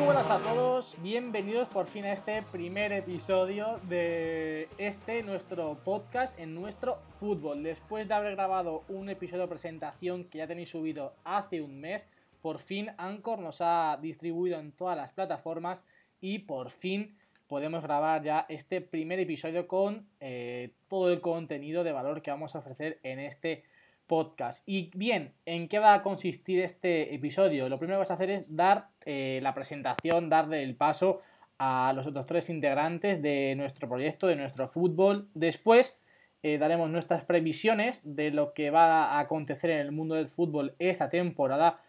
Muy 0.00 0.06
buenas 0.06 0.30
a 0.30 0.38
todos, 0.38 0.96
bienvenidos 1.02 1.68
por 1.68 1.86
fin 1.86 2.06
a 2.06 2.14
este 2.14 2.42
primer 2.50 2.90
episodio 2.90 3.78
de 3.86 4.66
este 4.78 5.22
nuestro 5.22 5.76
podcast 5.84 6.38
en 6.38 6.54
nuestro 6.54 7.02
fútbol. 7.18 7.62
Después 7.62 8.08
de 8.08 8.14
haber 8.14 8.34
grabado 8.34 8.82
un 8.88 9.10
episodio 9.10 9.42
de 9.42 9.48
presentación 9.48 10.24
que 10.24 10.38
ya 10.38 10.46
tenéis 10.46 10.70
subido 10.70 11.12
hace 11.22 11.60
un 11.60 11.82
mes, 11.82 12.06
por 12.40 12.60
fin 12.60 12.92
Anchor 12.96 13.40
nos 13.40 13.58
ha 13.60 13.98
distribuido 14.00 14.58
en 14.58 14.72
todas 14.72 14.96
las 14.96 15.12
plataformas 15.12 15.84
y 16.18 16.38
por 16.38 16.70
fin 16.70 17.18
podemos 17.46 17.82
grabar 17.82 18.22
ya 18.22 18.46
este 18.48 18.80
primer 18.80 19.20
episodio 19.20 19.68
con 19.68 20.08
eh, 20.20 20.70
todo 20.88 21.12
el 21.12 21.20
contenido 21.20 21.84
de 21.84 21.92
valor 21.92 22.22
que 22.22 22.30
vamos 22.30 22.54
a 22.54 22.60
ofrecer 22.60 23.00
en 23.02 23.18
este 23.18 23.64
podcast. 24.10 24.64
Y 24.66 24.90
bien, 24.96 25.34
¿en 25.46 25.68
qué 25.68 25.78
va 25.78 25.94
a 25.94 26.02
consistir 26.02 26.58
este 26.60 27.14
episodio? 27.14 27.68
Lo 27.68 27.78
primero 27.78 27.96
que 27.96 28.00
vas 28.00 28.10
a 28.10 28.14
hacer 28.14 28.30
es 28.30 28.44
dar 28.56 28.88
eh, 29.06 29.38
la 29.40 29.54
presentación, 29.54 30.28
darle 30.28 30.64
el 30.64 30.74
paso 30.74 31.20
a 31.58 31.92
los 31.94 32.08
otros 32.08 32.26
tres 32.26 32.50
integrantes 32.50 33.22
de 33.22 33.54
nuestro 33.56 33.88
proyecto, 33.88 34.26
de 34.26 34.34
nuestro 34.34 34.66
fútbol. 34.66 35.28
Después 35.34 36.00
eh, 36.42 36.58
daremos 36.58 36.90
nuestras 36.90 37.24
previsiones 37.24 38.02
de 38.04 38.32
lo 38.32 38.52
que 38.52 38.70
va 38.70 39.12
a 39.12 39.20
acontecer 39.20 39.70
en 39.70 39.78
el 39.78 39.92
mundo 39.92 40.16
del 40.16 40.26
fútbol 40.26 40.74
esta 40.80 41.08
temporada. 41.08 41.80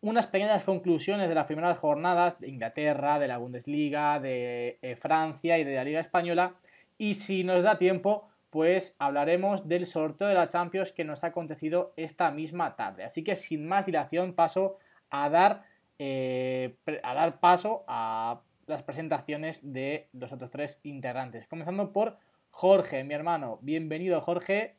Unas 0.00 0.28
pequeñas 0.28 0.62
conclusiones 0.62 1.28
de 1.28 1.34
las 1.34 1.46
primeras 1.46 1.80
jornadas 1.80 2.38
de 2.38 2.50
Inglaterra, 2.50 3.18
de 3.18 3.26
la 3.26 3.38
Bundesliga, 3.38 4.20
de 4.20 4.78
eh, 4.80 4.94
Francia 4.94 5.58
y 5.58 5.64
de 5.64 5.74
la 5.74 5.82
Liga 5.82 5.98
Española. 5.98 6.54
Y 6.98 7.14
si 7.14 7.42
nos 7.42 7.64
da 7.64 7.78
tiempo, 7.78 8.28
pues 8.54 8.94
hablaremos 9.00 9.66
del 9.66 9.84
sorteo 9.84 10.28
de 10.28 10.34
la 10.34 10.46
Champions 10.46 10.92
que 10.92 11.02
nos 11.02 11.24
ha 11.24 11.26
acontecido 11.26 11.92
esta 11.96 12.30
misma 12.30 12.76
tarde. 12.76 13.02
Así 13.02 13.24
que 13.24 13.34
sin 13.34 13.66
más 13.66 13.84
dilación 13.84 14.32
paso 14.32 14.78
a 15.10 15.28
dar, 15.28 15.64
eh, 15.98 16.76
a 17.02 17.14
dar 17.14 17.40
paso 17.40 17.84
a 17.88 18.42
las 18.68 18.84
presentaciones 18.84 19.72
de 19.72 20.06
los 20.12 20.32
otros 20.32 20.52
tres 20.52 20.78
integrantes. 20.84 21.48
Comenzando 21.48 21.92
por 21.92 22.16
Jorge, 22.50 23.02
mi 23.02 23.14
hermano. 23.14 23.58
Bienvenido, 23.60 24.20
Jorge. 24.20 24.76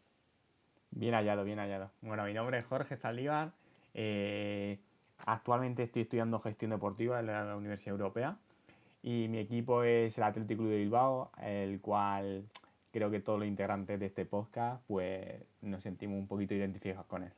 Bien 0.92 1.14
hallado, 1.14 1.44
bien 1.44 1.60
hallado. 1.60 1.92
Bueno, 2.00 2.24
mi 2.24 2.34
nombre 2.34 2.60
es 2.60 2.64
Jorge 2.64 2.96
Zaldívar. 2.96 3.52
Eh, 3.94 4.80
actualmente 5.26 5.84
estoy 5.84 6.04
estudiando 6.04 6.40
gestión 6.40 6.72
deportiva 6.72 7.20
en 7.20 7.28
la 7.28 7.58
Universidad 7.58 7.92
Europea 7.92 8.38
y 9.04 9.28
mi 9.28 9.40
equipo 9.40 9.84
es 9.84 10.18
el 10.18 10.24
Athletic 10.24 10.58
Club 10.58 10.70
de 10.70 10.78
Bilbao, 10.78 11.30
el 11.42 11.82
cual 11.82 12.46
creo 12.96 13.12
que 13.12 13.20
todos 13.20 13.38
los 13.38 13.48
integrantes 13.50 14.00
de 14.00 14.06
este 14.06 14.24
podcast 14.24 14.82
pues 14.88 15.44
nos 15.60 15.84
sentimos 15.84 16.18
un 16.18 16.28
poquito 16.30 16.54
identificados 16.54 17.06
con 17.08 17.24
él. 17.24 17.32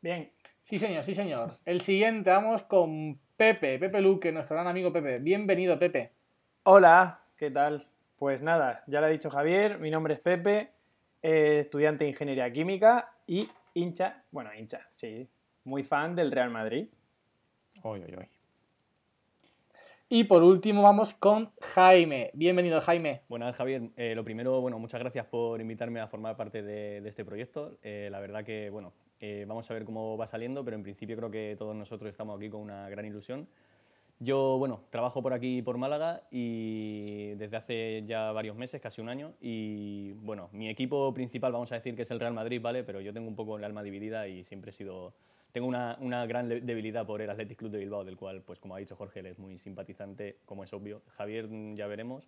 Bien, 0.00 0.32
sí 0.60 0.80
señor, 0.80 1.04
sí 1.04 1.14
señor. 1.14 1.52
El 1.64 1.80
siguiente 1.80 2.28
vamos 2.30 2.64
con 2.64 3.20
Pepe, 3.36 3.78
Pepe 3.78 4.00
Luque, 4.00 4.32
nuestro 4.32 4.56
gran 4.56 4.66
amigo 4.66 4.92
Pepe. 4.92 5.20
Bienvenido, 5.20 5.78
Pepe. 5.78 6.10
Hola, 6.64 7.20
¿qué 7.36 7.52
tal? 7.52 7.86
Pues 8.16 8.42
nada, 8.42 8.82
ya 8.88 8.98
lo 8.98 9.06
ha 9.06 9.10
dicho 9.10 9.30
Javier, 9.30 9.78
mi 9.78 9.92
nombre 9.92 10.14
es 10.14 10.20
Pepe, 10.20 10.72
eh, 11.22 11.60
estudiante 11.60 12.02
de 12.02 12.10
Ingeniería 12.10 12.52
Química 12.52 13.12
y 13.28 13.48
hincha, 13.74 14.24
bueno, 14.32 14.52
hincha, 14.52 14.88
sí, 14.90 15.28
muy 15.62 15.84
fan 15.84 16.16
del 16.16 16.32
Real 16.32 16.50
Madrid. 16.50 16.88
Hoy, 17.84 18.02
hoy, 18.02 18.14
hoy. 18.16 18.37
Y 20.10 20.24
por 20.24 20.42
último 20.42 20.80
vamos 20.80 21.12
con 21.12 21.50
Jaime. 21.60 22.30
Bienvenido, 22.32 22.80
Jaime. 22.80 23.20
Buenas, 23.28 23.54
Javier. 23.54 23.90
Eh, 23.94 24.14
lo 24.14 24.24
primero, 24.24 24.58
bueno, 24.62 24.78
muchas 24.78 25.00
gracias 25.00 25.26
por 25.26 25.60
invitarme 25.60 26.00
a 26.00 26.06
formar 26.06 26.34
parte 26.34 26.62
de, 26.62 27.02
de 27.02 27.08
este 27.10 27.26
proyecto. 27.26 27.76
Eh, 27.82 28.08
la 28.10 28.18
verdad 28.18 28.42
que, 28.42 28.70
bueno, 28.70 28.94
eh, 29.20 29.44
vamos 29.46 29.70
a 29.70 29.74
ver 29.74 29.84
cómo 29.84 30.16
va 30.16 30.26
saliendo, 30.26 30.64
pero 30.64 30.78
en 30.78 30.82
principio 30.82 31.14
creo 31.14 31.30
que 31.30 31.56
todos 31.58 31.76
nosotros 31.76 32.10
estamos 32.10 32.38
aquí 32.38 32.48
con 32.48 32.62
una 32.62 32.88
gran 32.88 33.04
ilusión. 33.04 33.48
Yo, 34.18 34.56
bueno, 34.56 34.80
trabajo 34.88 35.20
por 35.22 35.34
aquí, 35.34 35.60
por 35.60 35.76
Málaga, 35.76 36.22
y 36.30 37.34
desde 37.34 37.58
hace 37.58 38.04
ya 38.06 38.32
varios 38.32 38.56
meses, 38.56 38.80
casi 38.80 39.02
un 39.02 39.10
año, 39.10 39.34
y 39.42 40.12
bueno, 40.22 40.48
mi 40.52 40.70
equipo 40.70 41.12
principal 41.12 41.52
vamos 41.52 41.70
a 41.72 41.74
decir 41.74 41.94
que 41.94 42.02
es 42.02 42.10
el 42.10 42.18
Real 42.18 42.32
Madrid, 42.32 42.62
¿vale? 42.62 42.82
Pero 42.82 43.02
yo 43.02 43.12
tengo 43.12 43.28
un 43.28 43.36
poco 43.36 43.58
el 43.58 43.64
alma 43.64 43.82
dividida 43.82 44.26
y 44.26 44.42
siempre 44.44 44.70
he 44.70 44.72
sido 44.72 45.12
tengo 45.52 45.66
una, 45.66 45.96
una, 46.00 46.26
gran 46.26 46.48
debilidad 46.48 47.06
por 47.06 47.22
el 47.22 47.30
Athletic 47.30 47.58
Club 47.58 47.72
de 47.72 47.78
Bilbao, 47.78 48.04
del 48.04 48.16
cual, 48.16 48.42
pues 48.42 48.58
como 48.58 48.74
ha 48.74 48.78
dicho 48.78 48.96
Jorge, 48.96 49.20
él 49.20 49.26
es 49.26 49.38
muy 49.38 49.58
simpatizante, 49.58 50.36
como 50.44 50.64
es 50.64 50.72
obvio. 50.72 51.02
Javier, 51.16 51.48
mm, 51.48 51.74
ya 51.74 51.86
veremos, 51.86 52.24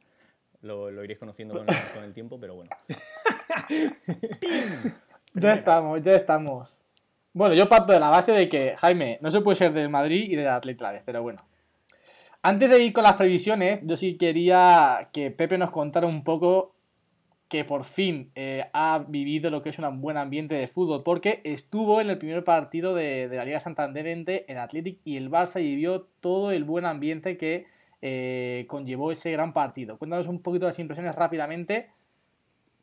lo, 0.63 0.91
lo 0.91 1.05
iréis 1.05 1.19
conociendo 1.19 1.55
con 1.55 1.69
el, 1.69 1.75
con 1.95 2.05
el, 2.05 2.15
tiempo, 2.15 2.39
pero 2.41 2.55
bueno. 2.55 2.71
ya 5.35 5.53
estamos, 5.53 6.03
ya 6.03 6.13
estamos. 6.13 6.83
Bueno, 7.33 7.55
yo 7.55 7.69
parto 7.69 7.93
de 7.93 8.01
la 8.01 8.11
base 8.11 8.33
de 8.33 8.49
que, 8.49 8.75
Jaime, 8.77 9.19
no 9.21 9.31
se 9.31 9.41
puede 9.41 9.57
ser 9.57 9.73
del 9.73 9.89
Madrid 9.89 10.31
y 10.31 10.37
del 10.37 10.49
Athletic 10.49 10.83
a 10.83 11.03
pero 11.05 11.23
bueno. 11.23 11.39
Antes 12.43 12.71
de 12.71 12.83
ir 12.83 12.93
con 12.93 13.05
las 13.05 13.17
previsiones, 13.17 13.81
yo 13.85 13.97
sí 13.97 14.17
quería 14.17 15.11
que 15.13 15.31
Pepe 15.31 15.59
nos 15.59 15.71
contara 15.71 16.07
un 16.07 16.25
poco 16.25 16.75
que 17.51 17.65
por 17.65 17.83
fin 17.83 18.31
eh, 18.37 18.71
ha 18.73 19.05
vivido 19.09 19.51
lo 19.51 19.61
que 19.61 19.71
es 19.71 19.79
un 19.81 20.01
buen 20.01 20.17
ambiente 20.17 20.55
de 20.55 20.69
fútbol, 20.69 21.03
porque 21.03 21.41
estuvo 21.43 22.01
en 22.01 22.09
el 22.09 22.17
primer 22.17 22.45
partido 22.45 22.95
de, 22.95 23.29
de 23.29 23.37
la 23.37 23.45
Liga 23.45 23.59
Santander 23.59 24.07
entre 24.07 24.45
el 24.47 24.57
Athletic 24.57 25.01
y 25.05 25.17
el 25.17 25.33
Barça 25.33 25.61
y 25.61 25.65
vivió 25.65 26.07
todo 26.21 26.53
el 26.53 26.63
buen 26.63 26.87
ambiente 26.87 27.37
que 27.37 27.67
eh, 28.03 28.67
conllevó 28.69 29.11
ese 29.11 29.33
gran 29.33 29.53
partido. 29.53 29.99
Cuéntanos 29.99 30.29
un 30.29 30.41
poquito 30.41 30.67
las 30.67 30.79
impresiones 30.79 31.17
rápidamente. 31.17 31.89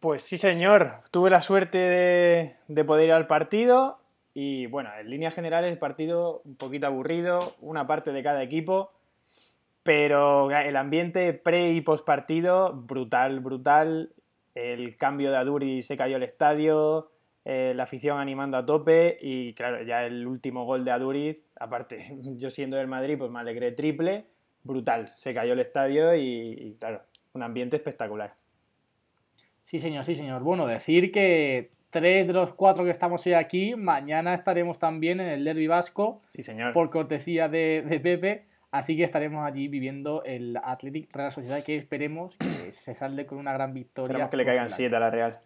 Pues 0.02 0.24
sí, 0.24 0.38
señor. 0.38 0.96
Tuve 1.12 1.30
la 1.30 1.42
suerte 1.42 1.78
de, 1.78 2.56
de 2.68 2.84
poder 2.84 3.06
ir 3.06 3.14
al 3.14 3.26
partido 3.26 4.00
y 4.34 4.66
bueno, 4.66 4.90
en 5.00 5.10
líneas 5.10 5.34
generales 5.34 5.72
el 5.72 5.80
partido 5.80 6.42
un 6.44 6.58
poquito 6.58 6.88
aburrido, 6.88 7.56
una 7.62 7.88
parte 7.88 8.12
de 8.12 8.22
cada 8.22 8.44
equipo, 8.44 8.92
pero 9.82 10.52
el 10.52 10.76
ambiente 10.76 11.32
pre 11.32 11.72
y 11.72 11.80
post 11.80 12.06
partido 12.06 12.74
brutal, 12.74 13.40
brutal 13.40 14.12
el 14.58 14.98
cambio 14.98 15.32
de 15.32 15.38
Aduri 15.38 15.82
se 15.82 15.96
cayó 15.98 16.18
el 16.18 16.24
estadio, 16.24 17.12
eh, 17.46 17.74
la 17.76 17.84
afición 17.84 18.20
animando 18.20 18.58
a 18.58 18.66
tope 18.66 19.18
y 19.22 19.54
claro, 19.54 19.84
ya 19.84 20.04
el 20.06 20.26
último 20.28 20.66
gol 20.66 20.84
de 20.84 20.92
Aduriz, 20.92 21.44
aparte 21.60 22.18
yo 22.38 22.50
siendo 22.50 22.78
del 22.78 22.88
Madrid 22.88 23.18
pues 23.18 23.32
me 23.32 23.40
alegré 23.40 23.72
triple, 23.72 24.26
brutal, 24.64 25.10
se 25.16 25.34
cayó 25.34 25.54
el 25.54 25.60
estadio 25.60 26.16
y, 26.16 26.52
y 26.52 26.76
claro, 26.80 27.02
un 27.34 27.44
ambiente 27.44 27.76
espectacular. 27.76 28.36
Sí 29.62 29.80
señor, 29.80 30.04
sí 30.04 30.16
señor. 30.16 30.44
Bueno, 30.44 30.66
decir 30.66 31.12
que 31.12 31.72
tres 31.90 32.28
de 32.28 32.34
los 32.34 32.54
cuatro 32.54 32.86
que 32.86 32.92
estamos 32.92 33.26
hoy 33.26 33.34
aquí, 33.34 33.76
mañana 33.76 34.34
estaremos 34.34 34.80
también 34.80 35.20
en 35.20 35.28
el 35.28 35.44
Derby 35.44 35.68
Vasco. 35.68 36.22
Sí 36.30 36.42
señor. 36.42 36.74
Por 36.74 36.90
cortesía 36.90 37.50
de, 37.50 37.84
de 37.88 38.00
Pepe. 38.00 38.46
Así 38.78 38.96
que 38.96 39.04
estaremos 39.04 39.44
allí 39.44 39.68
viviendo 39.68 40.24
el 40.24 40.56
Athletic 40.64 41.12
Real 41.12 41.32
Sociedad 41.32 41.64
que 41.64 41.76
esperemos 41.76 42.38
que 42.38 42.72
se 42.72 42.94
salde 42.94 43.26
con 43.26 43.40
una 43.40 43.52
gran 43.52 43.74
victoria. 43.74 44.10
Esperemos 44.10 44.30
que 44.30 44.38
le 44.38 44.46
caigan 44.46 44.70
7 44.70 44.96
a 44.96 45.00
la 45.00 45.10
Real. 45.10 45.40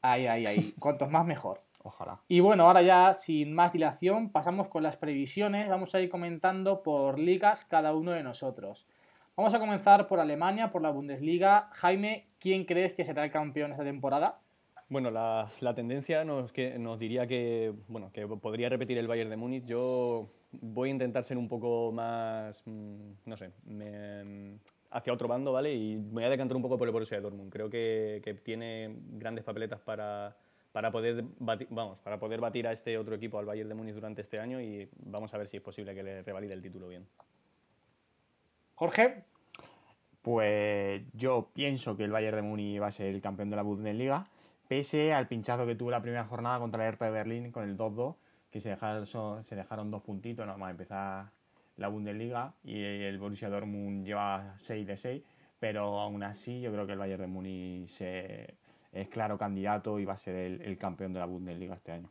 Ahí, 0.00 0.26
ahí, 0.26 0.46
ahí. 0.46 0.72
Cuantos 0.78 1.10
más 1.10 1.26
mejor. 1.26 1.60
Ojalá. 1.82 2.18
Y 2.26 2.40
bueno, 2.40 2.64
ahora 2.64 2.80
ya 2.80 3.12
sin 3.12 3.52
más 3.52 3.74
dilación 3.74 4.30
pasamos 4.30 4.70
con 4.70 4.82
las 4.82 4.96
previsiones. 4.96 5.68
Vamos 5.68 5.94
a 5.94 6.00
ir 6.00 6.08
comentando 6.08 6.82
por 6.82 7.18
ligas 7.18 7.66
cada 7.66 7.94
uno 7.94 8.12
de 8.12 8.22
nosotros. 8.22 8.86
Vamos 9.36 9.52
a 9.52 9.58
comenzar 9.58 10.06
por 10.06 10.18
Alemania, 10.18 10.70
por 10.70 10.80
la 10.80 10.90
Bundesliga. 10.90 11.68
Jaime, 11.74 12.28
¿quién 12.40 12.64
crees 12.64 12.94
que 12.94 13.04
será 13.04 13.22
el 13.22 13.30
campeón 13.30 13.72
esta 13.72 13.84
temporada? 13.84 14.40
Bueno, 14.88 15.10
la, 15.10 15.50
la 15.60 15.74
tendencia 15.74 16.24
nos, 16.24 16.54
que, 16.54 16.78
nos 16.78 16.98
diría 16.98 17.26
que, 17.26 17.74
bueno, 17.86 18.10
que 18.12 18.26
podría 18.26 18.70
repetir 18.70 18.96
el 18.96 19.06
Bayern 19.06 19.28
de 19.28 19.36
Múnich. 19.36 19.66
Yo 19.66 20.30
voy 20.52 20.88
a 20.88 20.92
intentar 20.92 21.24
ser 21.24 21.36
un 21.38 21.48
poco 21.48 21.92
más, 21.92 22.62
mm, 22.64 23.10
no 23.26 23.36
sé, 23.36 23.52
me, 23.64 24.58
hacia 24.90 25.12
otro 25.12 25.28
bando, 25.28 25.52
¿vale? 25.52 25.74
Y 25.74 25.96
me 25.96 26.12
voy 26.12 26.24
a 26.24 26.30
decantar 26.30 26.56
un 26.56 26.62
poco 26.62 26.78
por 26.78 26.88
el 26.88 26.92
Borussia 26.92 27.16
de 27.16 27.22
Dortmund. 27.22 27.52
Creo 27.52 27.68
que, 27.68 28.20
que 28.24 28.34
tiene 28.34 28.96
grandes 29.12 29.44
papeletas 29.44 29.80
para, 29.80 30.36
para, 30.72 30.90
poder 30.90 31.24
batir, 31.38 31.68
vamos, 31.70 31.98
para 31.98 32.18
poder 32.18 32.40
batir 32.40 32.66
a 32.66 32.72
este 32.72 32.96
otro 32.98 33.14
equipo, 33.14 33.38
al 33.38 33.46
Bayern 33.46 33.68
de 33.68 33.74
Múnich, 33.74 33.94
durante 33.94 34.22
este 34.22 34.38
año 34.38 34.60
y 34.60 34.88
vamos 34.96 35.32
a 35.34 35.38
ver 35.38 35.48
si 35.48 35.58
es 35.58 35.62
posible 35.62 35.94
que 35.94 36.02
le 36.02 36.22
revalide 36.22 36.54
el 36.54 36.62
título 36.62 36.88
bien. 36.88 37.06
Jorge. 38.74 39.24
Pues 40.22 41.02
yo 41.14 41.48
pienso 41.54 41.96
que 41.96 42.04
el 42.04 42.10
Bayern 42.10 42.36
de 42.36 42.42
Múnich 42.42 42.82
va 42.82 42.88
a 42.88 42.90
ser 42.90 43.06
el 43.06 43.20
campeón 43.22 43.50
de 43.50 43.56
la 43.56 43.62
Bundesliga, 43.62 44.26
pese 44.66 45.12
al 45.12 45.28
pinchazo 45.28 45.64
que 45.64 45.74
tuvo 45.74 45.90
la 45.90 46.02
primera 46.02 46.24
jornada 46.24 46.58
contra 46.58 46.82
el 46.82 46.88
Hertha 46.88 47.06
de 47.06 47.12
Berlín 47.12 47.52
con 47.52 47.64
el 47.64 47.78
2-2 47.78 48.16
que 48.50 48.60
se 48.60 48.70
dejaron, 48.70 49.06
se 49.44 49.56
dejaron 49.56 49.90
dos 49.90 50.02
puntitos, 50.02 50.46
nada 50.46 50.58
más 50.58 50.70
empezar 50.70 51.30
la 51.76 51.88
Bundesliga 51.88 52.52
y 52.64 52.82
el 52.82 53.18
Borussia 53.18 53.48
Dortmund 53.48 54.04
lleva 54.04 54.56
6 54.60 54.86
de 54.86 54.96
6, 54.96 55.22
pero 55.60 56.00
aún 56.00 56.22
así 56.22 56.60
yo 56.60 56.72
creo 56.72 56.86
que 56.86 56.92
el 56.92 56.98
Bayern 56.98 57.22
de 57.22 57.26
Múnich 57.28 58.00
es 58.00 59.08
claro 59.08 59.38
candidato 59.38 59.98
y 59.98 60.04
va 60.04 60.14
a 60.14 60.18
ser 60.18 60.34
el, 60.34 60.78
campeón 60.78 61.12
de 61.12 61.20
la 61.20 61.26
Bundesliga 61.26 61.74
este 61.74 61.92
año. 61.92 62.10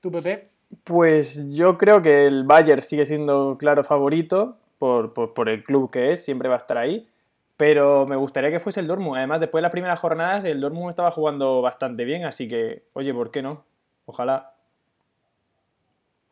¿Tú, 0.00 0.10
Pepe? 0.10 0.48
Pues 0.84 1.48
yo 1.50 1.76
creo 1.76 2.02
que 2.02 2.26
el 2.26 2.44
Bayern 2.44 2.80
sigue 2.80 3.04
siendo 3.04 3.56
claro 3.58 3.84
favorito 3.84 4.56
por, 4.78 5.12
por, 5.12 5.48
el 5.48 5.62
club 5.62 5.90
que 5.90 6.12
es, 6.12 6.24
siempre 6.24 6.48
va 6.48 6.56
a 6.56 6.58
estar 6.58 6.78
ahí. 6.78 7.08
Pero 7.56 8.06
me 8.06 8.16
gustaría 8.16 8.50
que 8.50 8.60
fuese 8.60 8.80
el 8.80 8.86
Dortmund. 8.86 9.18
Además, 9.18 9.40
después 9.40 9.60
de 9.60 9.62
las 9.62 9.72
primeras 9.72 10.00
jornadas, 10.00 10.44
el 10.44 10.60
Dortmund 10.60 10.90
estaba 10.90 11.10
jugando 11.10 11.62
bastante 11.62 12.04
bien, 12.04 12.24
así 12.24 12.48
que, 12.48 12.84
oye, 12.94 13.12
¿por 13.12 13.30
qué 13.30 13.42
no? 13.42 13.64
Ojalá. 14.06 14.54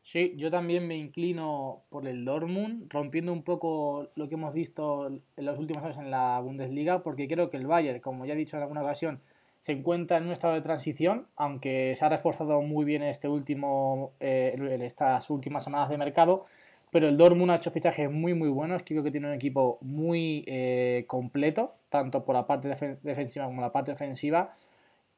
Sí, 0.03 0.35
yo 0.37 0.51
también 0.51 0.89
me 0.89 0.97
inclino 0.97 1.83
por 1.89 2.09
el 2.09 2.25
Dortmund, 2.25 2.93
rompiendo 2.93 3.33
un 3.33 3.45
poco 3.45 4.09
lo 4.17 4.29
que 4.29 4.35
hemos 4.35 4.53
visto 4.53 5.07
en 5.07 5.23
los 5.37 5.59
últimos 5.59 5.85
años 5.85 5.99
en 5.99 6.11
la 6.11 6.41
Bundesliga, 6.41 7.03
porque 7.03 7.29
creo 7.29 7.49
que 7.49 7.59
el 7.59 7.67
Bayern, 7.67 8.01
como 8.01 8.27
ya 8.27 8.35
he 8.35 8.37
dicho 8.37 8.57
en 8.57 8.63
alguna 8.63 8.83
ocasión, 8.83 9.21
se 9.61 9.73
encuentra 9.73 10.17
en 10.17 10.25
un 10.25 10.33
estado 10.33 10.55
de 10.55 10.63
transición, 10.63 11.29
aunque 11.37 11.95
se 11.95 12.05
ha 12.05 12.09
reforzado 12.09 12.61
muy 12.63 12.85
bien 12.85 13.03
este 13.03 13.29
último, 13.29 14.15
eh, 14.19 14.55
en 14.57 14.83
estas 14.83 15.31
últimas 15.31 15.63
semanas 15.63 15.91
de 15.91 15.99
mercado, 15.99 16.47
pero 16.91 17.09
el 17.09 17.17
Dortmund 17.17 17.53
ha 17.53 17.57
hecho 17.57 17.71
fichajes 17.71 18.11
muy 18.11 18.35
muy 18.35 18.49
buenos, 18.49 18.83
creo 18.83 19.03
que 19.03 19.11
tiene 19.11 19.29
un 19.29 19.35
equipo 19.35 19.79
muy 19.81 20.45
eh, 20.47 21.05
completo, 21.07 21.75
tanto 21.89 22.25
por 22.25 22.35
la 22.35 22.47
parte 22.47 22.69
defensiva 23.03 23.47
como 23.47 23.61
la 23.61 23.73
parte 23.73 23.93
ofensiva, 23.93 24.57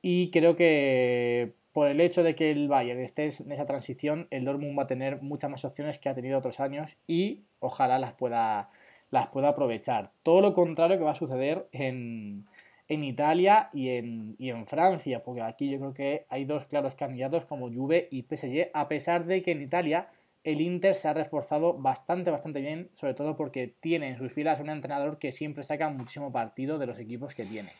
y 0.03 0.31
creo 0.31 0.57
que 0.57 1.55
por 1.73 1.89
el 1.89 2.01
hecho 2.01 2.23
de 2.23 2.35
que 2.35 2.51
el 2.51 2.69
Bayern 2.69 3.01
esté 3.01 3.23
en 3.25 3.53
esa 3.53 3.65
transición, 3.65 4.27
el 4.31 4.45
Dortmund 4.45 4.79
va 4.79 4.85
a 4.85 4.87
tener 4.87 5.23
muchas 5.23 5.51
más 5.51 5.65
opciones 5.65 5.99
que 5.99 6.09
ha 6.09 6.15
tenido 6.15 6.39
otros 6.39 6.61
años 6.61 6.99
y 7.07 7.45
ojalá 7.61 7.99
las 7.99 8.13
pueda, 8.13 8.69
las 9.11 9.29
pueda 9.29 9.49
aprovechar. 9.49 10.11
Todo 10.23 10.43
lo 10.43 10.53
contrario 10.53 10.99
que 10.99 11.05
va 11.05 11.13
a 11.13 11.15
suceder 11.15 11.69
en, 11.73 12.47
Italia 12.89 13.71
y 13.73 13.89
en, 13.89 14.37
y 14.39 14.51
en 14.51 14.67
Francia, 14.67 15.23
porque 15.23 15.41
aquí 15.41 15.71
yo 15.71 15.79
creo 15.79 15.95
que 15.95 16.27
hay 16.29 16.45
dos 16.45 16.67
claros 16.67 16.95
candidatos 16.95 17.47
como 17.47 17.73
Juve 17.73 18.09
y 18.11 18.23
PSG, 18.23 18.69
a 18.75 18.87
pesar 18.89 19.25
de 19.25 19.41
que 19.41 19.53
en 19.53 19.63
Italia 19.63 20.09
el 20.45 20.61
Inter 20.61 20.95
se 20.95 21.09
ha 21.09 21.15
reforzado 21.15 21.75
bastante, 21.75 22.31
bastante 22.31 22.61
bien, 22.61 22.91
sobre 22.95 23.15
todo 23.15 23.37
porque 23.37 23.75
tiene 23.81 24.09
en 24.09 24.17
sus 24.17 24.33
filas 24.33 24.61
un 24.61 24.71
entrenador 24.71 25.19
que 25.19 25.33
siempre 25.33 25.63
saca 25.65 25.89
muchísimo 25.89 26.33
partido 26.33 26.79
de 26.79 26.87
los 26.87 26.99
equipos 26.99 27.35
que 27.35 27.45
tiene. 27.45 27.73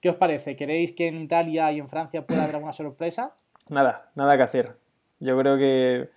¿Qué 0.00 0.10
os 0.10 0.16
parece? 0.16 0.54
¿Queréis 0.54 0.92
que 0.92 1.08
en 1.08 1.20
Italia 1.20 1.72
y 1.72 1.80
en 1.80 1.88
Francia 1.88 2.24
pueda 2.24 2.44
haber 2.44 2.56
alguna 2.56 2.72
sorpresa? 2.72 3.32
Nada, 3.68 4.10
nada 4.14 4.36
que 4.36 4.42
hacer. 4.44 4.76
Yo 5.18 5.36
creo 5.38 5.58
que 5.58 6.08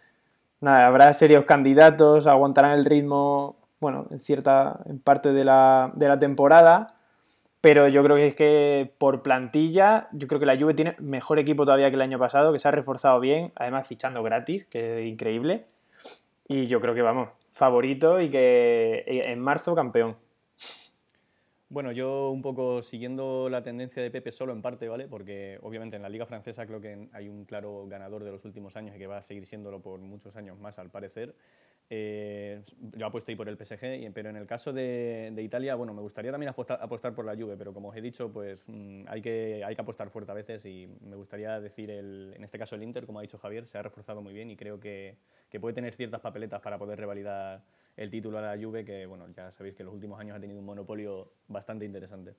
nada, 0.60 0.86
habrá 0.86 1.12
serios 1.14 1.46
candidatos, 1.46 2.28
aguantarán 2.28 2.74
el 2.74 2.86
ritmo, 2.86 3.56
bueno, 3.80 4.06
en 4.12 4.20
cierta 4.20 4.82
en 4.86 5.00
parte 5.00 5.34
de 5.34 5.44
la, 5.44 5.92
de 5.96 6.08
la 6.08 6.20
temporada, 6.20 6.96
pero 7.62 7.88
yo 7.88 8.04
creo 8.04 8.16
que 8.16 8.28
es 8.28 8.36
que 8.36 8.92
por 8.98 9.22
plantilla, 9.22 10.10
yo 10.12 10.28
creo 10.28 10.40
que 10.40 10.48
la 10.48 10.58
Juve 10.58 10.74
tiene 10.74 10.96
mejor 11.00 11.38
equipo 11.38 11.64
todavía 11.64 11.90
que 11.90 11.96
el 11.96 12.02
año 12.02 12.18
pasado, 12.18 12.52
que 12.52 12.60
se 12.60 12.68
ha 12.68 12.72
reforzado 12.72 13.20
bien, 13.20 13.52
además 13.56 13.88
fichando 13.88 14.24
gratis, 14.24 14.66
que 14.66 15.02
es 15.02 15.08
increíble. 15.08 15.66
Y 16.48 16.66
yo 16.66 16.82
creo 16.82 16.96
que 16.96 17.04
vamos, 17.04 17.30
favorito 17.52 18.20
y 18.20 18.30
que 18.30 19.04
en 19.06 19.40
marzo 19.40 19.76
campeón. 19.76 20.18
Bueno, 21.70 21.94
yo 21.94 22.32
un 22.32 22.42
poco 22.42 22.84
siguiendo 22.84 23.48
la 23.48 23.64
tendencia 23.64 24.04
de 24.04 24.12
Pepe 24.12 24.34
solo 24.34 24.52
en 24.52 24.62
parte, 24.62 24.90
¿vale? 24.90 25.08
Porque 25.08 25.58
obviamente 25.62 25.96
en 25.96 26.02
la 26.02 26.10
liga 26.10 26.26
francesa 26.26 26.66
creo 26.66 26.82
que 26.82 27.08
hay 27.14 27.30
un 27.30 27.46
claro 27.46 27.88
ganador 27.88 28.26
de 28.26 28.32
los 28.32 28.44
últimos 28.44 28.76
años 28.76 28.94
y 28.94 29.00
que 29.00 29.08
va 29.08 29.20
a 29.20 29.24
seguir 29.24 29.46
siéndolo 29.46 29.82
por 29.82 30.02
muchos 30.02 30.36
años 30.36 30.60
más, 30.60 30.80
al 30.80 30.90
parecer. 30.90 31.34
Eh, 31.94 32.64
yo 32.96 33.06
apuesto 33.06 33.32
ahí 33.32 33.36
por 33.36 33.50
el 33.50 33.58
PSG, 33.58 34.14
pero 34.14 34.30
en 34.30 34.38
el 34.38 34.48
caso 34.48 34.72
de, 34.72 35.34
Italia, 35.40 35.76
bueno, 35.76 35.94
me 35.94 36.02
gustaría 36.02 36.32
también 36.32 36.48
apostar, 36.48 37.14
por 37.14 37.26
la 37.26 37.36
Juve, 37.36 37.58
pero 37.58 37.74
como 37.74 37.90
os 37.90 37.98
he 37.98 38.02
dicho, 38.02 38.32
pues 38.32 38.64
mm, 38.70 39.04
hay, 39.10 39.22
que, 39.22 39.62
hay 39.66 39.76
que 39.76 39.82
apostar 39.82 40.10
fuerte 40.10 40.32
a 40.32 40.34
veces 40.34 40.66
y 40.66 40.88
me 41.02 41.18
gustaría 41.18 41.60
decir, 41.60 41.92
el, 41.92 42.32
en 42.34 42.46
este 42.46 42.58
caso 42.58 42.76
el 42.76 42.84
Inter, 42.84 43.06
como 43.06 43.20
ha 43.20 43.24
dicho 43.24 43.38
Javier, 43.38 43.66
se 43.66 43.78
ha 43.78 43.82
reforzado 43.82 44.22
muy 44.22 44.34
bien 44.34 44.50
y 44.50 44.56
creo 44.56 44.80
que, 44.80 45.18
que 45.50 45.60
puede 45.60 45.74
tener 45.74 45.94
ciertas 45.94 46.22
papeletas 46.22 46.62
para 46.62 46.78
poder 46.78 46.98
revalidar 46.98 47.62
el 47.98 48.10
título 48.10 48.38
a 48.38 48.42
la 48.42 48.64
Juve, 48.64 48.86
que 48.86 49.06
bueno, 49.06 49.28
ya 49.36 49.52
sabéis 49.52 49.76
que 49.76 49.84
en 49.84 49.88
los 49.88 49.96
últimos 49.96 50.18
años 50.18 50.38
ha 50.38 50.40
tenido 50.40 50.62
un 50.62 50.66
monopolio 50.66 51.34
bastante 51.50 51.84
interesante. 51.84 52.36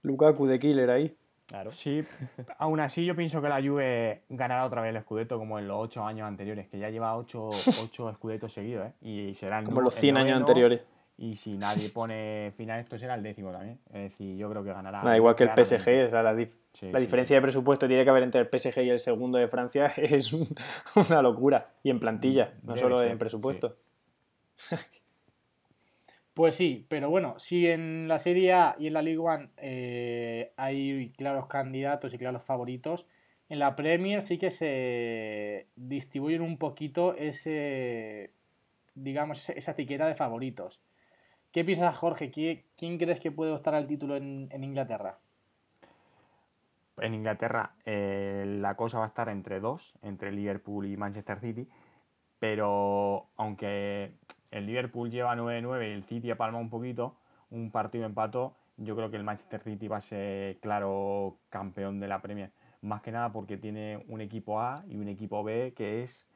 Lukaku 0.00 0.46
de 0.46 0.58
killer 0.58 0.88
ahí. 0.88 1.14
Claro. 1.48 1.72
Sí, 1.72 2.04
aún 2.58 2.78
así 2.78 3.06
yo 3.06 3.16
pienso 3.16 3.40
que 3.40 3.48
la 3.48 3.62
Juve 3.62 4.22
ganará 4.28 4.66
otra 4.66 4.82
vez 4.82 4.94
el 4.94 5.00
Scudetto 5.00 5.38
como 5.38 5.58
en 5.58 5.66
los 5.66 5.78
ocho 5.80 6.04
años 6.04 6.28
anteriores, 6.28 6.68
que 6.68 6.78
ya 6.78 6.90
lleva 6.90 7.16
ocho, 7.16 7.48
ocho 7.82 8.12
Scudettos 8.12 8.52
seguidos, 8.52 8.88
¿eh? 8.88 8.92
Y 9.00 9.34
será 9.34 9.64
Como 9.64 9.80
los 9.80 9.94
100 9.94 10.16
años 10.18 10.36
anteriores. 10.36 10.82
Y 11.16 11.34
si 11.34 11.56
nadie 11.56 11.88
pone 11.88 12.52
final, 12.56 12.78
esto 12.78 12.96
será 12.98 13.14
el 13.14 13.22
décimo 13.22 13.50
también. 13.50 13.80
Es 13.86 14.10
decir, 14.10 14.36
yo 14.36 14.48
creo 14.50 14.62
que 14.62 14.72
ganará. 14.72 15.16
Igual 15.16 15.34
que 15.34 15.44
el 15.44 15.50
PSG, 15.50 16.06
o 16.06 16.10
sea, 16.10 16.22
la, 16.22 16.32
la 16.32 17.00
diferencia 17.00 17.36
de 17.36 17.42
presupuesto 17.42 17.88
tiene 17.88 18.04
que 18.04 18.10
haber 18.10 18.22
entre 18.22 18.40
el 18.42 18.46
PSG 18.46 18.82
y 18.82 18.90
el 18.90 19.00
segundo 19.00 19.38
de 19.38 19.48
Francia 19.48 19.86
es 19.96 20.32
una 20.32 21.22
locura. 21.22 21.70
Y 21.82 21.90
en 21.90 21.98
plantilla, 21.98 22.52
no 22.62 22.76
solo 22.76 23.02
en 23.02 23.18
presupuesto. 23.18 23.76
Pues 26.38 26.54
sí, 26.54 26.86
pero 26.88 27.10
bueno, 27.10 27.36
si 27.40 27.66
en 27.66 28.06
la 28.06 28.20
Serie 28.20 28.52
A 28.52 28.76
y 28.78 28.86
en 28.86 28.92
la 28.92 29.02
League 29.02 29.18
One 29.18 29.48
eh, 29.56 30.52
hay 30.56 31.12
claros 31.16 31.48
candidatos 31.48 32.14
y 32.14 32.18
claros 32.18 32.44
favoritos, 32.44 33.08
en 33.48 33.58
la 33.58 33.74
Premier 33.74 34.22
sí 34.22 34.38
que 34.38 34.52
se 34.52 35.66
distribuyen 35.74 36.42
un 36.42 36.56
poquito 36.56 37.16
ese, 37.16 38.30
digamos, 38.94 39.50
esa 39.50 39.72
etiqueta 39.72 40.06
de 40.06 40.14
favoritos. 40.14 40.80
¿Qué 41.50 41.64
piensas, 41.64 41.96
Jorge? 41.96 42.30
¿Quién 42.30 42.98
crees 42.98 43.18
que 43.18 43.32
puede 43.32 43.50
optar 43.50 43.74
al 43.74 43.88
título 43.88 44.14
en, 44.14 44.62
Inglaterra? 44.62 45.18
En 46.98 47.14
Inglaterra 47.14 47.74
eh, 47.84 48.44
la 48.46 48.76
cosa 48.76 49.00
va 49.00 49.06
a 49.06 49.08
estar 49.08 49.28
entre 49.28 49.58
dos, 49.58 49.92
entre 50.02 50.30
Liverpool 50.30 50.86
y 50.86 50.96
Manchester 50.96 51.40
City, 51.40 51.68
pero 52.38 53.26
aunque 53.34 54.12
el 54.50 54.66
Liverpool 54.66 55.10
lleva 55.10 55.34
9-9 55.36 55.88
y 55.88 55.92
el 55.92 56.04
City 56.04 56.34
palma 56.34 56.58
un 56.58 56.70
poquito, 56.70 57.16
un 57.50 57.70
partido 57.70 58.04
empató, 58.04 58.54
yo 58.76 58.94
creo 58.96 59.10
que 59.10 59.16
el 59.16 59.24
Manchester 59.24 59.60
City 59.62 59.88
va 59.88 59.98
a 59.98 60.00
ser 60.00 60.58
claro 60.60 61.36
campeón 61.50 62.00
de 62.00 62.08
la 62.08 62.22
Premier. 62.22 62.52
Más 62.80 63.02
que 63.02 63.10
nada 63.10 63.32
porque 63.32 63.56
tiene 63.56 64.04
un 64.08 64.20
equipo 64.20 64.60
A 64.60 64.76
y 64.88 64.96
un 64.96 65.08
equipo 65.08 65.42
B 65.42 65.74
que 65.76 66.04
es 66.04 66.26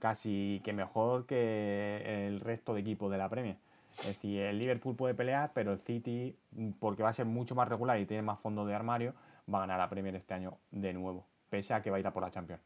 casi 0.00 0.60
que 0.64 0.72
mejor 0.72 1.26
que 1.26 2.26
el 2.26 2.40
resto 2.40 2.74
de 2.74 2.80
equipos 2.80 3.10
de 3.10 3.18
la 3.18 3.28
Premier. 3.28 3.56
Es 4.00 4.06
decir, 4.06 4.42
el 4.42 4.58
Liverpool 4.58 4.96
puede 4.96 5.14
pelear, 5.14 5.48
pero 5.54 5.72
el 5.72 5.78
City, 5.78 6.36
porque 6.80 7.02
va 7.02 7.10
a 7.10 7.12
ser 7.12 7.26
mucho 7.26 7.54
más 7.54 7.68
regular 7.68 8.00
y 8.00 8.06
tiene 8.06 8.22
más 8.22 8.40
fondo 8.40 8.66
de 8.66 8.74
armario, 8.74 9.14
va 9.52 9.58
a 9.58 9.60
ganar 9.62 9.78
la 9.78 9.88
Premier 9.88 10.16
este 10.16 10.34
año 10.34 10.58
de 10.70 10.92
nuevo, 10.92 11.26
pese 11.48 11.74
a 11.74 11.82
que 11.82 11.90
va 11.90 11.98
a 11.98 12.00
ir 12.00 12.06
a 12.06 12.12
por 12.12 12.22
la 12.22 12.30
Champions. 12.30 12.62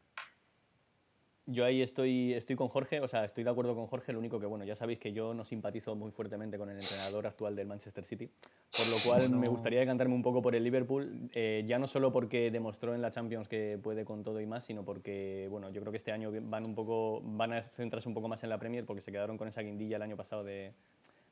Yo 1.49 1.65
ahí 1.65 1.81
estoy, 1.81 2.35
estoy 2.35 2.57
con 2.57 2.67
Jorge, 2.67 3.00
o 3.00 3.07
sea, 3.07 3.25
estoy 3.25 3.45
de 3.45 3.50
acuerdo 3.50 3.76
con 3.76 3.87
Jorge, 3.87 4.12
lo 4.12 4.19
único 4.19 4.41
que, 4.41 4.47
bueno, 4.47 4.65
ya 4.65 4.75
sabéis 4.75 4.99
que 4.99 5.12
yo 5.12 5.33
no 5.33 5.45
simpatizo 5.45 5.95
muy 5.95 6.11
fuertemente 6.11 6.59
con 6.59 6.69
el 6.71 6.76
entrenador 6.76 7.25
actual 7.25 7.55
del 7.55 7.69
Manchester 7.69 8.05
City, 8.05 8.29
por 8.76 8.88
lo 8.88 8.97
cual 9.05 9.31
me 9.31 9.47
gustaría 9.47 9.79
decantarme 9.79 10.17
un 10.17 10.23
poco 10.23 10.43
por 10.43 10.57
el 10.57 10.65
Liverpool, 10.65 11.31
eh, 11.35 11.62
ya 11.65 11.79
no 11.79 11.87
solo 11.87 12.12
porque 12.12 12.50
demostró 12.50 12.97
en 12.97 13.03
la 13.03 13.12
Champions 13.12 13.47
que 13.47 13.79
puede 13.81 14.05
con 14.05 14.25
todo 14.25 14.41
y 14.41 14.47
más, 14.47 14.65
sino 14.65 14.85
porque, 14.85 15.47
bueno, 15.49 15.71
yo 15.71 15.81
creo 15.83 15.93
que 15.93 15.99
este 15.99 16.11
año 16.11 16.33
van, 16.43 16.67
un 16.67 16.75
poco, 16.75 17.23
van 17.23 17.53
a 17.53 17.62
centrarse 17.62 18.09
un 18.09 18.15
poco 18.15 18.26
más 18.26 18.43
en 18.43 18.50
la 18.50 18.59
Premier 18.59 18.85
porque 18.85 19.00
se 19.00 19.12
quedaron 19.12 19.38
con 19.38 19.47
esa 19.47 19.61
guindilla 19.61 19.99
el 19.99 20.03
año 20.03 20.17
pasado 20.17 20.43
de, 20.43 20.73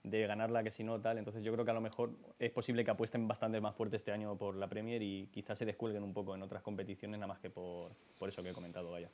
de 0.04 0.26
ganarla 0.28 0.62
que 0.62 0.70
si 0.70 0.84
no 0.84 1.00
tal, 1.00 1.18
entonces 1.18 1.42
yo 1.42 1.52
creo 1.52 1.64
que 1.64 1.72
a 1.72 1.74
lo 1.74 1.80
mejor 1.80 2.10
es 2.38 2.52
posible 2.52 2.84
que 2.84 2.92
apuesten 2.92 3.26
bastante 3.26 3.60
más 3.60 3.74
fuerte 3.74 3.96
este 3.96 4.12
año 4.12 4.36
por 4.36 4.54
la 4.54 4.68
Premier 4.68 5.02
y 5.02 5.28
quizás 5.32 5.58
se 5.58 5.64
descuelguen 5.64 6.04
un 6.04 6.12
poco 6.12 6.36
en 6.36 6.42
otras 6.42 6.62
competiciones, 6.62 7.18
nada 7.18 7.32
más 7.32 7.40
que 7.40 7.50
por, 7.50 7.90
por 8.16 8.28
eso 8.28 8.44
que 8.44 8.50
he 8.50 8.54
comentado, 8.54 8.92
vaya. 8.92 9.08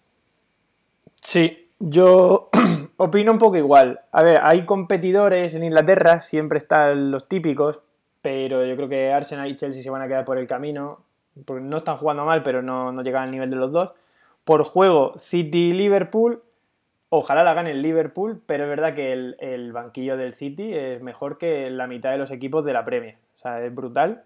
Sí, 1.22 1.56
yo 1.80 2.44
opino 2.96 3.32
un 3.32 3.38
poco 3.38 3.56
igual. 3.56 4.00
A 4.12 4.22
ver, 4.22 4.40
hay 4.42 4.64
competidores 4.64 5.54
en 5.54 5.64
Inglaterra, 5.64 6.20
siempre 6.20 6.58
están 6.58 7.10
los 7.10 7.28
típicos, 7.28 7.80
pero 8.22 8.64
yo 8.64 8.76
creo 8.76 8.88
que 8.88 9.12
Arsenal 9.12 9.50
y 9.50 9.56
Chelsea 9.56 9.82
se 9.82 9.90
van 9.90 10.02
a 10.02 10.08
quedar 10.08 10.24
por 10.24 10.38
el 10.38 10.46
camino, 10.46 11.00
porque 11.44 11.62
no 11.62 11.78
están 11.78 11.96
jugando 11.96 12.24
mal, 12.24 12.42
pero 12.42 12.62
no, 12.62 12.92
no 12.92 13.02
llegan 13.02 13.24
al 13.24 13.30
nivel 13.30 13.50
de 13.50 13.56
los 13.56 13.72
dos. 13.72 13.92
Por 14.44 14.64
juego, 14.64 15.14
City 15.18 15.68
y 15.68 15.72
Liverpool, 15.72 16.42
ojalá 17.10 17.44
la 17.44 17.54
gane 17.54 17.72
el 17.72 17.82
Liverpool, 17.82 18.40
pero 18.46 18.64
es 18.64 18.70
verdad 18.70 18.94
que 18.94 19.12
el, 19.12 19.72
banquillo 19.72 20.16
del 20.16 20.32
City 20.32 20.72
es 20.74 21.02
mejor 21.02 21.38
que 21.38 21.70
la 21.70 21.86
mitad 21.86 22.10
de 22.10 22.18
los 22.18 22.30
equipos 22.30 22.64
de 22.64 22.72
la 22.72 22.84
Premier. 22.84 23.16
O 23.36 23.38
sea, 23.38 23.62
es 23.64 23.74
brutal. 23.74 24.24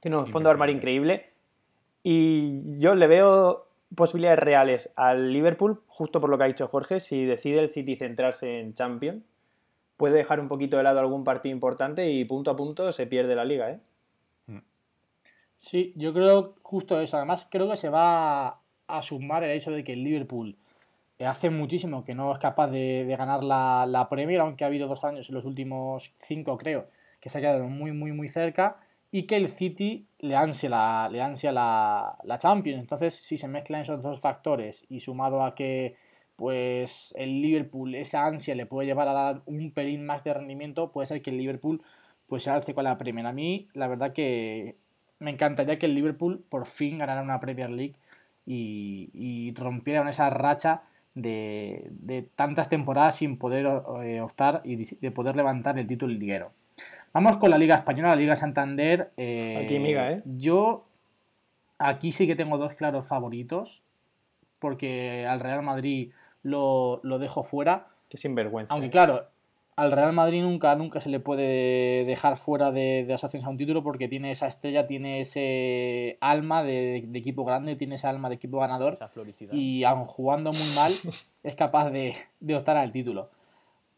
Tiene 0.00 0.16
un 0.16 0.26
fondo 0.26 0.48
de 0.48 0.52
armario 0.52 0.74
increíble. 0.74 1.26
Y 2.02 2.78
yo 2.78 2.94
le 2.94 3.06
veo 3.06 3.66
posibilidades 3.94 4.38
reales 4.38 4.92
al 4.96 5.32
Liverpool, 5.32 5.82
justo 5.86 6.20
por 6.20 6.30
lo 6.30 6.38
que 6.38 6.44
ha 6.44 6.48
dicho 6.48 6.68
Jorge, 6.68 7.00
si 7.00 7.24
decide 7.24 7.60
el 7.60 7.70
City 7.70 7.96
centrarse 7.96 8.60
en 8.60 8.74
Champions, 8.74 9.22
puede 9.96 10.16
dejar 10.16 10.40
un 10.40 10.48
poquito 10.48 10.76
de 10.76 10.82
lado 10.82 11.00
algún 11.00 11.24
partido 11.24 11.54
importante 11.54 12.10
y 12.10 12.24
punto 12.24 12.50
a 12.50 12.56
punto 12.56 12.90
se 12.92 13.06
pierde 13.06 13.36
la 13.36 13.44
liga. 13.44 13.70
¿eh? 13.70 13.80
Mm. 14.46 14.58
Sí, 15.58 15.92
yo 15.96 16.12
creo 16.12 16.54
justo 16.62 17.00
eso. 17.00 17.16
Además, 17.16 17.46
creo 17.50 17.68
que 17.68 17.76
se 17.76 17.88
va 17.88 18.60
a 18.86 19.02
sumar 19.02 19.44
el 19.44 19.50
hecho 19.50 19.70
de 19.70 19.84
que 19.84 19.92
el 19.92 20.02
Liverpool 20.04 20.56
hace 21.26 21.50
muchísimo 21.50 22.04
que 22.04 22.14
no 22.14 22.32
es 22.32 22.38
capaz 22.38 22.68
de, 22.68 23.04
de 23.04 23.16
ganar 23.16 23.42
la, 23.42 23.86
la, 23.86 24.08
Premier, 24.08 24.40
aunque 24.40 24.64
ha 24.64 24.66
habido 24.66 24.88
dos 24.88 25.04
años 25.04 25.28
en 25.28 25.34
los 25.34 25.44
últimos 25.44 26.14
cinco, 26.18 26.58
creo, 26.58 26.88
que 27.20 27.28
se 27.28 27.38
ha 27.38 27.40
quedado 27.40 27.68
muy, 27.68 27.92
muy, 27.92 28.12
muy 28.12 28.28
cerca, 28.28 28.78
y 29.12 29.24
que 29.24 29.36
el 29.36 29.48
City 29.48 30.08
le 30.18 30.34
ansia 30.36 30.70
la, 30.70 31.08
le 31.12 31.20
ansia 31.20 31.52
la, 31.52 32.18
la 32.24 32.38
Champions. 32.38 32.80
Entonces, 32.80 33.14
si 33.14 33.36
se 33.36 33.46
mezclan 33.46 33.82
esos 33.82 34.02
dos 34.02 34.20
factores 34.20 34.86
y 34.88 35.00
sumado 35.00 35.44
a 35.44 35.54
que 35.54 35.96
pues 36.36 37.14
el 37.16 37.42
Liverpool 37.42 37.94
esa 37.94 38.26
ansia 38.26 38.54
le 38.54 38.66
puede 38.66 38.86
llevar 38.86 39.08
a 39.08 39.12
dar 39.12 39.42
un 39.46 39.70
pelín 39.72 40.06
más 40.06 40.24
de 40.24 40.34
rendimiento, 40.34 40.92
puede 40.92 41.06
ser 41.06 41.22
que 41.22 41.30
el 41.30 41.36
Liverpool 41.36 41.82
pues 42.26 42.44
se 42.44 42.50
alce 42.50 42.74
con 42.74 42.84
la 42.84 42.96
Premier. 42.98 43.26
A 43.26 43.32
mí, 43.34 43.68
la 43.74 43.86
verdad 43.86 44.14
que 44.14 44.76
me 45.18 45.30
encantaría 45.30 45.78
que 45.78 45.86
el 45.86 45.94
Liverpool 45.94 46.44
por 46.48 46.66
fin 46.66 46.98
ganara 46.98 47.22
una 47.22 47.40
Premier 47.40 47.70
League 47.70 47.96
y, 48.46 49.52
rompiera 49.56 50.08
esa 50.08 50.30
racha 50.30 50.82
de, 51.14 51.86
de, 51.90 52.22
tantas 52.22 52.68
temporadas 52.70 53.16
sin 53.16 53.38
poder 53.38 53.66
eh, 54.02 54.20
optar 54.22 54.62
y 54.64 54.76
de 54.76 55.10
poder 55.10 55.36
levantar 55.36 55.78
el 55.78 55.86
título 55.86 56.14
liguero. 56.14 56.52
Vamos 57.12 57.36
con 57.36 57.50
la 57.50 57.58
Liga 57.58 57.74
Española, 57.74 58.10
la 58.10 58.16
Liga 58.16 58.36
Santander. 58.36 59.10
Eh, 59.16 59.60
aquí, 59.62 59.78
miga, 59.78 60.10
¿eh? 60.10 60.22
Yo 60.24 60.86
aquí 61.78 62.12
sí 62.12 62.26
que 62.26 62.36
tengo 62.36 62.58
dos 62.58 62.74
claros 62.74 63.06
favoritos, 63.06 63.82
porque 64.58 65.26
al 65.26 65.40
Real 65.40 65.62
Madrid 65.62 66.12
lo, 66.42 67.00
lo 67.02 67.18
dejo 67.18 67.42
fuera. 67.42 67.88
Qué 68.08 68.16
sinvergüenza. 68.16 68.72
Aunque 68.72 68.90
claro, 68.90 69.26
al 69.76 69.90
Real 69.90 70.12
Madrid 70.12 70.42
nunca, 70.42 70.74
nunca 70.76 71.00
se 71.00 71.08
le 71.08 71.18
puede 71.18 72.04
dejar 72.04 72.36
fuera 72.36 72.70
de, 72.70 73.04
de 73.06 73.14
asociación 73.14 73.48
a 73.48 73.50
un 73.50 73.56
título 73.56 73.82
porque 73.82 74.08
tiene 74.08 74.30
esa 74.30 74.46
estrella, 74.46 74.86
tiene 74.86 75.20
ese 75.20 76.18
alma 76.20 76.62
de, 76.62 77.04
de, 77.06 77.18
equipo 77.18 77.44
grande, 77.44 77.76
tiene 77.76 77.94
ese 77.94 78.06
alma 78.06 78.28
de 78.28 78.34
equipo 78.34 78.60
ganador. 78.60 78.98
Y 79.52 79.84
aun 79.84 80.04
jugando 80.04 80.52
muy 80.52 80.68
mal, 80.74 80.92
es 81.42 81.54
capaz 81.54 81.90
de, 81.90 82.14
de, 82.40 82.54
optar 82.54 82.76
al 82.76 82.92
título. 82.92 83.30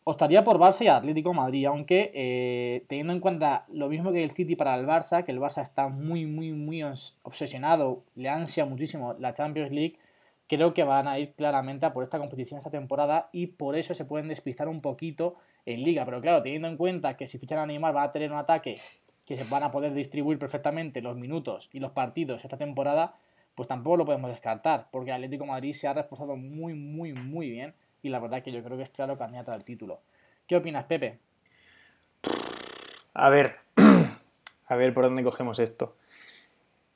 Optaría 0.06 0.44
por 0.44 0.58
Barça 0.58 0.84
y 0.84 0.88
Atlético 0.88 1.32
Madrid, 1.32 1.64
aunque 1.64 2.10
eh, 2.12 2.84
teniendo 2.88 3.14
en 3.14 3.20
cuenta 3.20 3.64
lo 3.72 3.88
mismo 3.88 4.12
que 4.12 4.22
el 4.22 4.30
City 4.30 4.54
para 4.54 4.74
el 4.74 4.86
Barça, 4.86 5.24
que 5.24 5.32
el 5.32 5.40
Barça 5.40 5.62
está 5.62 5.88
muy, 5.88 6.26
muy, 6.26 6.52
muy 6.52 6.82
obsesionado, 7.22 8.04
le 8.14 8.28
ansia 8.28 8.66
muchísimo 8.66 9.14
la 9.14 9.32
Champions 9.32 9.70
League, 9.70 9.98
creo 10.46 10.74
que 10.74 10.84
van 10.84 11.08
a 11.08 11.18
ir 11.18 11.32
claramente 11.32 11.86
a 11.86 11.94
por 11.94 12.02
esta 12.02 12.18
competición 12.18 12.58
esta 12.58 12.70
temporada 12.70 13.30
y 13.32 13.46
por 13.46 13.76
eso 13.76 13.94
se 13.94 14.04
pueden 14.04 14.28
despistar 14.28 14.68
un 14.68 14.82
poquito 14.82 15.36
en 15.64 15.82
liga. 15.82 16.04
Pero 16.04 16.20
claro, 16.20 16.42
teniendo 16.42 16.68
en 16.68 16.76
cuenta 16.76 17.16
que 17.16 17.26
si 17.26 17.38
fichan 17.38 17.60
a 17.60 17.66
Neymar 17.66 17.96
va 17.96 18.02
a 18.02 18.10
tener 18.10 18.30
un 18.30 18.36
ataque 18.36 18.78
que 19.24 19.38
se 19.38 19.44
van 19.44 19.62
a 19.62 19.70
poder 19.70 19.94
distribuir 19.94 20.38
perfectamente 20.38 21.00
los 21.00 21.16
minutos 21.16 21.70
y 21.72 21.80
los 21.80 21.92
partidos 21.92 22.44
esta 22.44 22.58
temporada, 22.58 23.14
pues 23.54 23.68
tampoco 23.68 23.96
lo 23.96 24.04
podemos 24.04 24.30
descartar, 24.30 24.88
porque 24.90 25.12
Atlético 25.12 25.46
Madrid 25.46 25.72
se 25.72 25.88
ha 25.88 25.94
reforzado 25.94 26.36
muy, 26.36 26.74
muy, 26.74 27.14
muy 27.14 27.48
bien 27.50 27.72
y 28.04 28.10
la 28.10 28.20
verdad 28.20 28.42
que 28.42 28.52
yo 28.52 28.62
creo 28.62 28.76
que 28.76 28.82
es 28.82 28.90
claro 28.90 29.16
candidato 29.16 29.50
al 29.50 29.64
título. 29.64 30.02
¿Qué 30.46 30.56
opinas, 30.56 30.84
Pepe? 30.84 31.20
A 33.14 33.30
ver, 33.30 33.56
a 34.66 34.76
ver 34.76 34.92
por 34.92 35.04
dónde 35.04 35.24
cogemos 35.24 35.58
esto. 35.58 35.96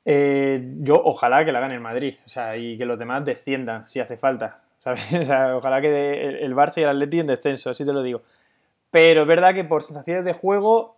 Eh, 0.05 0.75
yo 0.81 1.01
ojalá 1.03 1.43
que 1.43 1.51
la 1.51 1.61
gane 1.61 1.73
el 1.73 1.81
Madrid, 1.81 2.17
o 2.27 2.29
sea, 2.29 2.57
y 2.57 2.77
que 2.77 2.85
los 2.85 2.99
demás 2.99 3.25
desciendan 3.25 3.87
si 3.87 3.99
hace 3.99 4.17
falta, 4.17 4.61
¿sabes? 4.77 5.11
O 5.11 5.25
sea, 5.25 5.57
ojalá 5.57 5.81
que 5.81 6.43
el 6.43 6.55
Barça 6.55 6.77
y 6.77 6.83
el 6.83 6.89
Atleti 6.89 7.19
en 7.19 7.25
descenso, 7.25 7.71
así 7.71 7.83
te 7.83 7.91
lo 7.91 8.03
digo. 8.03 8.21
Pero 8.91 9.23
es 9.23 9.27
verdad 9.27 9.55
que 9.55 9.63
por 9.63 9.81
sensaciones 9.81 10.23
de 10.25 10.33
juego, 10.33 10.95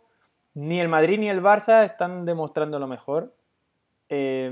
ni 0.56 0.82
el 0.82 0.89
Madrid 0.89 1.20
ni 1.20 1.30
el 1.30 1.41
Barça 1.41 1.86
están 1.86 2.25
demostrando 2.25 2.80
lo 2.80 2.88
mejor. 2.88 3.34
Eh, 4.10 4.51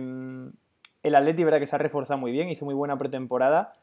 el 1.04 1.16
Atleti, 1.16 1.44
verdad 1.44 1.60
que 1.60 1.68
se 1.68 1.75
ha 1.75 1.80
reforzado 1.80 2.18
muy 2.18 2.32
bien, 2.32 2.48
hizo 2.48 2.63
muy 2.63 2.75
buena 2.75 2.98
pretemporada. 2.98 3.74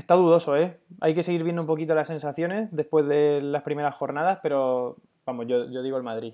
Está 0.00 0.14
dudoso, 0.14 0.56
¿eh? 0.56 0.80
Hay 1.02 1.14
que 1.14 1.22
seguir 1.22 1.44
viendo 1.44 1.60
un 1.60 1.66
poquito 1.66 1.94
las 1.94 2.06
sensaciones 2.06 2.70
después 2.72 3.06
de 3.06 3.42
las 3.42 3.62
primeras 3.62 3.94
jornadas, 3.94 4.38
pero 4.42 4.96
vamos, 5.26 5.46
yo, 5.46 5.70
yo 5.70 5.82
digo 5.82 5.98
el 5.98 6.02
Madrid. 6.02 6.32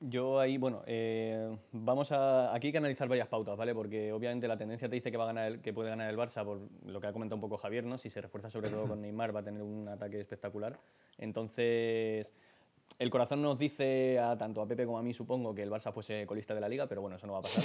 Yo 0.00 0.40
ahí, 0.40 0.56
bueno, 0.56 0.82
eh, 0.86 1.54
vamos 1.72 2.10
a. 2.10 2.54
Aquí 2.54 2.68
hay 2.68 2.72
que 2.72 2.78
analizar 2.78 3.06
varias 3.06 3.28
pautas, 3.28 3.54
¿vale? 3.54 3.74
Porque 3.74 4.14
obviamente 4.14 4.48
la 4.48 4.56
tendencia 4.56 4.88
te 4.88 4.94
dice 4.94 5.10
que 5.10 5.18
va 5.18 5.24
a 5.24 5.26
ganar 5.26 5.46
el, 5.48 5.60
que 5.60 5.74
puede 5.74 5.90
ganar 5.90 6.08
el 6.08 6.16
Barça 6.16 6.42
por 6.42 6.60
lo 6.86 7.02
que 7.02 7.06
ha 7.06 7.12
comentado 7.12 7.36
un 7.36 7.42
poco 7.42 7.58
Javier, 7.58 7.84
¿no? 7.84 7.98
Si 7.98 8.08
se 8.08 8.22
refuerza 8.22 8.48
sobre 8.48 8.70
todo 8.70 8.88
con 8.88 9.02
Neymar 9.02 9.36
va 9.36 9.40
a 9.40 9.44
tener 9.44 9.60
un 9.60 9.86
ataque 9.86 10.20
espectacular. 10.20 10.78
Entonces, 11.18 12.32
el 12.98 13.10
corazón 13.10 13.42
nos 13.42 13.58
dice 13.58 14.18
a 14.18 14.38
tanto 14.38 14.62
a 14.62 14.66
Pepe 14.66 14.86
como 14.86 14.98
a 14.98 15.02
mí, 15.02 15.12
supongo, 15.12 15.54
que 15.54 15.64
el 15.64 15.70
Barça 15.70 15.92
fuese 15.92 16.24
colista 16.26 16.54
de 16.54 16.62
la 16.62 16.68
liga, 16.70 16.86
pero 16.86 17.02
bueno, 17.02 17.16
eso 17.16 17.26
no 17.26 17.34
va 17.34 17.40
a 17.40 17.42
pasar. 17.42 17.62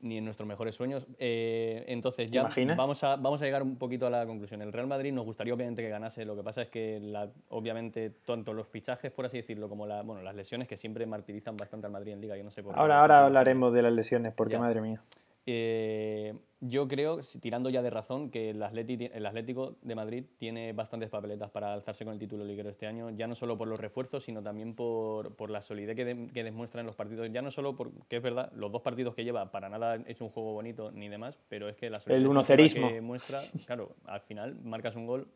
Ni 0.00 0.18
en 0.18 0.24
nuestros 0.24 0.46
mejores 0.46 0.74
sueños. 0.74 1.06
Eh, 1.18 1.84
entonces 1.88 2.30
ya 2.30 2.48
vamos 2.76 3.02
a, 3.04 3.16
vamos 3.16 3.40
a 3.42 3.44
llegar 3.44 3.62
un 3.62 3.76
poquito 3.76 4.06
a 4.06 4.10
la 4.10 4.26
conclusión. 4.26 4.62
El 4.62 4.72
Real 4.72 4.86
Madrid 4.86 5.12
nos 5.12 5.24
gustaría 5.24 5.54
obviamente 5.54 5.82
que 5.82 5.88
ganase, 5.88 6.24
lo 6.24 6.36
que 6.36 6.42
pasa 6.42 6.62
es 6.62 6.68
que 6.68 7.00
la, 7.00 7.30
obviamente 7.48 8.10
tanto 8.24 8.52
los 8.52 8.68
fichajes, 8.68 9.12
por 9.12 9.26
así 9.26 9.38
decirlo, 9.38 9.68
como 9.68 9.86
la, 9.86 10.02
bueno, 10.02 10.22
las 10.22 10.34
lesiones 10.34 10.68
que 10.68 10.76
siempre 10.76 11.06
martirizan 11.06 11.56
bastante 11.56 11.86
al 11.86 11.92
Madrid 11.92 12.12
en 12.12 12.20
Liga, 12.20 12.36
yo 12.36 12.44
no 12.44 12.50
sé 12.50 12.62
por 12.62 12.78
Ahora, 12.78 13.00
ahora 13.00 13.24
hablaremos 13.24 13.72
de 13.72 13.82
las 13.82 13.92
lesiones, 13.92 14.32
porque 14.34 14.54
ya. 14.54 14.60
madre 14.60 14.80
mía. 14.80 15.00
Eh, 15.46 16.34
yo 16.60 16.88
creo, 16.88 17.20
tirando 17.42 17.68
ya 17.68 17.82
de 17.82 17.90
razón, 17.90 18.30
que 18.30 18.50
el, 18.50 18.62
Atleti, 18.62 19.10
el, 19.12 19.26
Atlético 19.26 19.76
de 19.82 19.94
Madrid 19.94 20.24
tiene 20.38 20.72
bastantes 20.72 21.10
papeletas 21.10 21.50
para 21.50 21.74
alzarse 21.74 22.04
con 22.04 22.14
el 22.14 22.18
título 22.18 22.44
liguero 22.44 22.70
este 22.70 22.86
año, 22.86 23.10
ya 23.10 23.26
no 23.26 23.34
solo 23.34 23.58
por 23.58 23.68
los 23.68 23.78
refuerzos, 23.78 24.24
sino 24.24 24.42
también 24.42 24.74
por, 24.74 25.34
por 25.36 25.50
la 25.50 25.60
solidez 25.60 25.94
que, 25.94 26.06
de, 26.06 26.28
que 26.32 26.42
demuestra 26.42 26.80
en 26.80 26.86
los 26.86 26.96
partidos. 26.96 27.30
Ya 27.30 27.42
no 27.42 27.50
solo 27.50 27.76
porque 27.76 28.16
es 28.16 28.22
verdad, 28.22 28.50
los 28.54 28.72
dos 28.72 28.80
partidos 28.80 29.14
que 29.14 29.24
lleva, 29.24 29.50
para 29.50 29.68
nada 29.68 29.92
han 29.92 30.08
hecho 30.08 30.24
un 30.24 30.30
juego 30.30 30.54
bonito 30.54 30.90
ni 30.90 31.08
demás, 31.08 31.38
pero 31.48 31.68
es 31.68 31.76
que 31.76 31.90
la 31.90 32.00
solidez 32.00 32.22
el 32.22 32.72
que 32.72 33.00
muestra, 33.02 33.42
claro, 33.66 33.94
al 34.06 34.20
final 34.22 34.56
marcas 34.62 34.96
un 34.96 35.06
gol 35.06 35.28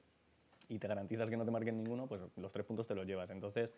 y 0.71 0.79
te 0.79 0.89
garantizas 0.89 1.29
que 1.29 1.37
no 1.37 1.45
te 1.45 1.51
marquen 1.51 1.77
ninguno, 1.77 2.07
pues 2.07 2.23
los 2.37 2.53
tres 2.53 2.65
puntos 2.65 2.87
te 2.87 2.95
los 2.95 3.07
llevas. 3.07 3.29
Entonces, 3.29 3.71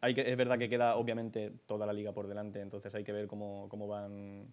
hay 0.00 0.14
que, 0.14 0.30
es 0.30 0.36
verdad 0.36 0.58
que 0.58 0.70
queda 0.70 0.96
obviamente 0.96 1.52
toda 1.66 1.86
la 1.86 1.92
liga 1.92 2.12
por 2.12 2.26
delante, 2.26 2.60
entonces 2.60 2.94
hay 2.94 3.04
que 3.04 3.12
ver 3.12 3.26
cómo, 3.26 3.68
cómo 3.68 3.86
van 3.86 4.46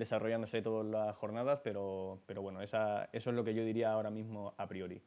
desarrollándose 0.00 0.62
todas 0.62 0.86
las 0.86 1.14
jornadas, 1.16 1.60
pero, 1.62 2.18
pero 2.26 2.42
bueno, 2.42 2.62
esa, 2.62 3.08
eso 3.12 3.30
es 3.30 3.36
lo 3.36 3.44
que 3.44 3.54
yo 3.54 3.64
diría 3.64 3.92
ahora 3.92 4.10
mismo 4.10 4.54
a 4.56 4.66
priori. 4.66 5.00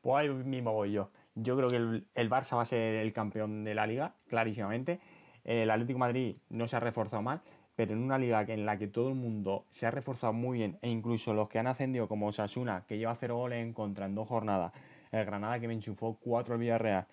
Pues 0.00 0.16
ahí 0.16 0.28
mismo 0.30 0.72
voy 0.72 0.92
yo. 0.92 1.10
Yo 1.34 1.56
creo 1.56 1.68
que 1.68 1.76
el, 1.76 2.06
el, 2.14 2.30
Barça 2.30 2.56
va 2.56 2.62
a 2.62 2.66
ser 2.66 2.94
el 2.94 3.12
campeón 3.12 3.64
de 3.64 3.74
la 3.74 3.86
liga, 3.86 4.14
clarísimamente. 4.28 5.00
El 5.44 5.70
Atlético 5.70 5.98
Madrid 5.98 6.36
no 6.48 6.66
se 6.68 6.76
ha 6.76 6.80
reforzado 6.80 7.20
mal, 7.20 7.42
pero 7.74 7.92
en 7.92 7.98
una 7.98 8.16
liga 8.16 8.42
en 8.42 8.64
la 8.64 8.78
que 8.78 8.86
todo 8.86 9.08
el 9.08 9.16
mundo 9.16 9.66
se 9.68 9.86
ha 9.86 9.90
reforzado 9.90 10.32
muy 10.32 10.58
bien, 10.58 10.78
e 10.80 10.88
incluso 10.88 11.34
los 11.34 11.48
que 11.48 11.58
han 11.58 11.66
ascendido 11.66 12.08
como 12.08 12.30
Sasuna, 12.32 12.84
que 12.86 12.96
lleva 12.96 13.16
cero 13.16 13.36
goles 13.36 13.62
en 13.62 13.72
contra 13.72 14.06
en 14.06 14.14
dos 14.14 14.28
jornadas, 14.28 14.72
el 15.10 15.26
Granada 15.26 15.58
que 15.58 15.68
me 15.68 15.74
enchufó 15.74 16.16
cuatro 16.18 16.54
al 16.54 16.60
Villarreal, 16.60 17.06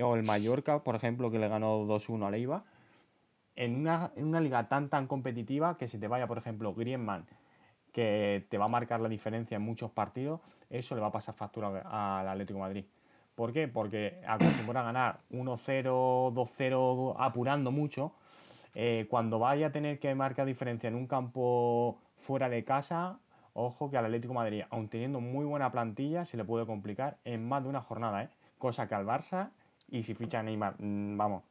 o 0.00 0.14
el 0.14 0.22
Mallorca, 0.22 0.84
por 0.84 0.94
ejemplo, 0.94 1.30
que 1.30 1.38
le 1.38 1.48
ganó 1.48 1.84
2-1 1.84 2.26
a 2.26 2.30
Leiva, 2.30 2.64
en 3.56 3.74
una, 3.76 4.12
en 4.16 4.26
una, 4.26 4.40
liga 4.40 4.68
tan 4.68 4.88
tan 4.88 5.06
competitiva 5.06 5.76
que 5.78 5.88
si 5.88 5.98
te 5.98 6.08
vaya, 6.08 6.26
por 6.26 6.38
ejemplo, 6.38 6.74
Griezmann, 6.74 7.26
que 7.92 8.46
te 8.50 8.58
va 8.58 8.66
a 8.66 8.68
marcar 8.68 9.00
la 9.00 9.08
diferencia 9.08 9.56
en 9.56 9.62
muchos 9.62 9.90
partidos, 9.90 10.40
eso 10.70 10.94
le 10.94 11.00
va 11.00 11.08
a 11.08 11.12
pasar 11.12 11.34
factura 11.34 11.80
al 12.20 12.28
Atlético 12.28 12.58
Madrid. 12.58 12.84
¿Por 13.34 13.52
qué? 13.52 13.68
Porque 13.68 14.22
acostumbra 14.26 14.80
a 14.80 14.84
ganar 14.84 15.16
1-0, 15.30 16.32
2-0 16.32 17.16
apurando 17.18 17.70
mucho. 17.70 18.12
Eh, 18.74 19.06
cuando 19.08 19.38
vaya 19.38 19.68
a 19.68 19.72
tener 19.72 19.98
que 19.98 20.14
marcar 20.14 20.46
diferencia 20.46 20.88
en 20.88 20.94
un 20.94 21.06
campo 21.06 21.98
fuera 22.16 22.48
de 22.48 22.64
casa, 22.64 23.18
ojo 23.54 23.90
que 23.90 23.96
al 23.96 24.04
Atlético 24.04 24.34
Madrid, 24.34 24.64
aun 24.70 24.88
teniendo 24.88 25.20
muy 25.20 25.46
buena 25.46 25.72
plantilla, 25.72 26.24
se 26.26 26.36
le 26.36 26.44
puede 26.44 26.66
complicar 26.66 27.16
en 27.24 27.48
más 27.48 27.62
de 27.62 27.70
una 27.70 27.80
jornada, 27.80 28.24
¿eh? 28.24 28.28
cosa 28.58 28.86
que 28.88 28.94
al 28.94 29.06
Barça, 29.06 29.50
y 29.88 30.02
si 30.02 30.14
ficha 30.14 30.42
Neymar, 30.42 30.74
mm, 30.78 31.16
vamos, 31.16 31.42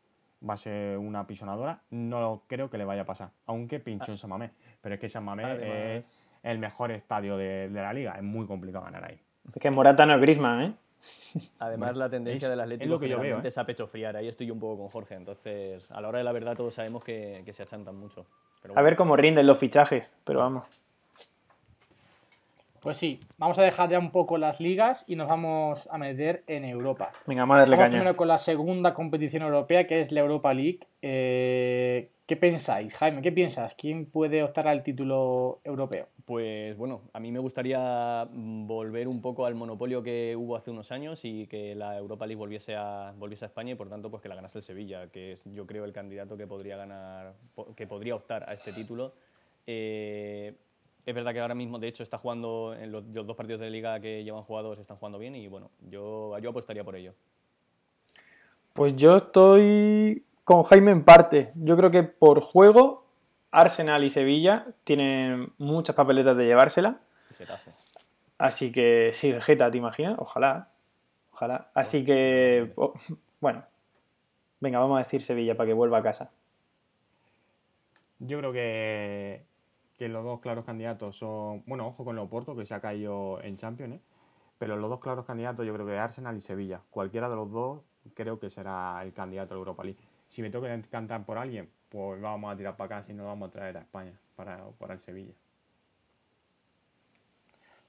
va 0.48 0.56
a 0.56 0.58
ser 0.58 0.98
una 0.98 1.26
pisonadora. 1.28 1.82
No 1.90 2.44
creo 2.48 2.70
que 2.70 2.78
le 2.78 2.86
vaya 2.86 3.04
a 3.04 3.06
pasar, 3.06 3.30
aunque 3.46 3.80
pinchó 3.80 4.12
en 4.12 4.18
San 4.18 4.30
Mamés. 4.30 4.52
Pero 4.82 4.96
es 4.96 5.02
que 5.02 5.10
San 5.10 5.24
Mamés 5.24 5.46
Además... 5.46 5.68
es 5.68 6.26
el 6.44 6.60
mejor 6.60 6.92
estadio 6.92 7.38
de, 7.38 7.70
de, 7.70 7.82
la 7.82 7.94
liga. 7.94 8.14
Es 8.16 8.24
muy 8.24 8.46
complicado 8.46 8.86
ganar 8.86 9.06
ahí. 9.06 9.20
Es 9.54 9.62
que 9.62 9.72
Morata 9.72 10.06
no 10.06 10.16
es 10.16 10.22
Griezmann, 10.22 10.62
¿eh? 10.62 10.74
Además, 11.60 11.90
bueno, 11.90 12.00
la 12.00 12.10
tendencia 12.10 12.48
es, 12.48 12.50
del 12.50 12.60
Atlético 12.60 12.84
es 12.84 12.90
lo 12.90 13.00
que 13.00 13.10
yo 13.10 13.20
veo, 13.20 13.40
¿eh? 13.40 13.48
es 13.48 13.58
a 13.58 13.66
pecho 13.66 13.88
friar. 13.88 14.16
Ahí 14.16 14.28
estoy 14.28 14.48
yo 14.48 14.54
un 14.54 14.60
poco 14.60 14.84
con 14.84 14.90
Jorge. 14.90 15.16
Entonces, 15.16 15.90
a 15.92 16.02
la 16.02 16.08
hora 16.08 16.20
de 16.20 16.24
la 16.24 16.32
verdad, 16.32 16.56
todos 16.56 16.74
sabemos 16.74 17.04
que, 17.04 17.44
que 17.46 17.54
se 17.54 17.64
achantan 17.64 17.96
mucho. 17.96 18.26
Pero 18.62 18.74
bueno. 18.74 18.80
A 18.80 18.84
ver 18.84 18.96
cómo 18.96 19.16
rinden 19.16 19.46
los 19.46 19.58
fichajes, 19.58 20.10
pero 20.24 20.40
vamos. 20.40 20.66
Pues 22.86 23.00
sí, 23.00 23.20
vamos 23.40 23.58
a 23.58 23.64
dejar 23.64 23.90
ya 23.90 23.98
un 23.98 24.12
poco 24.12 24.38
las 24.38 24.60
ligas 24.60 25.06
y 25.08 25.16
nos 25.16 25.28
vamos 25.28 25.90
a 25.92 25.98
meter 25.98 26.44
en 26.46 26.64
Europa. 26.66 27.10
Venga, 27.26 27.42
vamos 27.42 27.56
a 27.56 27.60
darle 27.62 27.78
vamos 27.78 27.86
caña. 27.86 27.98
primero 27.98 28.16
con 28.16 28.28
la 28.28 28.38
segunda 28.38 28.94
competición 28.94 29.42
europea, 29.42 29.88
que 29.88 30.02
es 30.02 30.12
la 30.12 30.20
Europa 30.20 30.54
League. 30.54 30.82
Eh, 31.02 32.12
¿Qué 32.28 32.36
pensáis, 32.36 32.94
Jaime? 32.94 33.24
¿Qué 33.24 33.32
piensas? 33.32 33.74
¿Quién 33.74 34.06
puede 34.06 34.44
optar 34.44 34.68
al 34.68 34.84
título 34.84 35.62
europeo? 35.64 36.10
Pues 36.26 36.78
bueno, 36.78 37.02
a 37.12 37.20
mí 37.20 37.32
me 37.32 37.40
gustaría 37.40 38.30
volver 38.32 39.08
un 39.08 39.20
poco 39.20 39.48
al 39.48 39.56
monopolio 39.56 40.04
que 40.04 40.36
hubo 40.38 40.56
hace 40.56 40.70
unos 40.70 40.92
años 40.92 41.22
y 41.26 41.48
que 41.48 41.74
la 41.74 41.98
Europa 41.98 42.28
League 42.28 42.38
volviese 42.38 42.76
a, 42.76 43.16
volviese 43.18 43.46
a 43.46 43.48
España 43.48 43.72
y 43.72 43.76
por 43.76 43.90
tanto 43.90 44.12
pues 44.12 44.22
que 44.22 44.30
la 44.30 44.36
ganase 44.36 44.60
el 44.60 44.64
Sevilla, 44.64 45.08
que 45.08 45.32
es 45.32 45.42
yo 45.46 45.66
creo 45.66 45.86
el 45.86 45.92
candidato 45.92 46.38
que 46.38 46.46
podría 46.46 46.78
ganar, 46.78 47.34
que 47.76 47.88
podría 47.88 48.14
optar 48.14 48.48
a 48.48 48.54
este 48.54 48.74
título. 48.74 49.16
Eh, 49.66 50.54
es 51.06 51.14
verdad 51.14 51.34
que 51.34 51.40
ahora 51.40 51.56
mismo, 51.56 51.78
de 51.78 51.88
hecho, 51.88 52.04
está 52.04 52.18
jugando 52.18 52.76
en 52.80 52.92
los, 52.92 53.06
los 53.06 53.28
dos 53.28 53.36
partidos 53.36 53.62
de 53.62 53.70
liga 53.70 54.00
que 54.00 54.24
llevan 54.24 54.44
jugados, 54.44 54.80
están 54.80 54.98
jugando 54.98 55.20
bien 55.20 55.36
y 55.36 55.48
bueno, 55.48 55.70
yo, 55.90 56.38
yo 56.40 56.50
apostaría 56.50 56.84
por 56.84 56.96
ello. 56.96 57.14
Pues 58.74 58.96
yo 58.96 59.18
estoy 59.18 60.26
con 60.44 60.64
Jaime 60.64 60.92
en 60.92 61.04
parte. 61.04 61.52
Yo 61.56 61.78
creo 61.78 61.92
que 61.92 62.04
por 62.04 62.42
juego, 62.42 63.06
Arsenal 63.52 64.04
y 64.04 64.10
Sevilla 64.10 64.66
tienen 64.84 65.54
muchas 65.58 65.96
papeletas 65.96 66.36
de 66.36 66.46
llevársela. 66.46 66.98
Así 68.38 68.72
que 68.72 69.12
sí, 69.14 69.30
el 69.30 69.42
Geta, 69.42 69.72
¿te 69.72 69.78
imaginas? 69.78 70.16
Ojalá. 70.20 70.70
Ojalá. 71.32 71.70
Así 71.74 72.04
que, 72.04 72.74
oh, 72.76 72.94
bueno. 73.40 73.64
Venga, 74.60 74.80
vamos 74.80 74.96
a 74.98 75.04
decir 75.04 75.22
Sevilla 75.22 75.56
para 75.56 75.68
que 75.68 75.74
vuelva 75.74 76.00
a 76.00 76.04
casa. 76.04 76.32
Yo 78.20 78.40
creo 78.40 78.52
que, 78.54 79.46
que 79.98 80.10
los 80.10 80.24
dos 80.24 80.40
claros 80.40 80.66
candidatos 80.66 81.18
son. 81.18 81.64
Bueno, 81.66 81.88
ojo 81.88 82.04
con 82.04 82.16
Loporto, 82.16 82.56
que 82.56 82.66
se 82.66 82.74
ha 82.74 82.82
caído 82.82 83.42
en 83.44 83.58
Champions, 83.58 83.96
¿eh? 83.96 84.02
Pero 84.58 84.78
los 84.78 84.90
dos 84.90 85.00
claros 85.00 85.26
candidatos, 85.26 85.66
yo 85.66 85.74
creo 85.74 85.86
que 85.86 85.98
Arsenal 85.98 86.38
y 86.38 86.42
Sevilla. 86.42 86.82
Cualquiera 86.90 87.30
de 87.30 87.36
los 87.36 87.52
dos 87.52 87.82
creo 88.14 88.40
que 88.40 88.50
será 88.50 89.02
el 89.04 89.14
candidato 89.14 89.54
a 89.54 89.58
Europa 89.58 89.84
League. 89.84 90.00
Si 90.28 90.42
me 90.42 90.52
que 90.52 90.82
cantar 90.90 91.26
por 91.26 91.38
alguien, 91.38 91.70
pues 91.92 92.22
vamos 92.22 92.54
a 92.54 92.58
tirar 92.58 92.76
para 92.76 92.98
acá, 92.98 93.08
si 93.08 93.14
no 93.14 93.26
vamos 93.26 93.50
a 93.50 93.52
traer 93.52 93.78
a 93.78 93.82
España 93.82 94.12
para, 94.36 94.66
para 94.80 94.94
el 94.94 95.00
Sevilla. 95.02 95.34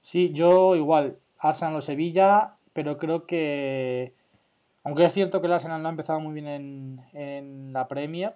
Sí, 0.01 0.31
yo 0.33 0.75
igual, 0.75 1.17
Arsenal 1.39 1.75
o 1.75 1.81
Sevilla, 1.81 2.55
pero 2.73 2.97
creo 2.97 3.25
que, 3.25 4.13
aunque 4.83 5.05
es 5.05 5.13
cierto 5.13 5.41
que 5.41 5.47
el 5.47 5.53
Arsenal 5.53 5.81
no 5.81 5.89
ha 5.89 5.91
empezado 5.91 6.19
muy 6.19 6.33
bien 6.33 6.47
en, 6.47 7.01
en 7.13 7.73
la 7.73 7.87
Premier, 7.87 8.33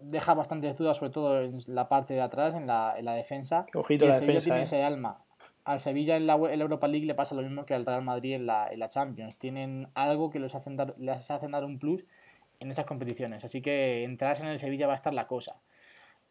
deja 0.00 0.34
bastantes 0.34 0.78
dudas, 0.78 0.96
sobre 0.96 1.12
todo 1.12 1.40
en 1.42 1.58
la 1.66 1.88
parte 1.88 2.14
de 2.14 2.20
atrás, 2.20 2.54
en 2.54 2.66
la, 2.66 2.94
en 2.96 3.04
la 3.04 3.14
defensa. 3.14 3.66
Ojito 3.74 4.04
y 4.04 4.08
la 4.08 4.14
Sevilla 4.14 4.34
defensa, 4.34 4.44
tiene 4.44 4.60
¿eh? 4.60 4.62
ese 4.62 4.82
alma. 4.82 5.22
Al 5.64 5.80
Sevilla 5.80 6.16
en 6.16 6.26
la, 6.26 6.34
en 6.34 6.58
la 6.58 6.64
Europa 6.64 6.88
League 6.88 7.06
le 7.06 7.14
pasa 7.14 7.34
lo 7.34 7.42
mismo 7.42 7.66
que 7.66 7.74
al 7.74 7.86
Real 7.86 8.02
Madrid 8.02 8.34
en 8.34 8.46
la, 8.46 8.68
en 8.70 8.78
la 8.78 8.88
Champions. 8.88 9.36
Tienen 9.36 9.88
algo 9.94 10.30
que 10.30 10.38
los 10.38 10.54
hacen 10.54 10.76
dar, 10.76 10.94
les 10.98 11.30
hacen 11.30 11.50
dar 11.50 11.64
un 11.64 11.78
plus 11.78 12.04
en 12.60 12.70
esas 12.70 12.86
competiciones. 12.86 13.44
Así 13.44 13.60
que 13.60 14.04
entrarse 14.04 14.42
en 14.42 14.48
el 14.48 14.58
Sevilla 14.58 14.86
va 14.86 14.94
a 14.94 14.96
estar 14.96 15.14
la 15.14 15.26
cosa. 15.26 15.56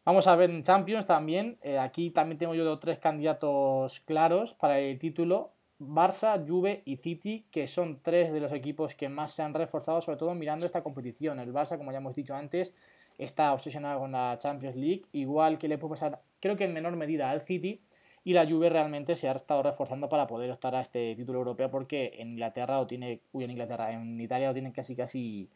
Vamos 0.05 0.27
a 0.27 0.35
ver 0.35 0.49
en 0.49 0.63
Champions 0.63 1.05
también. 1.05 1.57
Eh, 1.61 1.77
aquí 1.77 2.09
también 2.09 2.37
tengo 2.37 2.55
yo 2.55 2.79
tres 2.79 2.99
candidatos 2.99 3.99
claros 4.01 4.53
para 4.53 4.79
el 4.79 4.97
título. 4.97 5.51
Barça, 5.79 6.45
Juve 6.45 6.81
y 6.85 6.97
City, 6.97 7.45
que 7.51 7.65
son 7.65 8.01
tres 8.01 8.33
de 8.33 8.41
los 8.41 8.51
equipos 8.51 8.95
que 8.95 9.07
más 9.07 9.31
se 9.31 9.43
han 9.43 9.53
reforzado, 9.53 10.01
sobre 10.01 10.17
todo 10.17 10.35
mirando 10.35 10.65
esta 10.65 10.83
competición. 10.83 11.39
El 11.39 11.53
Barça, 11.53 11.77
como 11.77 11.91
ya 11.91 11.99
hemos 11.99 12.15
dicho 12.15 12.35
antes, 12.35 12.81
está 13.19 13.53
obsesionado 13.53 13.99
con 13.99 14.13
la 14.13 14.35
Champions 14.39 14.75
League, 14.75 15.03
igual 15.11 15.59
que 15.59 15.67
le 15.67 15.77
puede 15.77 15.91
pasar, 15.91 16.21
creo 16.39 16.55
que 16.55 16.63
en 16.63 16.73
menor 16.73 16.95
medida 16.95 17.29
al 17.29 17.41
City, 17.41 17.81
y 18.23 18.33
la 18.33 18.47
Juve 18.47 18.69
realmente 18.69 19.15
se 19.15 19.29
ha 19.29 19.33
estado 19.33 19.63
reforzando 19.63 20.09
para 20.09 20.27
poder 20.27 20.51
optar 20.51 20.75
a 20.75 20.81
este 20.81 21.15
título 21.15 21.39
europeo, 21.39 21.69
porque 21.69 22.13
en 22.17 22.31
Inglaterra 22.31 22.77
lo 22.77 22.87
tiene, 22.87 23.21
uy, 23.31 23.43
en 23.43 23.51
Inglaterra, 23.51 23.91
en 23.91 24.19
Italia 24.19 24.47
lo 24.47 24.53
tienen 24.53 24.71
casi, 24.71 24.95
casi, 24.95 25.49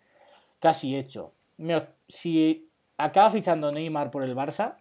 casi 0.59 0.95
hecho. 0.95 1.31
Si 2.07 2.67
acaba 2.97 3.31
fichando 3.31 3.71
Neymar 3.71 4.11
por 4.11 4.23
el 4.23 4.35
Barça, 4.35 4.75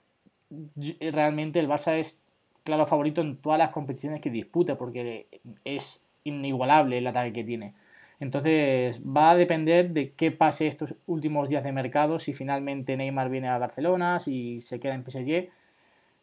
yo- 0.50 0.94
realmente 1.12 1.58
el 1.58 1.68
Barça 1.68 1.96
es 1.96 2.22
claro 2.62 2.86
favorito 2.86 3.20
en 3.20 3.36
todas 3.36 3.58
las 3.58 3.70
competiciones 3.70 4.20
que 4.20 4.30
dispute, 4.30 4.76
porque 4.76 5.26
es 5.64 6.06
inigualable 6.24 6.98
el 6.98 7.06
ataque 7.06 7.32
que 7.32 7.44
tiene. 7.44 7.74
Entonces 8.22 9.02
va 9.02 9.30
a 9.30 9.34
depender 9.34 9.90
de 9.90 10.12
qué 10.12 10.30
pase 10.30 10.68
estos 10.68 10.94
últimos 11.06 11.48
días 11.48 11.64
de 11.64 11.72
mercado, 11.72 12.20
si 12.20 12.32
finalmente 12.32 12.96
Neymar 12.96 13.28
viene 13.28 13.48
a 13.48 13.58
Barcelona, 13.58 14.20
si 14.20 14.60
se 14.60 14.78
queda 14.78 14.94
en 14.94 15.02
PSG. 15.02 15.48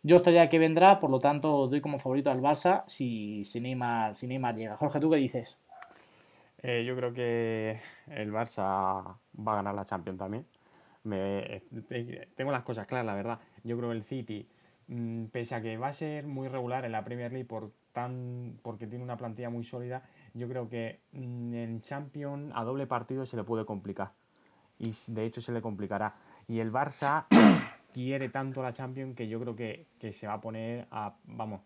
Yo 0.04 0.16
estaría 0.16 0.48
que 0.48 0.60
vendrá, 0.60 0.98
por 0.98 1.10
lo 1.10 1.20
tanto 1.20 1.68
doy 1.68 1.82
como 1.82 2.00
favorito 2.00 2.32
al 2.32 2.40
Barça 2.40 2.86
si, 2.88 3.44
si, 3.44 3.60
Neymar, 3.60 4.16
si 4.16 4.28
Neymar 4.28 4.56
llega. 4.56 4.78
Jorge, 4.78 5.02
¿tú 5.02 5.10
qué 5.10 5.18
dices? 5.18 5.58
Eh, 6.64 6.86
yo 6.86 6.96
creo 6.96 7.12
que 7.14 7.82
el 8.08 8.32
Barça 8.32 8.64
va 9.36 9.52
a 9.52 9.56
ganar 9.56 9.76
la 9.76 9.84
Champions 9.84 10.20
también. 10.20 10.46
Me- 11.04 11.64
te- 11.90 12.30
tengo 12.34 12.54
las 12.54 12.64
cosas 12.64 12.88
claras, 12.88 13.08
la 13.08 13.16
verdad. 13.16 13.40
Yo 13.66 13.78
creo 13.78 13.90
que 13.90 13.98
el 13.98 14.04
City, 14.06 14.48
mm, 14.88 15.26
pese 15.26 15.54
a 15.54 15.62
que 15.62 15.76
va 15.76 15.90
a 15.90 15.94
ser 15.94 16.28
muy 16.28 16.48
regular 16.48 16.86
en 16.86 16.94
la 16.94 17.04
Premier 17.04 17.34
League 17.34 17.48
por 17.48 17.74
tan, 17.92 18.58
porque 18.62 18.88
tiene 18.88 19.04
una 19.04 19.18
plantilla 19.18 19.50
muy 19.50 19.66
sólida, 19.66 20.04
yo 20.34 20.48
creo 20.48 20.70
que 20.70 21.00
mm, 21.12 21.54
en 21.54 21.82
Champions 21.82 22.52
a 22.56 22.64
doble 22.64 22.88
partido 22.88 23.26
se 23.26 23.38
le 23.38 23.44
puede 23.44 23.66
complicar. 23.66 24.12
Y 24.78 24.92
de 25.08 25.26
hecho 25.26 25.42
se 25.42 25.52
le 25.52 25.62
complicará. 25.62 26.16
Y 26.48 26.60
el 26.60 26.72
Barça 26.72 27.26
quiere 27.94 28.30
tanto 28.30 28.62
la 28.62 28.74
Champions 28.74 29.16
que 29.16 29.28
yo 29.28 29.40
creo 29.40 29.56
que, 29.56 29.88
que 30.00 30.14
se 30.14 30.28
va 30.28 30.34
a 30.34 30.42
poner 30.42 30.88
a, 30.92 31.16
vamos, 31.26 31.62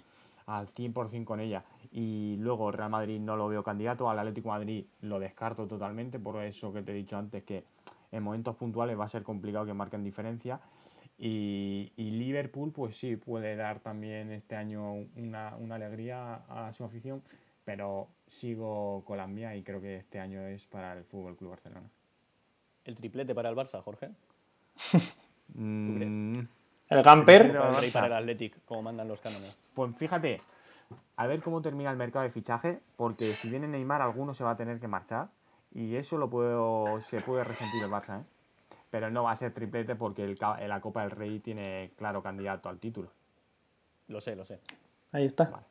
al 0.45 0.67
100% 0.67 1.23
con 1.23 1.39
ella. 1.39 1.63
Y 1.91 2.37
luego 2.39 2.71
Real 2.71 2.89
Madrid 2.89 3.19
no 3.19 3.35
lo 3.35 3.47
veo 3.47 3.63
candidato, 3.63 4.09
al 4.09 4.19
Atlético 4.19 4.49
Madrid 4.49 4.83
lo 5.01 5.19
descarto 5.19 5.67
totalmente, 5.67 6.19
por 6.19 6.43
eso 6.43 6.73
que 6.73 6.81
te 6.81 6.91
he 6.91 6.95
dicho 6.95 7.17
antes, 7.17 7.43
que 7.43 7.63
en 8.11 8.23
momentos 8.23 8.55
puntuales 8.55 8.99
va 8.99 9.05
a 9.05 9.09
ser 9.09 9.23
complicado 9.23 9.65
que 9.65 9.73
marquen 9.73 10.03
diferencia. 10.03 10.59
Y, 11.17 11.91
Liverpool, 11.95 12.71
pues 12.71 12.97
sí, 12.97 13.15
puede 13.15 13.55
dar 13.55 13.79
también 13.79 14.31
este 14.31 14.55
año 14.55 14.93
una 15.15 15.75
alegría 15.75 16.43
a 16.49 16.73
su 16.73 16.83
afición, 16.83 17.21
pero 17.65 18.07
sigo 18.27 19.03
con 19.05 19.17
la 19.17 19.27
mía 19.27 19.55
y 19.55 19.63
creo 19.63 19.79
que 19.81 19.97
este 19.97 20.19
año 20.19 20.41
es 20.47 20.65
para 20.67 20.93
el 20.93 21.03
Fútbol 21.05 21.35
Club 21.37 21.51
Barcelona. 21.51 21.89
¿El 22.85 22.95
triplete 22.95 23.33
para 23.33 23.49
el 23.49 23.55
Barça, 23.55 23.81
Jorge? 23.81 24.09
Mm, 25.55 26.39
El 26.89 27.03
Gamper, 27.03 27.41
Pero 27.47 27.63
¿O 27.63 27.67
el 27.67 27.73
Barça. 27.75 27.79
rey 27.81 27.91
para 27.91 28.07
el 28.07 28.13
Athletic, 28.13 28.65
como 28.65 28.81
mandan 28.83 29.07
los 29.07 29.21
cánones? 29.21 29.55
Pues 29.73 29.95
fíjate, 29.95 30.37
a 31.15 31.27
ver 31.27 31.41
cómo 31.41 31.61
termina 31.61 31.91
el 31.91 31.97
mercado 31.97 32.23
de 32.23 32.31
fichaje, 32.31 32.79
porque 32.97 33.31
si 33.33 33.49
viene 33.49 33.67
Neymar, 33.67 34.01
alguno 34.01 34.33
se 34.33 34.43
va 34.43 34.51
a 34.51 34.57
tener 34.57 34.79
que 34.79 34.87
marchar. 34.87 35.29
Y 35.75 35.95
eso 35.95 36.17
lo 36.17 36.29
puedo, 36.29 37.01
se 37.01 37.19
puede 37.21 37.43
resentir 37.43 37.81
el 37.83 37.89
Barça, 37.89 38.21
¿eh? 38.21 38.25
Pero 38.91 39.09
no 39.09 39.23
va 39.23 39.31
a 39.31 39.35
ser 39.35 39.53
triplete 39.53 39.95
porque 39.95 40.23
el, 40.23 40.37
ca- 40.37 40.59
la 40.67 40.81
Copa 40.81 41.01
del 41.01 41.11
Rey 41.11 41.39
tiene 41.39 41.91
claro 41.97 42.21
candidato 42.21 42.69
al 42.69 42.79
título. 42.79 43.09
Lo 44.07 44.21
sé, 44.21 44.35
lo 44.35 44.45
sé. 44.45 44.59
ahí 45.11 45.25
está. 45.25 45.45
Vale. 45.45 45.65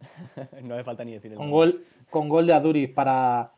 no 0.62 0.74
hace 0.74 0.84
falta 0.84 1.04
ni 1.04 1.12
decir 1.12 1.34
Con 1.34 1.50
gol, 1.50 1.82
con 2.10 2.28
gol 2.28 2.46
de 2.46 2.52
Aduriz 2.52 2.92
para, 2.92 3.52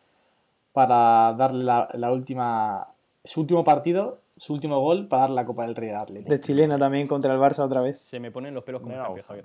para 0.72 1.34
darle 1.34 1.64
la, 1.64 1.88
la 1.94 2.12
última, 2.12 2.88
su 3.24 3.40
último 3.40 3.64
partido, 3.64 4.20
su 4.36 4.52
último 4.54 4.80
gol 4.80 5.08
para 5.08 5.22
dar 5.22 5.30
la 5.30 5.44
Copa 5.44 5.64
del 5.66 5.74
Rey 5.74 5.90
al 5.90 5.96
Atlético. 5.96 6.30
De 6.30 6.40
chilena 6.40 6.78
también 6.78 7.06
contra 7.06 7.32
el 7.34 7.40
Barça 7.40 7.60
otra 7.64 7.82
vez. 7.82 7.98
Se 7.98 8.20
me 8.20 8.30
ponen 8.30 8.54
los 8.54 8.64
pelos 8.64 8.80
como 8.80 8.94
Me 8.94 9.08
un. 9.08 9.22
Javier. 9.22 9.44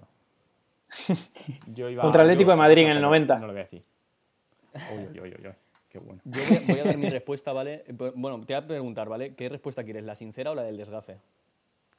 Yo 1.73 1.89
iba, 1.89 2.01
Contra 2.01 2.21
Atlético 2.21 2.49
yo- 2.49 2.51
de 2.51 2.57
Madrid 2.57 2.83
en 2.83 2.89
el 2.89 2.97
pero 2.97 3.07
90. 3.07 3.39
No 3.39 3.47
lo 3.47 3.53
voy 3.53 3.61
a 3.61 3.63
decir. 3.63 3.83
Uy, 4.91 5.03
uy, 5.05 5.19
uy, 5.19 5.35
uy, 5.39 5.47
uy, 5.47 5.53
Qué 5.89 5.99
bueno. 5.99 6.21
Yo 6.25 6.41
voy 6.47 6.57
a, 6.57 6.61
voy 6.67 6.79
a 6.79 6.83
dar 6.83 6.97
mi 6.97 7.09
respuesta, 7.09 7.51
¿vale? 7.53 7.83
Bueno, 8.15 8.39
te 8.45 8.53
voy 8.53 8.63
a 8.63 8.67
preguntar, 8.67 9.09
¿vale? 9.09 9.33
¿Qué 9.35 9.49
respuesta 9.49 9.83
quieres, 9.83 10.03
la 10.03 10.15
sincera 10.15 10.51
o 10.51 10.55
la 10.55 10.63
del 10.63 10.77
desgafe? 10.77 11.17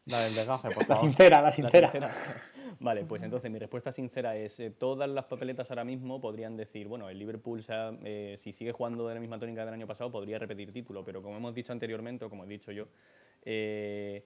La 0.07 0.21
del 0.21 0.35
desgaje, 0.35 0.69
por 0.71 0.83
La 0.89 0.95
favor. 0.95 1.01
sincera, 1.11 1.37
la 1.39 1.43
La 1.45 1.53
sincera. 1.53 1.91
Vale, 2.81 3.05
pues 3.05 3.23
entonces 3.23 3.51
mi 3.51 3.59
respuesta 3.59 3.93
sincera 3.93 4.37
es, 4.37 4.59
eh, 4.61 4.71
todas 4.71 5.09
las 5.09 5.25
papeletas 5.27 5.71
ahora 5.71 5.85
mismo 5.85 6.21
podrían 6.21 6.57
decir, 6.57 6.89
bueno, 6.89 7.09
el 7.09 7.19
Liverpool, 7.19 7.63
se 7.63 7.73
ha- 7.73 7.97
eh, 8.05 8.35
si 8.37 8.53
sigue 8.53 8.73
jugando 8.73 9.09
de 9.09 9.15
la 9.15 9.21
misma 9.21 9.39
tónica 9.39 9.65
del 9.65 9.73
año 9.75 9.87
pasado, 9.87 10.11
podría 10.11 10.39
repetir 10.39 10.73
título, 10.73 11.05
pero 11.05 11.23
como 11.23 11.37
hemos 11.37 11.55
dicho 11.55 11.73
anteriormente, 11.73 12.25
o 12.25 12.31
como 12.31 12.45
he 12.45 12.49
dicho 12.49 12.73
yo, 12.73 12.87
eh, 13.45 14.25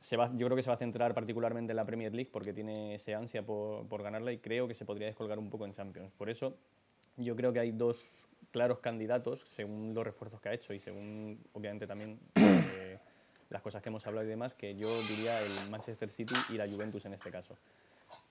se 0.00 0.16
va, 0.16 0.30
yo 0.34 0.46
creo 0.46 0.56
que 0.56 0.62
se 0.62 0.70
va 0.70 0.74
a 0.74 0.78
centrar 0.78 1.12
particularmente 1.14 1.72
en 1.72 1.76
la 1.76 1.84
Premier 1.84 2.12
League 2.14 2.30
porque 2.32 2.52
tiene 2.54 2.94
ese 2.94 3.14
ansia 3.14 3.42
por, 3.44 3.86
por 3.86 4.02
ganarla 4.02 4.32
y 4.32 4.38
creo 4.38 4.66
que 4.66 4.74
se 4.74 4.84
podría 4.86 5.06
descolgar 5.06 5.38
un 5.38 5.50
poco 5.50 5.66
en 5.66 5.72
Champions. 5.72 6.10
Por 6.16 6.30
eso 6.30 6.56
yo 7.18 7.36
creo 7.36 7.52
que 7.52 7.60
hay 7.60 7.70
dos 7.72 8.26
claros 8.50 8.78
candidatos, 8.78 9.40
según 9.46 9.94
los 9.94 10.02
refuerzos 10.02 10.40
que 10.40 10.48
ha 10.48 10.54
hecho 10.54 10.72
y 10.72 10.80
según, 10.80 11.38
obviamente, 11.52 11.86
también 11.86 12.18
eh, 12.36 12.98
las 13.50 13.62
cosas 13.62 13.82
que 13.82 13.88
hemos 13.88 14.06
hablado 14.06 14.26
y 14.26 14.30
demás, 14.30 14.54
que 14.54 14.74
yo 14.76 14.88
diría 15.02 15.40
el 15.42 15.70
Manchester 15.70 16.10
City 16.10 16.34
y 16.48 16.54
la 16.54 16.68
Juventus 16.68 17.04
en 17.04 17.14
este 17.14 17.30
caso. 17.30 17.56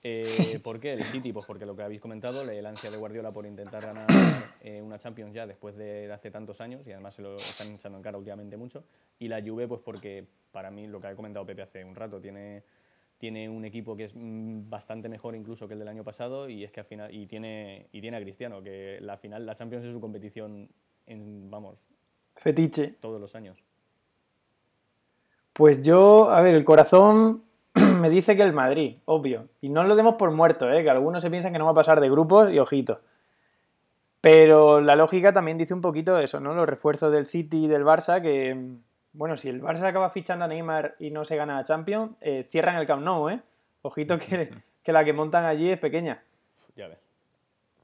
Eh, 0.02 0.58
¿Por 0.62 0.80
qué 0.80 0.94
el 0.94 1.04
City? 1.04 1.32
Pues 1.32 1.46
porque 1.46 1.66
lo 1.66 1.76
que 1.76 1.82
habéis 1.82 2.00
comentado, 2.00 2.42
el 2.42 2.66
ansia 2.66 2.90
de 2.90 2.96
Guardiola 2.96 3.32
por 3.32 3.44
intentar 3.44 3.84
ganar 3.84 4.06
eh, 4.62 4.80
una 4.80 4.98
Champions 4.98 5.34
ya 5.34 5.46
después 5.46 5.76
de 5.76 6.10
hace 6.10 6.30
tantos 6.30 6.60
años 6.60 6.86
y 6.86 6.92
además 6.92 7.14
se 7.14 7.22
lo 7.22 7.36
están 7.36 7.68
echando 7.74 7.98
en 7.98 8.02
cara 8.02 8.16
últimamente 8.16 8.56
mucho. 8.56 8.84
Y 9.18 9.28
la 9.28 9.42
Juve, 9.42 9.68
pues 9.68 9.82
porque 9.82 10.24
para 10.52 10.70
mí, 10.70 10.86
lo 10.86 11.00
que 11.00 11.08
ha 11.08 11.14
comentado 11.14 11.44
Pepe 11.44 11.62
hace 11.62 11.84
un 11.84 11.94
rato, 11.94 12.18
tiene, 12.18 12.62
tiene 13.18 13.48
un 13.48 13.64
equipo 13.66 13.94
que 13.94 14.04
es 14.04 14.12
mm, 14.14 14.70
bastante 14.70 15.10
mejor 15.10 15.36
incluso 15.36 15.68
que 15.68 15.74
el 15.74 15.80
del 15.80 15.88
año 15.88 16.02
pasado 16.02 16.48
y 16.48 16.64
es 16.64 16.72
que 16.72 16.80
al 16.80 16.86
final 16.86 17.14
y 17.14 17.26
tiene 17.26 17.86
y 17.92 18.00
tiene 18.00 18.16
a 18.16 18.20
Cristiano, 18.20 18.62
que 18.62 18.98
la 19.02 19.18
final 19.18 19.44
la 19.44 19.54
Champions 19.54 19.84
es 19.84 19.92
su 19.92 20.00
competición 20.00 20.68
en 21.06 21.50
vamos, 21.50 21.78
Fetiche. 22.34 22.88
todos 23.00 23.20
los 23.20 23.34
años. 23.34 23.62
Pues 25.60 25.82
yo, 25.82 26.30
a 26.30 26.40
ver, 26.40 26.54
el 26.54 26.64
corazón 26.64 27.42
me 27.74 28.08
dice 28.08 28.34
que 28.34 28.42
el 28.42 28.54
Madrid, 28.54 28.96
obvio. 29.04 29.48
Y 29.60 29.68
no 29.68 29.84
lo 29.84 29.94
demos 29.94 30.14
por 30.14 30.30
muerto, 30.30 30.72
¿eh? 30.72 30.82
que 30.82 30.88
algunos 30.88 31.20
se 31.20 31.28
piensan 31.28 31.52
que 31.52 31.58
no 31.58 31.66
va 31.66 31.72
a 31.72 31.74
pasar 31.74 32.00
de 32.00 32.08
grupos 32.08 32.50
y 32.50 32.58
ojito. 32.58 33.02
Pero 34.22 34.80
la 34.80 34.96
lógica 34.96 35.34
también 35.34 35.58
dice 35.58 35.74
un 35.74 35.82
poquito 35.82 36.18
eso, 36.18 36.40
¿no? 36.40 36.54
Los 36.54 36.66
refuerzos 36.66 37.12
del 37.12 37.26
City 37.26 37.66
y 37.66 37.68
del 37.68 37.84
Barça, 37.84 38.22
que, 38.22 38.58
bueno, 39.12 39.36
si 39.36 39.50
el 39.50 39.60
Barça 39.60 39.82
acaba 39.82 40.08
fichando 40.08 40.46
a 40.46 40.48
Neymar 40.48 40.94
y 40.98 41.10
no 41.10 41.26
se 41.26 41.36
gana 41.36 41.58
a 41.58 41.64
Champions, 41.64 42.16
eh, 42.22 42.42
cierran 42.48 42.76
el 42.76 42.86
Camp 42.86 43.02
Nou, 43.02 43.28
¿eh? 43.28 43.42
Ojito 43.82 44.18
que, 44.18 44.48
que 44.82 44.92
la 44.92 45.04
que 45.04 45.12
montan 45.12 45.44
allí 45.44 45.68
es 45.68 45.78
pequeña. 45.78 46.22
Ya 46.74 46.88
ves. 46.88 46.98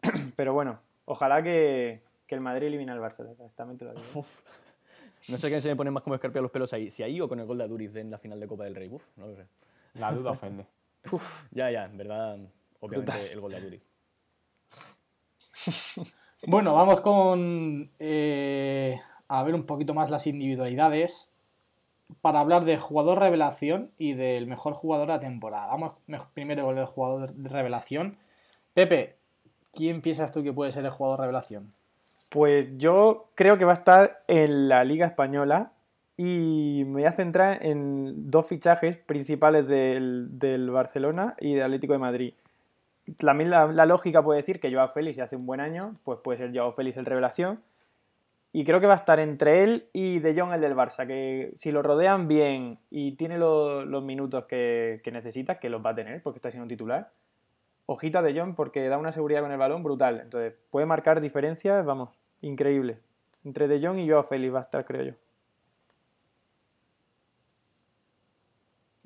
Pero 0.34 0.54
bueno, 0.54 0.78
ojalá 1.04 1.42
que, 1.42 2.00
que 2.26 2.34
el 2.36 2.40
Madrid 2.40 2.68
elimine 2.68 2.92
al 2.92 3.00
Barça. 3.00 3.30
Exactamente 3.30 3.84
lo 3.84 3.92
digo. 3.92 4.24
No 5.28 5.36
sé 5.38 5.48
quién 5.48 5.60
se 5.60 5.68
me 5.68 5.76
pone 5.76 5.90
más 5.90 6.02
como 6.02 6.14
escarpia 6.14 6.40
los 6.40 6.50
pelos 6.50 6.72
ahí. 6.72 6.90
Si 6.90 7.02
ahí 7.02 7.20
o 7.20 7.28
con 7.28 7.40
el 7.40 7.46
gol 7.46 7.58
de 7.58 7.64
Aduriz 7.64 7.94
en 7.96 8.10
la 8.10 8.18
final 8.18 8.38
de 8.40 8.46
Copa 8.46 8.64
del 8.64 8.74
Rey. 8.74 8.88
Uf, 8.90 9.04
no 9.16 9.26
lo 9.26 9.34
sé. 9.36 9.46
La 9.94 10.12
duda 10.12 10.30
ofende. 10.32 10.66
Ya, 11.52 11.70
ya, 11.70 11.84
en 11.84 11.96
verdad, 11.96 12.38
obviamente 12.80 13.32
el 13.32 13.40
gol 13.40 13.52
de 13.52 13.56
Aduriz. 13.58 13.82
Bueno, 16.46 16.74
vamos 16.74 17.00
con. 17.00 17.90
eh, 17.98 19.00
a 19.28 19.42
ver 19.42 19.54
un 19.54 19.64
poquito 19.64 19.94
más 19.94 20.10
las 20.10 20.26
individualidades. 20.26 21.30
Para 22.20 22.38
hablar 22.38 22.64
de 22.64 22.78
jugador 22.78 23.18
revelación 23.18 23.90
y 23.98 24.12
del 24.12 24.46
mejor 24.46 24.74
jugador 24.74 25.08
de 25.08 25.14
la 25.14 25.20
temporada. 25.20 25.66
Vamos 25.66 25.94
me- 26.06 26.20
primero 26.34 26.64
con 26.64 26.78
el 26.78 26.86
jugador 26.86 27.32
de 27.34 27.48
revelación. 27.48 28.16
Pepe, 28.74 29.16
¿quién 29.72 30.02
piensas 30.02 30.32
tú 30.32 30.44
que 30.44 30.52
puede 30.52 30.70
ser 30.70 30.84
el 30.84 30.92
jugador 30.92 31.20
revelación? 31.20 31.72
Pues 32.30 32.76
yo 32.76 33.30
creo 33.34 33.56
que 33.56 33.64
va 33.64 33.72
a 33.72 33.76
estar 33.76 34.22
en 34.26 34.68
la 34.68 34.84
Liga 34.84 35.06
Española 35.06 35.72
y 36.16 36.82
me 36.86 36.92
voy 36.92 37.04
a 37.04 37.12
centrar 37.12 37.64
en 37.64 38.30
dos 38.30 38.46
fichajes 38.46 38.96
principales 38.96 39.66
del, 39.68 40.38
del 40.38 40.70
Barcelona 40.70 41.34
y 41.40 41.54
del 41.54 41.64
Atlético 41.64 41.92
de 41.92 41.98
Madrid. 41.98 42.34
También 43.18 43.50
la, 43.50 43.86
lógica 43.86 44.22
puede 44.22 44.40
decir 44.40 44.58
que 44.58 44.72
Joao 44.72 44.88
Félix, 44.88 45.16
si 45.16 45.22
hace 45.22 45.36
un 45.36 45.46
buen 45.46 45.60
año, 45.60 45.94
pues 46.04 46.18
puede 46.24 46.38
ser 46.38 46.50
Joao 46.56 46.72
Félix 46.72 46.96
el 46.96 47.06
revelación. 47.06 47.60
Y 48.52 48.64
creo 48.64 48.80
que 48.80 48.86
va 48.86 48.94
a 48.94 48.96
estar 48.96 49.20
entre 49.20 49.62
él 49.62 49.86
y 49.92 50.18
De 50.18 50.34
Jong 50.38 50.52
el 50.54 50.60
del 50.62 50.74
Barça, 50.74 51.06
que 51.06 51.52
si 51.56 51.70
lo 51.70 51.82
rodean 51.82 52.26
bien 52.26 52.72
y 52.90 53.12
tiene 53.12 53.36
lo- 53.38 53.84
los 53.84 54.02
minutos 54.02 54.46
que, 54.46 55.00
que 55.04 55.12
necesita, 55.12 55.60
que 55.60 55.68
los 55.68 55.84
va 55.84 55.90
a 55.90 55.94
tener 55.94 56.22
porque 56.22 56.38
está 56.38 56.50
siendo 56.50 56.66
titular, 56.66 57.10
ojito 57.86 58.18
a 58.18 58.22
De 58.22 58.38
Jong 58.38 58.54
porque 58.54 58.88
da 58.88 58.98
una 58.98 59.12
seguridad 59.12 59.40
con 59.40 59.52
el 59.52 59.58
balón 59.58 59.82
brutal. 59.82 60.20
Entonces 60.20 60.54
puede 60.70 60.86
marcar 60.86 61.20
diferencias, 61.20 61.84
vamos, 61.84 62.10
increíble. 62.42 62.98
Entre 63.44 63.68
De 63.68 63.80
Jong 63.80 63.98
y 63.98 64.08
Joao 64.08 64.24
Félix 64.24 64.54
va 64.54 64.58
a 64.58 64.62
estar, 64.62 64.84
creo 64.84 65.02
yo. 65.04 65.12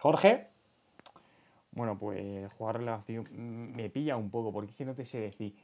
Jorge, 0.00 0.48
Bueno, 1.72 1.98
pues 1.98 2.48
jugar 2.56 2.78
relación 2.78 3.22
mm, 3.22 3.76
me 3.76 3.90
pilla 3.90 4.16
un 4.16 4.30
poco, 4.30 4.50
porque 4.50 4.70
es 4.70 4.76
que 4.76 4.84
no 4.84 4.94
te 4.94 5.04
sé 5.04 5.20
decir. 5.20 5.54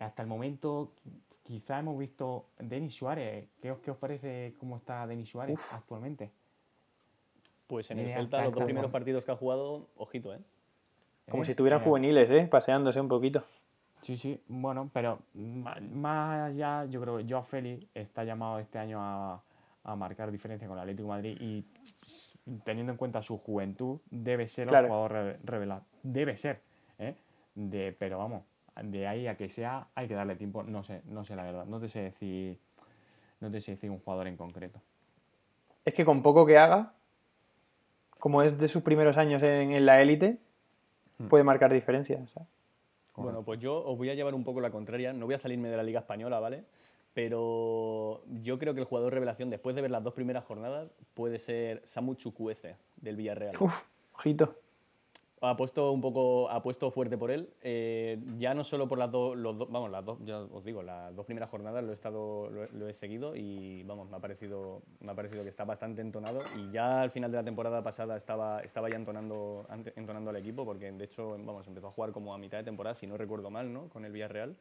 Hasta 0.00 0.22
el 0.22 0.28
momento, 0.28 0.88
quizá 1.44 1.78
hemos 1.78 1.96
visto 1.96 2.46
Denis 2.58 2.96
Suárez. 2.96 3.48
¿Qué 3.62 3.70
os, 3.70 3.78
qué 3.78 3.92
os 3.92 3.96
parece 3.96 4.54
cómo 4.58 4.76
está 4.76 5.06
Denis 5.06 5.30
Suárez 5.30 5.72
actualmente? 5.72 6.32
Pues 7.68 7.90
en 7.92 8.00
el 8.00 8.12
Celta, 8.12 8.42
los 8.42 8.52
dos 8.52 8.64
primeros 8.64 8.90
partidos 8.90 9.24
que 9.24 9.30
ha 9.30 9.36
jugado, 9.36 9.88
ojito, 9.96 10.34
¿eh? 10.34 10.40
Como 11.30 11.42
¿Eh? 11.42 11.46
si 11.46 11.52
estuvieran 11.52 11.80
Eh, 11.80 11.84
juveniles, 11.84 12.30
¿eh? 12.30 12.46
Paseándose 12.50 13.00
un 13.00 13.08
poquito. 13.08 13.44
Sí, 14.02 14.18
sí, 14.18 14.38
bueno, 14.48 14.90
pero 14.92 15.20
más 15.32 16.50
allá, 16.50 16.84
yo 16.84 17.00
creo 17.00 17.16
que 17.16 17.24
Joao 17.26 17.42
Félix 17.44 17.86
está 17.94 18.22
llamado 18.24 18.58
este 18.58 18.78
año 18.78 18.98
a, 19.00 19.42
a 19.82 19.96
marcar 19.96 20.30
diferencia 20.30 20.68
con 20.68 20.76
el 20.76 20.82
Atlético 20.82 21.04
de 21.04 21.08
Madrid 21.08 21.36
y 21.40 21.64
teniendo 22.64 22.92
en 22.92 22.98
cuenta 22.98 23.22
su 23.22 23.38
juventud, 23.38 24.00
debe 24.10 24.46
ser 24.46 24.68
Claro. 24.68 24.86
el 24.86 24.92
jugador 24.92 25.12
re- 25.12 25.38
revelado. 25.44 25.82
Debe 26.02 26.36
ser, 26.36 26.58
¿eh? 26.98 27.14
De, 27.54 27.96
pero 27.98 28.18
vamos, 28.18 28.42
de 28.82 29.06
ahí 29.06 29.26
a 29.26 29.36
que 29.36 29.48
sea, 29.48 29.86
hay 29.94 30.06
que 30.06 30.14
darle 30.14 30.36
tiempo. 30.36 30.62
No 30.62 30.84
sé, 30.84 31.00
no 31.06 31.24
sé 31.24 31.34
la 31.34 31.44
verdad. 31.44 31.64
No 31.64 31.80
te 31.80 31.88
sé 31.88 32.00
decir, 32.00 32.58
no 33.40 33.50
te 33.50 33.60
sé 33.60 33.70
decir 33.70 33.90
un 33.90 34.00
jugador 34.00 34.26
en 34.26 34.36
concreto. 34.36 34.78
Es 35.86 35.94
que 35.94 36.04
con 36.04 36.22
poco 36.22 36.44
que 36.44 36.58
haga, 36.58 36.92
como 38.18 38.42
es 38.42 38.58
de 38.58 38.68
sus 38.68 38.82
primeros 38.82 39.16
años 39.16 39.42
en, 39.42 39.72
en 39.72 39.86
la 39.86 40.02
élite. 40.02 40.38
Puede 41.28 41.44
marcar 41.44 41.72
diferencias. 41.72 42.30
¿sabes? 42.30 42.48
Bueno, 43.16 43.42
pues 43.44 43.60
yo 43.60 43.84
os 43.84 43.96
voy 43.96 44.10
a 44.10 44.14
llevar 44.14 44.34
un 44.34 44.44
poco 44.44 44.60
la 44.60 44.70
contraria. 44.70 45.12
No 45.12 45.26
voy 45.26 45.34
a 45.34 45.38
salirme 45.38 45.68
de 45.68 45.76
la 45.76 45.82
Liga 45.82 46.00
Española, 46.00 46.40
¿vale? 46.40 46.64
Pero 47.12 48.22
yo 48.42 48.58
creo 48.58 48.74
que 48.74 48.80
el 48.80 48.86
jugador 48.86 49.12
revelación, 49.12 49.48
después 49.48 49.76
de 49.76 49.82
ver 49.82 49.92
las 49.92 50.02
dos 50.02 50.14
primeras 50.14 50.44
jornadas, 50.44 50.88
puede 51.14 51.38
ser 51.38 51.80
Samu 51.84 52.16
Chukwueze, 52.16 52.76
del 52.96 53.16
Villarreal. 53.16 53.54
Uf, 53.60 53.84
ojito. 54.14 54.56
Ha 55.40 55.56
puesto 55.56 55.92
un 55.92 56.00
poco, 56.00 56.48
ha 56.48 56.62
puesto 56.62 56.90
fuerte 56.90 57.18
por 57.18 57.30
él. 57.30 57.50
eh, 57.60 58.18
ya 58.38 58.54
no 58.54 58.64
solo 58.64 58.88
por 58.88 58.98
las 58.98 59.10
dos, 59.10 59.36
dos, 59.42 59.70
vamos, 59.70 59.90
las 59.90 60.04
dos, 60.04 60.18
ya 60.24 60.38
os 60.38 60.64
digo, 60.64 60.82
las 60.82 61.14
dos 61.14 61.26
primeras 61.26 61.50
jornadas 61.50 61.84
lo 61.84 61.90
he 61.90 61.94
estado, 61.94 62.48
lo, 62.50 62.66
lo 62.72 62.88
he 62.88 62.94
seguido 62.94 63.36
y 63.36 63.82
vamos, 63.82 64.08
me 64.08 64.16
ha 64.16 64.20
parecido, 64.20 64.82
me 65.00 65.12
ha 65.12 65.14
parecido 65.14 65.42
que 65.42 65.50
está 65.50 65.64
bastante 65.64 66.00
entonado 66.00 66.40
y 66.56 66.70
ya 66.70 67.02
al 67.02 67.10
final 67.10 67.30
de 67.30 67.38
la 67.38 67.44
temporada 67.44 67.82
pasada 67.82 68.16
estaba, 68.16 68.60
estaba 68.60 68.88
ya 68.88 68.96
entonando, 68.96 69.66
entonando 69.96 70.30
al 70.30 70.36
equipo 70.36 70.64
porque 70.64 70.90
de 70.92 71.04
hecho, 71.04 71.30
vamos, 71.32 71.66
empezó 71.66 71.88
a 71.88 71.90
jugar 71.90 72.12
como 72.12 72.32
a 72.32 72.38
mitad 72.38 72.58
de 72.58 72.64
temporada, 72.64 72.94
si 72.94 73.06
no 73.06 73.16
recuerdo 73.18 73.50
mal, 73.50 73.72
¿no? 73.72 73.88
Con 73.90 74.04
el 74.06 74.12
Villarreal 74.12 74.56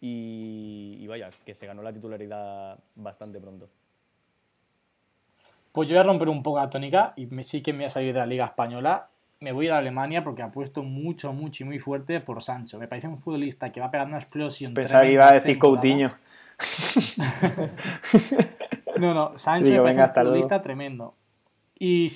y, 0.00 0.96
y 1.00 1.06
vaya, 1.08 1.30
que 1.44 1.54
se 1.54 1.66
ganó 1.66 1.82
la 1.82 1.92
titularidad 1.92 2.78
bastante 2.94 3.40
pronto. 3.40 3.68
pues 5.72 5.88
yo 5.88 5.94
voy 5.94 6.00
a 6.00 6.04
romper 6.04 6.28
un 6.28 6.42
poco 6.42 6.58
la 6.58 6.70
tónica 6.70 7.12
y 7.16 7.26
me, 7.26 7.42
sí 7.44 7.62
que 7.62 7.72
me 7.72 7.80
voy 7.80 7.86
a 7.86 7.90
salir 7.90 8.12
de 8.12 8.20
la 8.20 8.26
Liga 8.26 8.46
Española. 8.46 9.09
Me 9.42 9.52
voy 9.52 9.64
a 9.64 9.68
ir 9.68 9.72
a 9.72 9.78
Alemania 9.78 10.22
porque 10.22 10.42
apuesto 10.42 10.82
mucho, 10.82 11.32
mucho 11.32 11.64
y 11.64 11.66
muy 11.66 11.78
fuerte 11.78 12.20
por 12.20 12.42
Sancho. 12.42 12.78
Me 12.78 12.86
parece 12.86 13.08
un 13.08 13.16
futbolista 13.16 13.72
que 13.72 13.80
va 13.80 13.86
a 13.86 13.90
pegar 13.90 14.06
una 14.06 14.18
explosión. 14.18 14.74
Pensaba 14.74 15.00
que 15.00 15.12
iba 15.12 15.28
a 15.28 15.32
decir 15.32 15.58
temporada. 15.58 15.80
Coutinho. 15.80 16.12
No, 18.98 19.14
no, 19.14 19.38
Sancho 19.38 19.70
Digo, 19.70 19.84
me 19.84 19.94
parece 19.94 20.00
un 20.02 20.06
luego. 20.14 20.24
futbolista 20.26 20.60
tremendo. 20.60 21.14
Y 21.78 22.08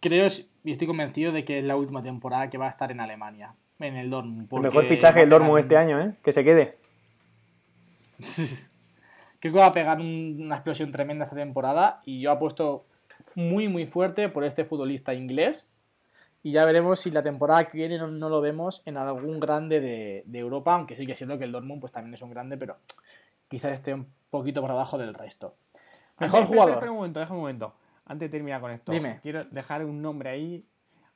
creo 0.00 0.28
y 0.62 0.72
estoy 0.72 0.86
convencido 0.86 1.32
de 1.32 1.42
que 1.42 1.60
es 1.60 1.64
la 1.64 1.74
última 1.76 2.02
temporada 2.02 2.50
que 2.50 2.58
va 2.58 2.66
a 2.66 2.68
estar 2.70 2.90
en 2.92 3.00
Alemania, 3.00 3.54
en 3.78 3.96
el 3.96 4.10
Dortmund. 4.10 4.46
El 4.52 4.60
mejor 4.60 4.84
fichaje 4.84 5.20
del 5.20 5.30
Dortmund 5.30 5.60
este 5.60 5.78
año, 5.78 5.98
¿eh? 6.02 6.12
Que 6.22 6.32
se 6.32 6.44
quede. 6.44 6.72
Creo 9.40 9.52
que 9.54 9.58
va 9.58 9.66
a 9.66 9.72
pegar 9.72 10.00
un- 10.00 10.36
una 10.42 10.56
explosión 10.56 10.90
tremenda 10.92 11.24
esta 11.24 11.36
temporada 11.36 12.02
y 12.04 12.20
yo 12.20 12.30
apuesto 12.32 12.84
muy 13.36 13.68
muy 13.68 13.86
fuerte 13.86 14.28
por 14.28 14.44
este 14.44 14.66
futbolista 14.66 15.14
inglés 15.14 15.70
y 16.42 16.52
ya 16.52 16.64
veremos 16.64 17.00
si 17.00 17.10
la 17.10 17.22
temporada 17.22 17.66
que 17.68 17.76
viene 17.78 17.98
no, 17.98 18.08
no 18.08 18.28
lo 18.28 18.40
vemos 18.40 18.82
en 18.86 18.96
algún 18.96 19.40
grande 19.40 19.80
de, 19.80 20.22
de 20.26 20.38
Europa, 20.38 20.74
aunque 20.74 20.96
sí 20.96 21.06
que 21.06 21.14
siento 21.14 21.38
que 21.38 21.44
el 21.44 21.52
Dortmund 21.52 21.80
pues 21.80 21.92
también 21.92 22.14
es 22.14 22.22
un 22.22 22.30
grande, 22.30 22.56
pero 22.56 22.76
quizás 23.48 23.72
esté 23.72 23.94
un 23.94 24.06
poquito 24.30 24.60
por 24.60 24.70
abajo 24.70 24.98
del 24.98 25.14
resto. 25.14 25.56
Mejor 26.18 26.40
Antes- 26.40 26.48
jugador. 26.48 26.74
Espera 26.74 26.90
un 26.92 26.96
momento, 26.98 27.20
deja 27.20 27.32
un 27.34 27.40
momento. 27.40 27.74
Antes 28.06 28.30
de 28.30 28.38
terminar 28.38 28.60
con 28.60 28.70
esto, 28.70 28.92
Dime. 28.92 29.20
quiero 29.22 29.44
dejar 29.44 29.84
un 29.84 30.00
nombre 30.00 30.30
ahí. 30.30 30.64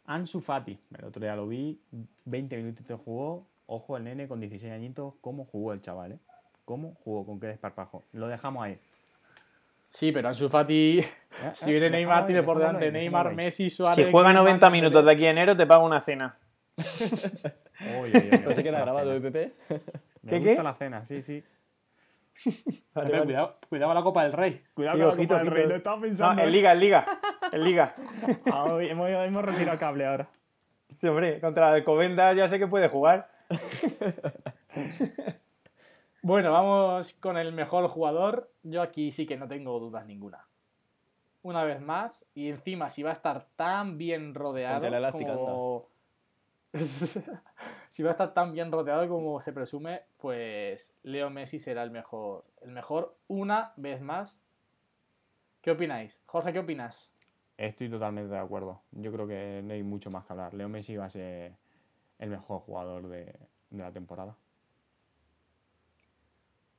Ansu 0.05 0.41
Fati. 0.41 0.79
El 0.99 1.05
otro 1.05 1.21
día 1.23 1.35
lo 1.37 1.47
vi, 1.47 1.81
20 2.25 2.57
minutos 2.57 3.01
jugó. 3.05 3.47
Ojo, 3.67 3.97
el 3.97 4.05
nene 4.05 4.27
con 4.29 4.41
16 4.41 4.73
añitos, 4.73 5.15
cómo 5.21 5.45
jugó 5.47 5.73
el 5.73 5.81
chaval, 5.81 6.13
¿eh? 6.13 6.19
¿Cómo 6.65 6.95
jugó? 7.05 7.25
¿Con 7.25 7.39
qué 7.41 7.47
desparpajo? 7.47 8.03
Lo 8.13 8.27
dejamos 8.29 8.65
ahí. 8.65 8.79
Sí, 9.95 10.11
pero 10.11 10.29
Ansu 10.29 10.49
Fati, 10.49 11.01
Eh, 11.01 11.05
si 11.53 11.69
eh, 11.69 11.73
viene 11.73 11.91
Neymar, 11.91 12.25
tiene 12.27 12.43
por 12.43 12.59
delante 12.59 12.91
Neymar. 12.91 13.35
Messi, 13.35 13.69
Suárez. 13.69 13.97
Si 13.97 14.11
juega 14.11 14.29
Griezmann, 14.31 14.45
90 14.45 14.71
minutos 14.71 15.05
de 15.05 15.13
aquí 15.13 15.27
a 15.27 15.31
enero, 15.31 15.55
te 15.57 15.67
pago 15.67 15.85
una 15.85 16.01
cena. 16.01 16.39
Uy, 18.01 18.11
Esto 18.15 18.53
se 18.53 18.63
queda 18.63 18.79
la 18.79 18.85
grabado. 18.85 19.13
¿eh? 19.15 19.21
Me 19.21 19.31
¿Qué, 20.31 20.39
gusta 20.39 20.57
qué? 20.57 20.63
la 20.63 20.75
cena, 20.75 21.05
sí, 21.05 21.21
sí. 21.23 21.45
Vale, 22.95 23.11
Pepe, 23.11 23.19
vale. 23.19 23.25
Cuidado, 23.25 23.59
cuidado 23.69 23.95
la 23.95 24.03
Copa 24.03 24.23
del 24.23 24.33
Rey. 24.33 24.63
Cuidado 24.73 24.97
Sí, 24.97 25.01
con 25.03 25.09
la 25.09 25.15
ojito, 25.15 25.35
Copa 25.35 25.39
del 25.45 25.49
ojito. 25.49 25.55
Rey, 25.63 25.69
lo 25.69 25.77
estaba 25.77 25.97
No, 25.97 26.03
pensando. 26.03 26.43
en 26.43 26.49
¿eh? 26.49 26.53
Liga, 26.53 26.73
en 26.73 26.81
Liga. 26.81 27.07
En 27.53 27.65
Liga. 27.65 27.95
Ah, 28.51 28.65
hoy 28.65 28.89
hemos, 28.89 29.11
hemos 29.11 29.45
retirado 29.45 29.79
cable 29.79 30.07
ahora. 30.07 30.29
Sí, 30.97 31.07
hombre, 31.09 31.39
contra 31.41 31.69
el 31.69 31.75
Alcobendas 31.75 32.35
ya 32.37 32.49
sé 32.49 32.59
que 32.59 32.67
puede 32.67 32.89
jugar. 32.89 33.29
Bueno, 36.25 36.53
vamos 36.53 37.15
con 37.15 37.37
el 37.37 37.53
mejor 37.53 37.89
jugador. 37.89 38.53
Yo 38.63 38.81
aquí 38.81 39.11
sí 39.11 39.27
que 39.27 39.37
no 39.37 39.49
tengo 39.49 39.81
dudas 39.81 40.07
ninguna. 40.07 40.47
Una 41.43 41.65
vez 41.65 41.81
más, 41.81 42.25
y 42.33 42.49
encima 42.49 42.91
si 42.91 43.03
va 43.03 43.11
a 43.11 43.15
estar 43.15 43.49
tan 43.57 43.99
bien 43.99 44.33
rodeado 44.33 44.89
la 44.89 44.99
elástica, 44.99 45.35
como... 45.35 45.89
si 47.91 48.05
va 48.05 48.11
a 48.11 48.13
estar 48.13 48.33
tan 48.33 48.53
bien 48.53 48.71
rodeado 48.71 49.09
como 49.09 49.41
se 49.41 49.53
presume, 49.53 50.03
pues 50.19 50.95
Leo 51.03 51.29
Messi 51.29 51.59
será 51.59 51.83
el 51.83 51.91
mejor, 51.91 52.45
el 52.63 52.71
mejor 52.71 53.17
una 53.27 53.73
vez 53.77 54.01
más. 54.01 54.39
¿Qué 55.61 55.73
opináis? 55.73 56.23
Jorge, 56.27 56.53
¿qué 56.53 56.61
opinas? 56.61 57.11
Estoy 57.57 57.91
totalmente 57.91 58.33
de 58.33 58.41
acuerdo. 58.41 58.81
Yo 58.93 59.11
creo 59.13 59.27
que 59.27 59.61
no 59.65 59.75
hay 59.75 59.83
mucho 59.83 60.13
más 60.13 60.25
que 60.25 60.35
hablar. 60.35 60.55
Leo 60.55 60.69
Messi 60.69 60.97
va 60.97 61.07
a 61.07 61.11
ser 61.11 61.57
el 62.21 62.31
mejor 62.31 62.61
jugador 62.61 63.09
de, 63.09 63.25
de 63.71 63.83
la 63.83 63.91
temporada. 63.91 64.37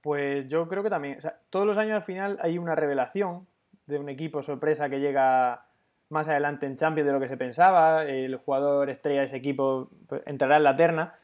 Pues 0.04 0.50
yo 0.50 0.68
creo 0.68 0.84
que 0.84 0.90
también. 0.90 1.18
todos 1.50 1.66
los 1.66 1.78
años 1.78 1.96
al 1.96 2.04
final 2.04 2.38
hay 2.42 2.58
una 2.58 2.76
revelación 2.76 3.48
de 3.88 3.98
un 3.98 4.10
equipo 4.10 4.42
sorpresa 4.44 4.90
que 4.90 5.00
llega 5.00 5.66
más 6.10 6.28
adelante 6.28 6.66
en 6.66 6.76
Champions 6.76 7.08
de 7.08 7.14
lo 7.14 7.22
que 7.22 7.30
se 7.30 7.38
pensaba. 7.38 8.04
El 8.04 8.36
jugador 8.36 8.90
estrella 8.90 9.22
de 9.22 9.28
ese 9.28 9.38
equipo 9.38 9.90
pues, 10.10 10.22
entrará 10.26 10.58
en 10.58 10.64
la 10.64 10.76
terna. 10.76 11.16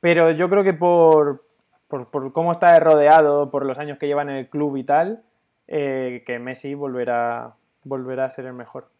Pero 0.00 0.30
yo 0.32 0.50
creo 0.50 0.62
que 0.62 0.74
por, 0.74 1.46
por, 1.88 2.10
por 2.10 2.30
cómo 2.30 2.52
está 2.52 2.78
rodeado, 2.78 3.50
por 3.50 3.64
los 3.64 3.78
años 3.78 3.96
que 3.96 4.06
lleva 4.06 4.20
en 4.20 4.28
el 4.28 4.46
club 4.46 4.76
y 4.76 4.84
tal, 4.84 5.22
eh, 5.66 6.22
que 6.26 6.38
Messi 6.38 6.74
volverá, 6.74 7.54
volverá 7.84 8.26
a 8.26 8.30
ser 8.30 8.44
el 8.44 8.52
mejor. 8.52 8.90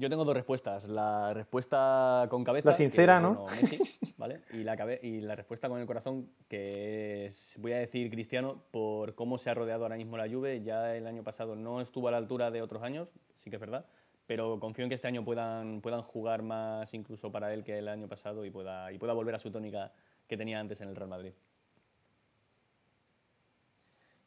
Yo 0.00 0.08
tengo 0.08 0.24
dos 0.24 0.34
respuestas. 0.34 0.86
La 0.88 1.34
respuesta 1.34 2.26
con 2.30 2.44
cabeza. 2.44 2.68
La 2.68 2.74
sincera, 2.74 3.16
que, 3.16 3.22
¿no? 3.22 3.46
Messi, 3.46 3.78
¿vale? 4.16 4.42
Y 4.52 4.58
la, 4.62 4.76
cabe- 4.76 5.00
y 5.02 5.20
la 5.20 5.34
respuesta 5.34 5.68
con 5.68 5.80
el 5.80 5.86
corazón, 5.86 6.30
que 6.48 7.26
es, 7.26 7.56
voy 7.58 7.72
a 7.72 7.78
decir 7.78 8.08
Cristiano, 8.08 8.62
por 8.70 9.16
cómo 9.16 9.38
se 9.38 9.50
ha 9.50 9.54
rodeado 9.54 9.82
ahora 9.82 9.96
mismo 9.96 10.16
la 10.16 10.28
Juve. 10.28 10.62
Ya 10.62 10.94
el 10.94 11.06
año 11.08 11.24
pasado 11.24 11.56
no 11.56 11.80
estuvo 11.80 12.06
a 12.06 12.12
la 12.12 12.16
altura 12.18 12.52
de 12.52 12.62
otros 12.62 12.84
años, 12.84 13.08
sí 13.34 13.50
que 13.50 13.56
es 13.56 13.60
verdad, 13.60 13.86
pero 14.28 14.60
confío 14.60 14.84
en 14.84 14.88
que 14.88 14.94
este 14.94 15.08
año 15.08 15.24
puedan, 15.24 15.80
puedan 15.80 16.02
jugar 16.02 16.42
más 16.42 16.94
incluso 16.94 17.32
para 17.32 17.52
él 17.52 17.64
que 17.64 17.78
el 17.78 17.88
año 17.88 18.06
pasado 18.06 18.44
y 18.44 18.50
pueda, 18.50 18.92
y 18.92 18.98
pueda 18.98 19.14
volver 19.14 19.34
a 19.34 19.38
su 19.40 19.50
tónica 19.50 19.90
que 20.28 20.36
tenía 20.36 20.60
antes 20.60 20.80
en 20.80 20.90
el 20.90 20.94
Real 20.94 21.08
Madrid. 21.08 21.32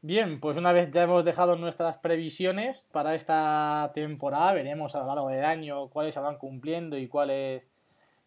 Bien, 0.03 0.39
pues 0.39 0.57
una 0.57 0.71
vez 0.71 0.89
ya 0.89 1.03
hemos 1.03 1.23
dejado 1.23 1.55
nuestras 1.57 1.97
previsiones 1.97 2.87
para 2.91 3.13
esta 3.13 3.91
temporada, 3.93 4.51
veremos 4.51 4.95
a 4.95 5.01
lo 5.01 5.05
largo 5.05 5.29
del 5.29 5.45
año 5.45 5.89
cuáles 5.89 6.15
se 6.15 6.19
van 6.19 6.39
cumpliendo 6.39 6.97
y 6.97 7.07
cuáles 7.07 7.69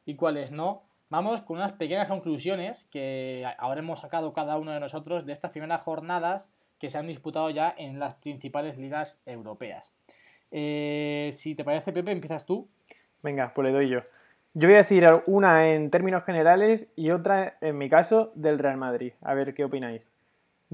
y 0.06 0.14
cuáles 0.14 0.52
no. 0.52 0.84
Vamos 1.10 1.40
con 1.40 1.56
unas 1.56 1.72
pequeñas 1.72 2.06
conclusiones 2.06 2.86
que 2.92 3.44
habremos 3.58 4.00
sacado 4.00 4.32
cada 4.32 4.56
uno 4.56 4.70
de 4.70 4.78
nosotros 4.78 5.26
de 5.26 5.32
estas 5.32 5.50
primeras 5.50 5.82
jornadas 5.82 6.48
que 6.78 6.90
se 6.90 6.98
han 6.98 7.08
disputado 7.08 7.50
ya 7.50 7.74
en 7.76 7.98
las 7.98 8.14
principales 8.14 8.78
ligas 8.78 9.20
europeas. 9.26 9.92
Eh, 10.52 11.30
si 11.32 11.56
te 11.56 11.64
parece, 11.64 11.92
Pepe, 11.92 12.12
empiezas 12.12 12.46
tú. 12.46 12.68
Venga, 13.24 13.52
pues 13.52 13.66
le 13.66 13.72
doy 13.72 13.88
yo. 13.88 13.98
Yo 14.54 14.68
voy 14.68 14.74
a 14.74 14.78
decir 14.78 15.04
una 15.26 15.72
en 15.72 15.90
términos 15.90 16.22
generales 16.22 16.86
y 16.94 17.10
otra, 17.10 17.58
en 17.60 17.76
mi 17.78 17.90
caso, 17.90 18.30
del 18.36 18.60
Real 18.60 18.76
Madrid. 18.76 19.12
A 19.22 19.34
ver 19.34 19.54
qué 19.54 19.64
opináis. 19.64 20.06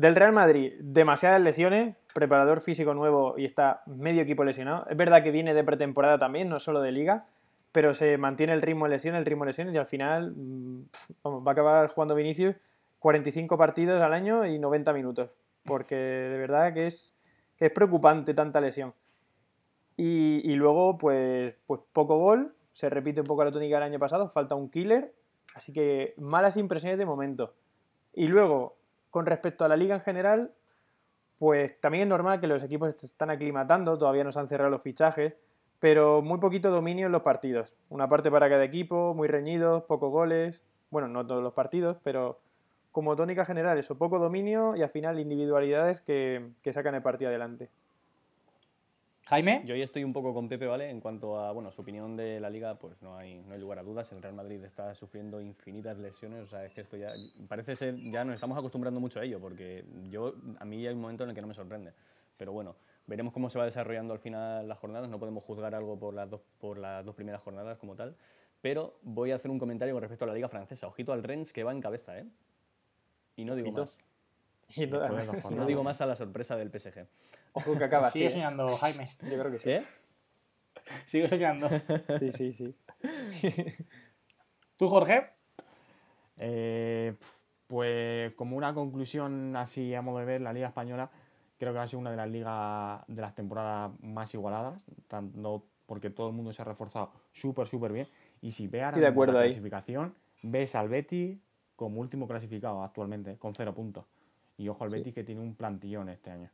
Del 0.01 0.17
Real 0.17 0.33
Madrid, 0.33 0.73
demasiadas 0.81 1.43
lesiones, 1.43 1.95
preparador 2.15 2.63
físico 2.63 2.95
nuevo 2.95 3.35
y 3.37 3.45
está 3.45 3.83
medio 3.85 4.23
equipo 4.23 4.45
lesionado. 4.45 4.87
Es 4.89 4.97
verdad 4.97 5.23
que 5.23 5.31
viene 5.31 5.53
de 5.53 5.63
pretemporada 5.63 6.19
también, 6.19 6.49
no 6.49 6.59
solo 6.59 6.81
de 6.81 6.91
liga, 6.91 7.27
pero 7.71 7.93
se 7.93 8.17
mantiene 8.17 8.55
el 8.55 8.63
ritmo 8.63 8.87
de 8.87 8.93
lesiones, 8.93 9.19
el 9.19 9.27
ritmo 9.27 9.45
de 9.45 9.51
lesiones 9.51 9.75
y 9.75 9.77
al 9.77 9.85
final 9.85 10.33
mm, 10.35 10.85
va 11.27 11.51
a 11.51 11.53
acabar 11.53 11.89
jugando 11.89 12.15
Vinicius 12.15 12.57
45 12.99 13.59
partidos 13.59 14.01
al 14.01 14.15
año 14.15 14.47
y 14.47 14.59
90 14.59 14.91
minutos. 14.95 15.29
Porque 15.67 15.97
de 15.97 16.39
verdad 16.39 16.73
que 16.73 16.87
es, 16.87 17.13
es 17.59 17.71
preocupante 17.71 18.33
tanta 18.33 18.59
lesión. 18.63 18.95
Y, 19.99 20.41
y 20.51 20.55
luego, 20.55 20.97
pues, 20.97 21.57
pues 21.67 21.83
poco 21.93 22.17
gol, 22.17 22.55
se 22.73 22.89
repite 22.89 23.21
un 23.21 23.27
poco 23.27 23.45
la 23.45 23.53
tónica 23.53 23.77
del 23.77 23.85
año 23.85 23.99
pasado, 23.99 24.31
falta 24.31 24.55
un 24.55 24.71
killer, 24.71 25.13
así 25.55 25.75
que 25.75 26.15
malas 26.17 26.57
impresiones 26.57 26.97
de 26.97 27.05
momento. 27.05 27.53
Y 28.15 28.29
luego, 28.29 28.80
con 29.11 29.27
respecto 29.27 29.65
a 29.65 29.69
la 29.69 29.77
liga 29.77 29.95
en 29.95 30.01
general, 30.01 30.53
pues 31.39 31.81
también 31.81 32.03
es 32.03 32.09
normal 32.09 32.41
que 32.41 32.47
los 32.47 32.63
equipos 32.63 32.95
se 32.97 33.07
están 33.07 33.31
aclimatando, 33.31 33.99
todavía 33.99 34.25
no 34.25 34.33
se 34.33 34.39
han 34.39 34.49
cerrado 34.49 34.71
los 34.71 34.83
fichajes, 34.83 35.35
pero 35.79 36.23
muy 36.23 36.39
poquito 36.39 36.71
dominio 36.71 37.07
en 37.07 37.13
los 37.13 37.23
partidos. 37.23 37.75
Una 37.89 38.07
parte 38.07 38.31
para 38.31 38.49
cada 38.49 38.65
equipo, 38.65 39.15
muy 39.15 39.27
reñidos, 39.27 39.85
pocos 39.85 40.11
goles, 40.11 40.63
bueno, 40.91 41.09
no 41.09 41.25
todos 41.25 41.43
los 41.43 41.55
partidos, 41.55 41.97
pero 42.03 42.39
como 42.93 43.17
tónica 43.17 43.45
general 43.45 43.79
eso, 43.79 43.97
poco 43.97 44.19
dominio 44.19 44.77
y 44.77 44.83
al 44.83 44.91
final 44.91 45.19
individualidades 45.19 46.01
que, 46.01 46.51
que 46.63 46.73
sacan 46.73 46.95
el 46.95 47.03
partido 47.03 47.31
adelante. 47.31 47.71
Jaime. 49.27 49.63
Yo 49.65 49.75
hoy 49.75 49.83
estoy 49.83 50.03
un 50.03 50.13
poco 50.13 50.35
con 50.35 50.49
Pepe, 50.49 50.67
¿vale? 50.67 50.91
En 50.91 51.01
cuanto 51.01 51.39
a, 51.39 51.53
bueno, 51.53 51.71
su 51.71 51.83
opinión 51.83 52.17
de 52.17 52.41
la 52.41 52.51
liga, 52.51 52.75
pues 52.75 53.03
no 53.03 53.17
hay, 53.17 53.43
no 53.43 53.55
hay 53.55 53.61
lugar 53.61 53.79
a 53.79 53.83
dudas. 53.83 54.11
El 54.13 54.23
Real 54.23 54.35
Madrid 54.35 54.63
está 54.65 54.95
sufriendo 54.95 55.41
infinitas 55.41 55.99
lesiones, 55.99 56.41
o 56.43 56.47
sea, 56.47 56.65
es 56.65 56.73
que 56.73 56.81
esto 56.81 56.97
ya, 56.97 57.13
parece 57.49 57.77
ser, 57.77 57.97
ya 57.97 58.25
nos 58.25 58.35
estamos 58.35 58.59
acostumbrando 58.59 58.99
mucho 58.99 59.21
a 59.21 59.25
ello, 59.25 59.41
porque 59.41 59.85
yo, 60.09 60.35
a 60.59 60.65
mí 60.65 60.87
hay 60.87 60.95
un 60.95 61.01
momento 61.01 61.25
en 61.25 61.31
el 61.31 61.35
que 61.35 61.43
no 61.43 61.47
me 61.47 61.55
sorprende. 61.55 61.93
Pero 62.37 62.53
bueno, 62.53 62.75
veremos 63.07 63.33
cómo 63.33 63.51
se 63.51 63.59
va 63.59 63.67
desarrollando 63.67 64.15
al 64.15 64.21
final 64.21 64.67
las 64.67 64.79
jornadas, 64.79 65.09
no 65.09 65.19
podemos 65.19 65.45
juzgar 65.45 65.75
algo 65.75 65.99
por 65.99 66.15
las 66.15 66.29
dos, 66.29 66.41
por 66.59 66.79
las 66.79 67.05
dos 67.05 67.15
primeras 67.15 67.43
jornadas 67.43 67.79
como 67.79 67.95
tal. 67.95 68.17
Pero 68.63 68.99
voy 69.03 69.31
a 69.31 69.37
hacer 69.37 69.51
un 69.51 69.59
comentario 69.59 69.95
con 69.95 70.03
respecto 70.03 70.25
a 70.25 70.29
la 70.29 70.35
liga 70.35 70.49
francesa. 70.49 70.87
Ojito 70.87 71.13
al 71.13 71.23
Rennes 71.23 71.53
que 71.53 71.65
va 71.65 71.73
en 71.73 71.81
cabeza, 71.81 72.19
¿eh? 72.19 72.27
Y 73.37 73.45
no 73.45 73.55
digo 73.55 73.69
Ojito. 73.69 73.83
más. 73.83 73.97
Y 74.77 74.87
no, 74.87 75.67
digo 75.67 75.83
más 75.83 76.01
a 76.01 76.07
la 76.07 76.17
sorpresa 76.17 76.57
del 76.57 76.71
PSG. 76.71 77.07
ojo 77.53 77.77
que 77.77 77.85
acaba. 77.85 78.11
Sigue 78.11 78.27
¿eh? 78.27 78.31
soñando, 78.31 78.77
Jaime. 78.77 79.11
Yo 79.23 79.39
creo 79.39 79.51
que 79.51 79.59
sí. 79.59 79.71
¿Eh? 79.71 79.87
Sigue 81.05 81.29
soñando. 81.29 81.69
Sí, 82.19 82.33
sí, 82.33 82.53
sí. 82.53 82.75
¿Tú, 84.77 84.89
Jorge? 84.89 85.31
Eh, 86.37 87.15
pues 87.67 88.33
como 88.35 88.57
una 88.57 88.75
conclusión 88.75 89.55
así 89.57 89.95
a 89.95 90.03
modo 90.03 90.19
de 90.19 90.25
ver, 90.25 90.41
la 90.41 90.53
Liga 90.53 90.69
Española 90.69 91.11
creo 91.61 91.73
que 91.73 91.79
va 91.79 91.85
a 91.85 91.89
ser 91.89 91.99
una 91.99 92.11
de 92.11 92.17
las 92.17 92.29
ligas 92.29 93.03
de 93.07 93.21
las 93.21 93.35
temporadas 93.35 93.93
más 94.01 94.33
igualadas, 94.33 94.83
tanto 95.07 95.67
porque 95.85 96.09
todo 96.09 96.29
el 96.29 96.35
mundo 96.35 96.55
se 96.55 96.63
ha 96.63 96.65
reforzado 96.65 97.13
súper, 97.33 97.67
súper 97.67 97.93
bien. 97.93 98.09
Y 98.41 98.53
si 98.53 98.67
ves 98.67 98.83
ahora 98.83 98.97
de 98.97 99.03
la 99.03 99.41
ahí. 99.41 99.49
clasificación, 99.51 100.15
ves 100.43 100.75
al 100.75 100.89
Betis 100.89 101.39
como 101.77 102.01
último 102.01 102.27
clasificado 102.27 102.83
actualmente, 102.83 103.37
con 103.37 103.53
cero 103.53 103.75
puntos. 103.75 104.07
Y 104.61 104.69
ojo 104.69 104.85
al 104.85 104.91
Sí. 104.91 104.97
Betis 104.99 105.15
que 105.15 105.25
tiene 105.25 105.41
un 105.41 105.55
plantillón 105.55 106.11
este 106.11 106.31
año. 106.31 106.51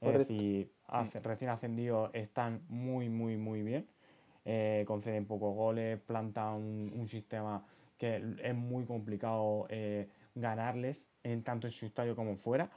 Correcto. 0.00 0.32
Es 0.32 0.38
decir, 0.38 0.72
hace- 0.88 1.20
recién 1.20 1.50
ascendidos 1.50 2.10
están 2.12 2.62
muy, 2.68 3.08
muy, 3.08 3.36
muy 3.36 3.62
bien. 3.62 3.86
Eh, 4.44 4.84
conceden 4.86 5.26
pocos 5.26 5.54
goles, 5.54 6.00
plantan 6.00 6.54
un, 6.54 6.92
un 6.96 7.06
sistema 7.06 7.62
que 7.98 8.16
es 8.42 8.54
muy 8.54 8.84
complicado 8.84 9.66
eh, 9.68 10.08
ganarles, 10.34 11.08
en 11.22 11.44
tanto 11.44 11.68
en 11.68 11.70
su 11.72 11.86
estadio 11.86 12.16
como 12.16 12.34
fuera. 12.36 12.68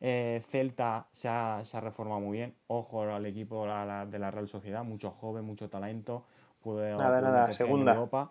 Eh, 0.00 0.40
Celta 0.50 1.08
se 1.12 1.26
ha, 1.28 1.62
se 1.64 1.76
ha 1.76 1.80
reformado 1.80 2.20
muy 2.20 2.36
bien. 2.36 2.54
Ojo 2.68 3.02
al 3.02 3.26
equipo 3.26 3.66
la- 3.66 4.06
de 4.06 4.18
la 4.20 4.30
Real 4.30 4.46
Sociedad, 4.46 4.84
mucho 4.84 5.10
joven, 5.10 5.44
mucho 5.44 5.68
talento. 5.68 6.24
Puede, 6.62 6.94
Nada, 6.96 7.20
nada, 7.20 7.46
en 7.46 7.52
segunda. 7.54 7.92
Europa, 7.94 8.30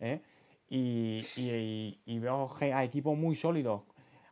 ¿eh? 0.00 0.20
Y, 0.70 1.24
y- 1.36 1.50
y- 1.50 2.00
y 2.06 2.18
veo 2.18 2.50
a 2.60 2.82
equipos 2.84 3.16
muy 3.16 3.34
sólidos. 3.36 3.82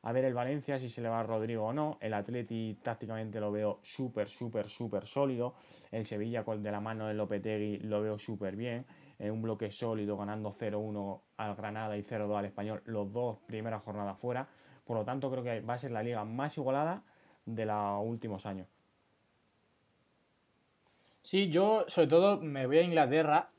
A 0.04 0.12
ver 0.12 0.24
el 0.24 0.34
Valencia 0.34 0.78
si 0.78 0.88
se 0.88 1.00
le 1.00 1.08
va 1.08 1.20
a 1.20 1.22
Rodrigo 1.22 1.64
o 1.66 1.72
no. 1.72 1.96
El 2.00 2.14
Atleti 2.14 2.78
tácticamente 2.82 3.38
lo 3.38 3.52
veo 3.52 3.78
súper, 3.82 4.28
súper, 4.28 4.68
súper 4.68 5.06
sólido. 5.06 5.54
El 5.92 6.04
Sevilla 6.04 6.44
con 6.44 6.62
de 6.62 6.72
la 6.72 6.80
mano 6.80 7.06
de 7.06 7.14
Lopetegui 7.14 7.78
lo 7.78 8.02
veo 8.02 8.18
súper 8.18 8.56
bien. 8.56 8.84
En 9.20 9.30
un 9.30 9.42
bloque 9.42 9.70
sólido 9.70 10.16
ganando 10.16 10.52
0-1 10.52 11.20
al 11.36 11.54
Granada 11.54 11.96
y 11.96 12.02
0-2 12.02 12.36
al 12.36 12.46
Español. 12.46 12.82
Los 12.86 13.12
dos 13.12 13.38
primeras 13.46 13.82
jornadas 13.82 14.18
fuera. 14.18 14.48
Por 14.84 14.96
lo 14.96 15.04
tanto 15.04 15.30
creo 15.30 15.44
que 15.44 15.60
va 15.60 15.74
a 15.74 15.78
ser 15.78 15.92
la 15.92 16.02
liga 16.02 16.24
más 16.24 16.58
igualada 16.58 17.04
de 17.46 17.64
los 17.64 18.04
últimos 18.04 18.44
años. 18.44 18.66
Sí, 21.20 21.48
yo 21.48 21.84
sobre 21.86 22.08
todo 22.08 22.40
me 22.40 22.66
voy 22.66 22.78
a 22.78 22.82
Inglaterra, 22.82 23.50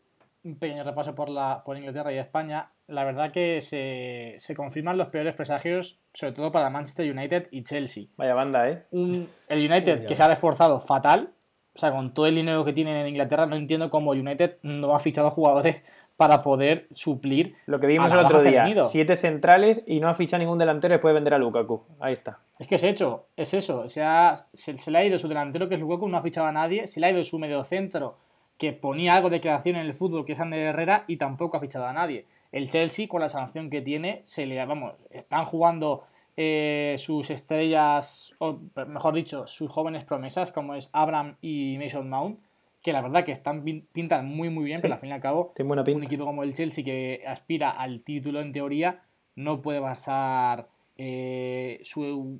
un 0.43 0.57
pequeño 0.57 0.83
repaso 0.83 1.15
por, 1.15 1.29
la, 1.29 1.63
por 1.65 1.77
Inglaterra 1.77 2.11
y 2.13 2.17
España. 2.17 2.69
La 2.87 3.03
verdad 3.03 3.31
que 3.31 3.61
se, 3.61 4.35
se 4.39 4.53
confirman 4.55 4.97
los 4.97 5.07
peores 5.07 5.33
presagios, 5.35 5.99
sobre 6.13 6.33
todo 6.33 6.51
para 6.51 6.69
Manchester 6.69 7.09
United 7.09 7.47
y 7.51 7.63
Chelsea. 7.63 8.05
Vaya 8.17 8.33
banda, 8.33 8.69
¿eh? 8.69 8.83
Un- 8.91 9.29
el 9.47 9.59
United 9.71 10.01
Uy, 10.01 10.05
que 10.07 10.15
se 10.15 10.23
ha 10.23 10.27
reforzado 10.27 10.79
fatal, 10.79 11.29
o 11.75 11.79
sea, 11.79 11.91
con 11.91 12.13
todo 12.13 12.27
el 12.27 12.35
dinero 12.35 12.63
que 12.65 12.73
tienen 12.73 12.97
en 12.97 13.07
Inglaterra, 13.07 13.45
no 13.45 13.55
entiendo 13.55 13.89
cómo 13.89 14.11
United 14.11 14.57
no 14.63 14.95
ha 14.95 14.99
fichado 14.99 15.31
jugadores 15.31 15.83
para 16.17 16.43
poder 16.43 16.87
suplir. 16.93 17.55
Lo 17.65 17.79
que 17.79 17.87
vimos 17.87 18.11
a 18.11 18.15
la 18.15 18.21
el 18.21 18.25
otro 18.27 18.43
día. 18.43 18.83
Siete 18.83 19.17
centrales 19.17 19.81
y 19.87 19.99
no 19.99 20.07
ha 20.09 20.13
fichado 20.13 20.39
ningún 20.41 20.59
delantero 20.59 20.91
después 20.93 21.09
de 21.11 21.15
vender 21.15 21.33
a 21.33 21.39
Lukaku. 21.39 21.81
Ahí 21.99 22.13
está. 22.13 22.39
Es 22.59 22.67
que 22.67 22.75
es 22.75 22.83
hecho, 22.83 23.25
es 23.35 23.53
eso. 23.55 23.89
Se, 23.89 24.03
ha- 24.03 24.35
se, 24.35 24.77
se 24.77 24.91
le 24.91 24.97
ha 24.99 25.05
ido 25.05 25.17
su 25.17 25.27
delantero, 25.27 25.67
que 25.67 25.75
es 25.75 25.81
Lukaku, 25.81 26.07
no 26.07 26.17
ha 26.17 26.21
fichado 26.21 26.45
a 26.45 26.51
nadie. 26.51 26.85
Se 26.85 26.99
le 26.99 27.07
ha 27.07 27.11
ido 27.11 27.23
su 27.23 27.39
mediocentro, 27.39 28.17
que 28.57 28.73
ponía 28.73 29.15
algo 29.15 29.29
de 29.29 29.41
creación 29.41 29.75
en 29.75 29.85
el 29.85 29.93
fútbol, 29.93 30.25
que 30.25 30.33
es 30.33 30.39
Ander 30.39 30.59
Herrera, 30.59 31.03
y 31.07 31.17
tampoco 31.17 31.57
ha 31.57 31.59
fichado 31.59 31.85
a 31.85 31.93
nadie. 31.93 32.25
El 32.51 32.69
Chelsea, 32.69 33.07
con 33.07 33.19
la 33.21 33.29
sanción 33.29 33.69
que 33.69 33.81
tiene, 33.81 34.21
se 34.23 34.45
le 34.45 34.63
vamos, 34.65 34.93
están 35.09 35.45
jugando 35.45 36.03
eh, 36.37 36.95
sus 36.97 37.29
estrellas, 37.29 38.33
o 38.39 38.59
mejor 38.87 39.15
dicho, 39.15 39.47
sus 39.47 39.69
jóvenes 39.69 40.03
promesas, 40.03 40.51
como 40.51 40.75
es 40.75 40.89
Abraham 40.93 41.35
y 41.41 41.77
Mason 41.79 42.09
Mount, 42.09 42.39
que 42.81 42.91
la 42.93 43.01
verdad 43.01 43.23
que 43.23 43.31
están 43.31 43.63
pin- 43.63 43.85
pintan 43.91 44.27
muy 44.27 44.49
muy 44.49 44.65
bien, 44.65 44.77
Sí. 44.77 44.81
pero 44.81 44.93
al 44.95 44.99
fin 44.99 45.09
y 45.09 45.13
al 45.13 45.21
cabo 45.21 45.53
un 45.57 46.03
equipo 46.03 46.25
como 46.25 46.43
el 46.43 46.53
Chelsea 46.53 46.83
que 46.83 47.23
aspira 47.25 47.69
al 47.71 48.01
título 48.01 48.41
en 48.41 48.51
teoría 48.51 49.03
no 49.35 49.61
puede 49.61 49.79
basar 49.79 50.67
eh, 50.97 51.79
su 51.81 52.39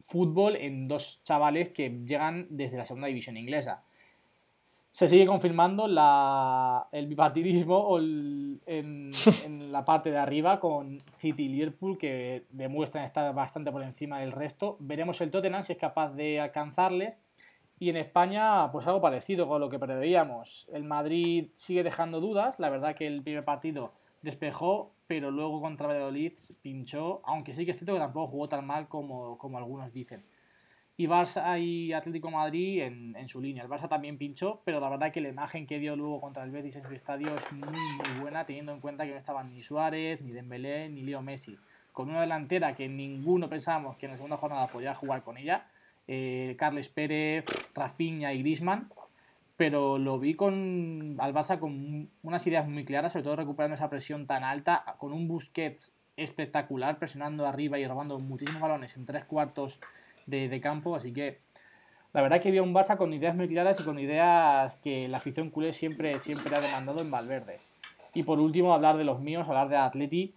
fútbol 0.00 0.56
en 0.56 0.86
dos 0.88 1.22
chavales 1.24 1.74
que 1.74 1.90
llegan 2.06 2.46
desde 2.50 2.78
la 2.78 2.84
segunda 2.84 3.08
división 3.08 3.36
inglesa. 3.36 3.82
Se 4.90 5.08
sigue 5.08 5.24
confirmando 5.26 5.86
la- 5.86 6.88
el 6.90 7.06
bipartidismo 7.06 7.76
o 7.78 7.98
el- 7.98 8.60
en, 8.66 9.10
en 9.46 9.70
la 9.72 9.84
parte 9.84 10.10
de 10.10 10.18
arriba 10.18 10.58
con 10.58 10.98
City 11.18 11.44
y 11.44 11.48
Liverpool 11.48 11.96
que 11.96 12.44
demuestran 12.50 13.04
estar 13.04 13.32
bastante 13.34 13.70
por 13.70 13.82
encima 13.82 14.18
del 14.20 14.32
resto. 14.32 14.76
Veremos 14.80 15.20
el 15.20 15.30
Tottenham 15.30 15.62
si 15.62 15.72
es 15.74 15.78
capaz 15.78 16.10
de 16.14 16.40
alcanzarles. 16.40 17.18
Y 17.78 17.88
en 17.88 17.96
España, 17.96 18.70
pues 18.72 18.86
algo 18.86 19.00
parecido 19.00 19.48
con 19.48 19.60
lo 19.60 19.70
que 19.70 19.78
preveíamos. 19.78 20.68
El 20.72 20.84
Madrid 20.84 21.48
sigue 21.54 21.82
dejando 21.82 22.20
dudas. 22.20 22.58
La 22.58 22.68
verdad 22.68 22.94
que 22.94 23.06
el 23.06 23.22
primer 23.22 23.44
partido 23.44 23.92
despejó, 24.22 24.92
pero 25.06 25.30
luego 25.30 25.62
contra 25.62 25.86
Valladolid 25.86 26.32
pinchó, 26.60 27.22
aunque 27.24 27.54
sí 27.54 27.64
que 27.64 27.70
es 27.70 27.78
cierto 27.78 27.94
que 27.94 28.00
tampoco 28.00 28.26
jugó 28.26 28.48
tan 28.50 28.66
mal 28.66 28.86
como, 28.88 29.38
como 29.38 29.56
algunos 29.56 29.92
dicen. 29.94 30.22
Y 31.00 31.06
Barça 31.06 31.58
y 31.58 31.94
Atlético 31.94 32.30
Madrid 32.30 32.82
en, 32.82 33.26
su 33.26 33.40
línea. 33.40 33.62
El 33.62 33.70
Barça 33.70 33.88
también 33.88 34.18
pinchó, 34.18 34.60
pero 34.66 34.80
la 34.80 34.90
verdad 34.90 35.10
que 35.10 35.22
la 35.22 35.30
imagen 35.30 35.66
que 35.66 35.78
dio 35.78 35.96
luego 35.96 36.20
contra 36.20 36.44
el 36.44 36.50
Betis 36.50 36.76
en 36.76 36.84
su 36.84 36.92
estadio 36.92 37.34
es 37.34 37.50
muy, 37.52 37.70
muy 37.70 38.20
buena, 38.20 38.44
teniendo 38.44 38.72
en 38.74 38.80
cuenta 38.80 39.06
que 39.06 39.12
no 39.12 39.16
estaban 39.16 39.50
ni 39.50 39.62
Suárez, 39.62 40.20
ni 40.20 40.32
Dembélé, 40.32 40.90
ni 40.90 41.00
Leo 41.00 41.22
Messi. 41.22 41.56
Con 41.94 42.10
una 42.10 42.20
delantera 42.20 42.74
que 42.74 42.86
ninguno 42.86 43.48
pensábamos 43.48 43.96
que 43.96 44.04
en 44.04 44.10
la 44.10 44.16
segunda 44.16 44.36
jornada 44.36 44.66
podía 44.66 44.94
jugar 44.94 45.22
con 45.22 45.38
ella, 45.38 45.68
eh, 46.06 46.54
Carles 46.58 46.90
Pérez, 46.90 47.46
Rafinha 47.74 48.34
y 48.34 48.42
Griezmann, 48.42 48.92
pero 49.56 49.96
lo 49.96 50.18
vi 50.18 50.34
con 50.34 51.16
al 51.18 51.32
Barça 51.32 51.58
con 51.58 52.10
unas 52.22 52.46
ideas 52.46 52.68
muy 52.68 52.84
claras, 52.84 53.12
sobre 53.12 53.22
todo 53.22 53.36
recuperando 53.36 53.74
esa 53.74 53.88
presión 53.88 54.26
tan 54.26 54.44
alta, 54.44 54.84
con 54.98 55.14
un 55.14 55.28
Busquets 55.28 55.94
espectacular, 56.18 56.98
presionando 56.98 57.46
arriba 57.46 57.78
y 57.78 57.86
robando 57.86 58.18
muchísimos 58.18 58.60
balones 58.60 58.98
en 58.98 59.06
tres 59.06 59.24
cuartos 59.24 59.80
de, 60.30 60.60
campo, 60.60 60.94
así 60.94 61.12
que 61.12 61.40
la 62.12 62.22
verdad 62.22 62.40
que 62.40 62.48
había 62.48 62.62
un 62.62 62.74
Barça 62.74 62.96
con 62.96 63.12
ideas 63.12 63.36
muy 63.36 63.48
claras 63.48 63.78
y 63.80 63.82
con 63.82 63.98
ideas 63.98 64.76
que 64.76 65.08
la 65.08 65.18
afición 65.18 65.50
culé 65.50 65.72
siempre, 65.72 66.18
siempre 66.18 66.54
ha 66.56 66.60
demandado 66.60 67.00
en 67.00 67.10
Valverde. 67.10 67.58
Y 68.14 68.24
por 68.24 68.40
último, 68.40 68.74
hablar 68.74 68.96
de 68.96 69.04
los 69.04 69.20
míos, 69.20 69.48
hablar 69.48 69.68
de 69.68 69.76
Atleti. 69.76 70.34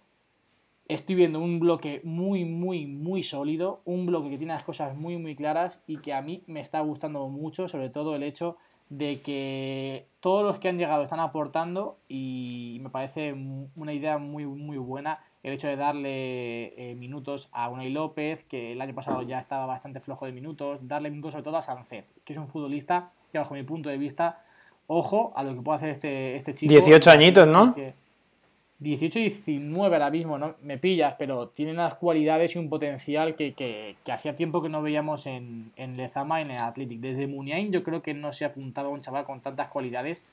Estoy 0.86 1.14
viendo 1.14 1.40
un 1.40 1.60
bloque 1.60 2.00
muy, 2.04 2.44
muy, 2.44 2.86
muy 2.86 3.22
sólido, 3.22 3.80
un 3.84 4.04
bloque 4.06 4.28
que 4.28 4.38
tiene 4.38 4.52
las 4.52 4.64
cosas 4.64 4.94
muy, 4.94 5.16
muy 5.16 5.34
claras 5.34 5.82
y 5.86 5.96
que 5.96 6.12
a 6.12 6.20
mí 6.20 6.42
me 6.46 6.60
está 6.60 6.80
gustando 6.80 7.26
mucho, 7.28 7.68
sobre 7.68 7.88
todo 7.88 8.14
el 8.14 8.22
hecho 8.22 8.58
de 8.90 9.20
que 9.22 10.06
todos 10.20 10.44
los 10.44 10.58
que 10.58 10.68
han 10.68 10.78
llegado 10.78 11.02
están 11.02 11.20
aportando 11.20 11.96
y 12.06 12.78
me 12.82 12.90
parece 12.90 13.34
una 13.76 13.92
idea 13.94 14.18
muy, 14.18 14.44
muy 14.46 14.76
buena 14.76 15.20
el 15.44 15.52
hecho 15.52 15.68
de 15.68 15.76
darle 15.76 16.68
eh, 16.78 16.94
minutos 16.94 17.50
a 17.52 17.68
Unai 17.68 17.90
López, 17.90 18.44
que 18.44 18.72
el 18.72 18.80
año 18.80 18.94
pasado 18.94 19.20
ya 19.22 19.38
estaba 19.38 19.66
bastante 19.66 20.00
flojo 20.00 20.24
de 20.24 20.32
minutos, 20.32 20.88
darle 20.88 21.10
minutos 21.10 21.32
sobre 21.32 21.44
todo 21.44 21.58
a 21.58 21.62
Sancet, 21.62 22.06
que 22.24 22.32
es 22.32 22.38
un 22.38 22.48
futbolista 22.48 23.10
que 23.30 23.36
bajo 23.36 23.52
mi 23.52 23.62
punto 23.62 23.90
de 23.90 23.98
vista, 23.98 24.40
ojo 24.86 25.34
a 25.36 25.42
lo 25.42 25.54
que 25.54 25.60
puede 25.60 25.76
hacer 25.76 25.90
este, 25.90 26.36
este 26.36 26.54
chico. 26.54 26.72
18 26.72 27.10
añitos, 27.10 27.46
¿no? 27.46 27.74
18 28.78 29.18
y 29.18 29.22
19 29.22 29.94
ahora 29.94 30.10
mismo, 30.10 30.38
¿no? 30.38 30.54
Me 30.62 30.78
pillas, 30.78 31.14
pero 31.18 31.48
tiene 31.48 31.72
unas 31.72 31.94
cualidades 31.94 32.56
y 32.56 32.58
un 32.58 32.70
potencial 32.70 33.36
que, 33.36 33.52
que, 33.52 33.96
que 34.02 34.12
hacía 34.12 34.34
tiempo 34.34 34.62
que 34.62 34.70
no 34.70 34.80
veíamos 34.80 35.26
en, 35.26 35.72
en 35.76 35.98
Lezama 35.98 36.40
y 36.40 36.44
en 36.44 36.52
el 36.52 36.58
Athletic. 36.58 37.00
Desde 37.00 37.26
Muniain 37.26 37.70
yo 37.70 37.84
creo 37.84 38.00
que 38.00 38.14
no 38.14 38.32
se 38.32 38.46
ha 38.46 38.48
apuntado 38.48 38.88
a 38.88 38.92
un 38.92 39.02
chaval 39.02 39.24
con 39.24 39.40
tantas 39.40 39.68
cualidades 39.68 40.24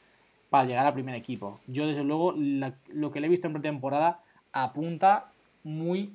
para 0.49 0.63
llegar 0.63 0.85
al 0.85 0.93
primer 0.93 1.15
equipo. 1.15 1.59
Yo 1.67 1.85
desde 1.85 2.05
luego 2.05 2.33
lo 2.33 3.11
que 3.11 3.19
le 3.19 3.27
he 3.27 3.29
visto 3.29 3.47
en 3.47 3.53
pretemporada 3.53 4.21
apunta 4.53 5.27
muy, 5.63 6.13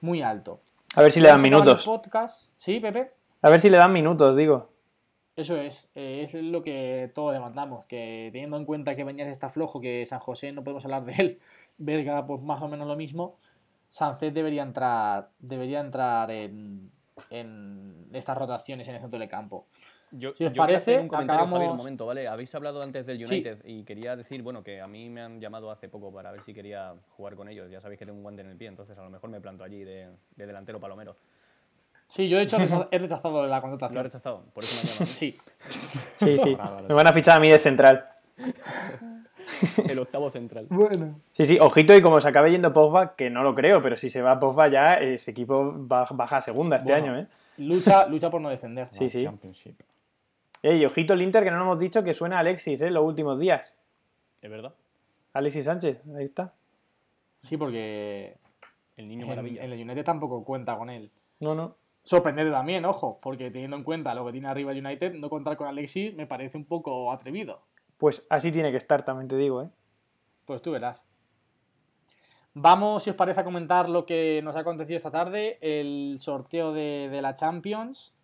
muy, 0.00 0.22
alto. 0.22 0.60
A 0.94 1.02
ver 1.02 1.12
si 1.12 1.20
le 1.20 1.28
dan 1.28 1.42
minutos. 1.42 1.84
Podcast. 1.84 2.52
¿Sí, 2.56 2.80
Pepe? 2.80 3.10
A 3.42 3.50
ver 3.50 3.60
si 3.60 3.70
le 3.70 3.76
dan 3.76 3.92
minutos, 3.92 4.36
digo. 4.36 4.70
Eso 5.36 5.56
es, 5.56 5.88
eh, 5.94 6.22
es 6.22 6.34
lo 6.34 6.62
que 6.62 7.12
todos 7.14 7.34
demandamos, 7.34 7.84
que 7.84 8.30
teniendo 8.32 8.56
en 8.56 8.64
cuenta 8.64 8.96
que 8.96 9.04
Bañez 9.04 9.28
está 9.28 9.50
flojo, 9.50 9.82
que 9.82 10.06
San 10.06 10.18
José 10.18 10.52
no 10.52 10.64
podemos 10.64 10.84
hablar 10.86 11.04
de 11.04 11.12
él, 11.12 11.38
Belga 11.78 12.26
pues 12.26 12.40
más 12.42 12.62
o 12.62 12.68
menos 12.68 12.88
lo 12.88 12.96
mismo, 12.96 13.36
Sancet 13.90 14.32
debería 14.32 14.62
entrar, 14.62 15.28
debería 15.38 15.80
entrar 15.80 16.30
en, 16.30 16.90
en 17.28 18.08
estas 18.14 18.38
rotaciones 18.38 18.88
en 18.88 18.94
el 18.94 19.00
centro 19.02 19.18
del 19.18 19.28
campo. 19.28 19.66
Yo, 20.12 20.34
si 20.34 20.44
os 20.44 20.52
parece, 20.52 20.98
un 21.00 21.08
comentario, 21.08 21.44
un 21.44 21.76
momento, 21.76 22.06
¿vale? 22.06 22.28
Habéis 22.28 22.54
hablado 22.54 22.80
antes 22.80 23.06
del 23.06 23.24
United 23.24 23.58
y 23.64 23.82
quería 23.82 24.14
decir, 24.14 24.42
bueno, 24.42 24.62
que 24.62 24.80
a 24.80 24.86
mí 24.86 25.10
me 25.10 25.20
han 25.20 25.40
llamado 25.40 25.70
hace 25.70 25.88
poco 25.88 26.12
para 26.12 26.30
ver 26.30 26.42
si 26.42 26.54
quería 26.54 26.94
jugar 27.16 27.34
con 27.34 27.48
ellos. 27.48 27.70
Ya 27.70 27.80
sabéis 27.80 27.98
que 27.98 28.06
tengo 28.06 28.16
un 28.16 28.22
guante 28.22 28.42
en 28.42 28.50
el 28.50 28.56
pie, 28.56 28.68
entonces 28.68 28.96
a 28.96 29.02
lo 29.02 29.10
mejor 29.10 29.30
me 29.30 29.40
planto 29.40 29.64
allí 29.64 29.82
de, 29.82 30.08
delantero 30.36 30.78
palomero. 30.78 31.16
Sí, 32.06 32.28
yo 32.28 32.38
he 32.38 32.42
hecho 32.42 32.56
he 32.90 32.98
rechazado 32.98 33.46
la 33.46 33.60
contratación. 33.60 33.94
Lo 33.94 34.00
he 34.00 34.04
rechazado, 34.04 34.44
por 34.54 34.62
eso 34.62 34.76
me 34.76 34.82
han 34.82 34.86
llamado. 34.86 35.06
Sí. 35.12 35.36
Sí, 36.16 36.38
sí. 36.38 36.56
Me 36.88 36.94
van 36.94 37.06
a 37.08 37.12
fichar 37.12 37.36
a 37.36 37.40
mí 37.40 37.50
de 37.50 37.58
central. 37.58 38.06
el 39.88 39.98
octavo 39.98 40.30
central. 40.30 40.66
Bueno. 40.70 41.16
Sí, 41.32 41.46
sí, 41.46 41.58
ojito 41.60 41.94
y 41.96 42.00
como 42.00 42.20
se 42.20 42.28
acabe 42.28 42.52
yendo 42.52 42.72
Pogba, 42.72 43.16
que 43.16 43.28
no 43.28 43.42
lo 43.42 43.54
creo, 43.56 43.80
pero 43.82 43.96
si 43.96 44.08
se 44.08 44.22
va 44.22 44.38
Pogba 44.38 44.68
ya, 44.68 44.94
ese 44.94 45.32
equipo 45.32 45.72
baja 45.76 46.36
a 46.36 46.40
segunda 46.40 46.76
este 46.76 46.94
año, 46.94 47.18
¿eh? 47.18 47.26
Lucha, 47.58 48.06
lucha 48.06 48.30
por 48.30 48.40
no 48.40 48.50
descender. 48.50 48.88
Sí, 48.92 49.10
sí. 49.10 49.26
Ey, 50.62 50.84
ojito 50.84 51.14
el 51.14 51.22
Inter, 51.22 51.44
que 51.44 51.50
no 51.50 51.58
nos 51.58 51.66
hemos 51.66 51.78
dicho 51.78 52.02
que 52.02 52.14
suena 52.14 52.38
Alexis, 52.38 52.80
¿eh? 52.80 52.90
Los 52.90 53.04
últimos 53.04 53.38
días. 53.38 53.72
Es 54.40 54.50
verdad. 54.50 54.74
Alexis 55.32 55.64
Sánchez, 55.64 56.02
ahí 56.16 56.24
está. 56.24 56.54
Sí, 57.40 57.56
porque 57.56 58.38
el 58.96 59.08
niño 59.08 59.26
maravilla. 59.26 59.62
En 59.62 59.72
el 59.72 59.80
United 59.80 60.04
tampoco 60.04 60.44
cuenta 60.44 60.76
con 60.76 60.90
él. 60.90 61.10
No, 61.40 61.54
no. 61.54 61.76
Sorprendente 62.02 62.52
también, 62.52 62.84
ojo, 62.84 63.18
porque 63.20 63.50
teniendo 63.50 63.76
en 63.76 63.82
cuenta 63.82 64.14
lo 64.14 64.24
que 64.24 64.32
tiene 64.32 64.48
arriba 64.48 64.72
el 64.72 64.84
United, 64.84 65.14
no 65.14 65.28
contar 65.28 65.56
con 65.56 65.66
Alexis 65.66 66.14
me 66.14 66.26
parece 66.26 66.56
un 66.56 66.64
poco 66.64 67.10
atrevido. 67.12 67.62
Pues 67.96 68.24
así 68.30 68.52
tiene 68.52 68.70
que 68.70 68.76
estar, 68.76 69.04
también 69.04 69.28
te 69.28 69.36
digo, 69.36 69.62
¿eh? 69.62 69.70
Pues 70.46 70.62
tú 70.62 70.70
verás. 70.70 71.02
Vamos, 72.54 73.02
si 73.02 73.10
os 73.10 73.16
parece, 73.16 73.40
a 73.40 73.44
comentar 73.44 73.90
lo 73.90 74.06
que 74.06 74.40
nos 74.42 74.56
ha 74.56 74.60
acontecido 74.60 74.96
esta 74.96 75.10
tarde, 75.10 75.58
el 75.60 76.18
sorteo 76.18 76.72
de, 76.72 77.08
de 77.10 77.20
la 77.20 77.34
Champions. 77.34 78.14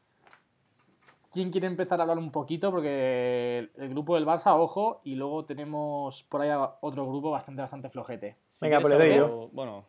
¿Quién 1.32 1.50
quiere 1.50 1.66
empezar 1.66 1.98
a 1.98 2.02
hablar 2.02 2.18
un 2.18 2.30
poquito? 2.30 2.70
Porque 2.70 3.70
el 3.74 3.88
grupo 3.88 4.16
del 4.16 4.26
Barça, 4.26 4.54
ojo, 4.54 5.00
y 5.02 5.14
luego 5.14 5.46
tenemos 5.46 6.24
por 6.24 6.42
ahí 6.42 6.50
otro 6.80 7.06
grupo 7.06 7.30
bastante, 7.30 7.62
bastante 7.62 7.88
flojete. 7.88 8.36
venga, 8.60 8.80
pues 8.80 8.92
le 8.92 8.98
doy 8.98 9.16
yo. 9.16 9.48
Bueno, 9.50 9.84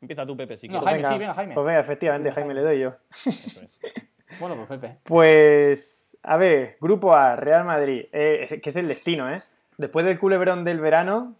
empieza 0.00 0.26
tú, 0.26 0.36
Pepe, 0.36 0.56
si 0.56 0.68
no, 0.68 0.80
Jaime, 0.80 1.04
sí, 1.04 1.16
venga, 1.16 1.34
Jaime. 1.34 1.54
Pues 1.54 1.64
venga, 1.64 1.78
efectivamente, 1.78 2.32
Jaime, 2.32 2.54
le 2.54 2.62
doy 2.62 2.80
yo. 2.80 2.94
bueno, 4.40 4.56
pues 4.56 4.80
Pepe. 4.80 4.98
Pues, 5.04 6.18
a 6.24 6.36
ver, 6.36 6.76
grupo 6.80 7.14
A, 7.14 7.36
Real 7.36 7.64
Madrid, 7.64 8.06
eh, 8.12 8.60
que 8.60 8.70
es 8.70 8.76
el 8.76 8.88
destino, 8.88 9.32
¿eh? 9.32 9.42
Después 9.78 10.04
del 10.04 10.18
culebrón 10.18 10.64
del 10.64 10.80
verano, 10.80 11.36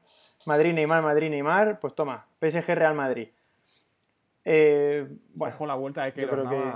Madrid, 0.47 0.73
Neymar, 0.73 1.03
Madrid, 1.03 1.29
Neymar, 1.29 1.81
pues 1.81 1.97
toma, 1.97 2.27
PSG, 2.41 2.75
Real 2.77 2.95
Madrid. 2.95 3.29
Eh, 4.45 5.09
bueno, 5.35 5.59
con 5.59 5.67
la 5.67 5.75
vuelta 5.75 6.05
de 6.05 6.13
que, 6.13 6.27
creo 6.27 6.49
que 6.49 6.73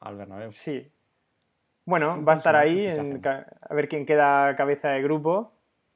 al 0.00 0.16
Bernabéu. 0.16 0.52
Sí, 0.52 0.86
bueno, 1.86 2.22
va 2.24 2.32
a 2.32 2.36
estar 2.36 2.56
ahí 2.56 2.86
a 2.88 3.74
ver 3.74 3.88
quién 3.88 4.06
queda 4.06 4.56
cabeza 4.56 4.90
de 4.90 5.02
grupo. 5.02 5.52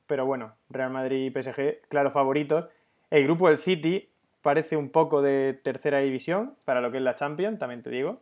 Pero 0.07 0.27
bueno, 0.27 0.55
Real 0.71 0.91
Madrid 0.91 1.27
y 1.27 1.31
PSG, 1.31 1.89
claro, 1.89 2.11
favoritos. 2.11 2.67
El 3.11 3.25
grupo 3.25 3.49
del 3.49 3.59
City 3.59 4.11
parece 4.43 4.77
un 4.77 4.91
poco 4.91 5.23
de 5.23 5.59
tercera 5.63 5.99
división 5.99 6.57
para 6.65 6.81
lo 6.81 6.91
que 6.91 6.99
es 6.99 7.03
la 7.03 7.15
Champions, 7.15 7.59
también 7.59 7.83
te 7.83 7.91
digo. 7.91 8.21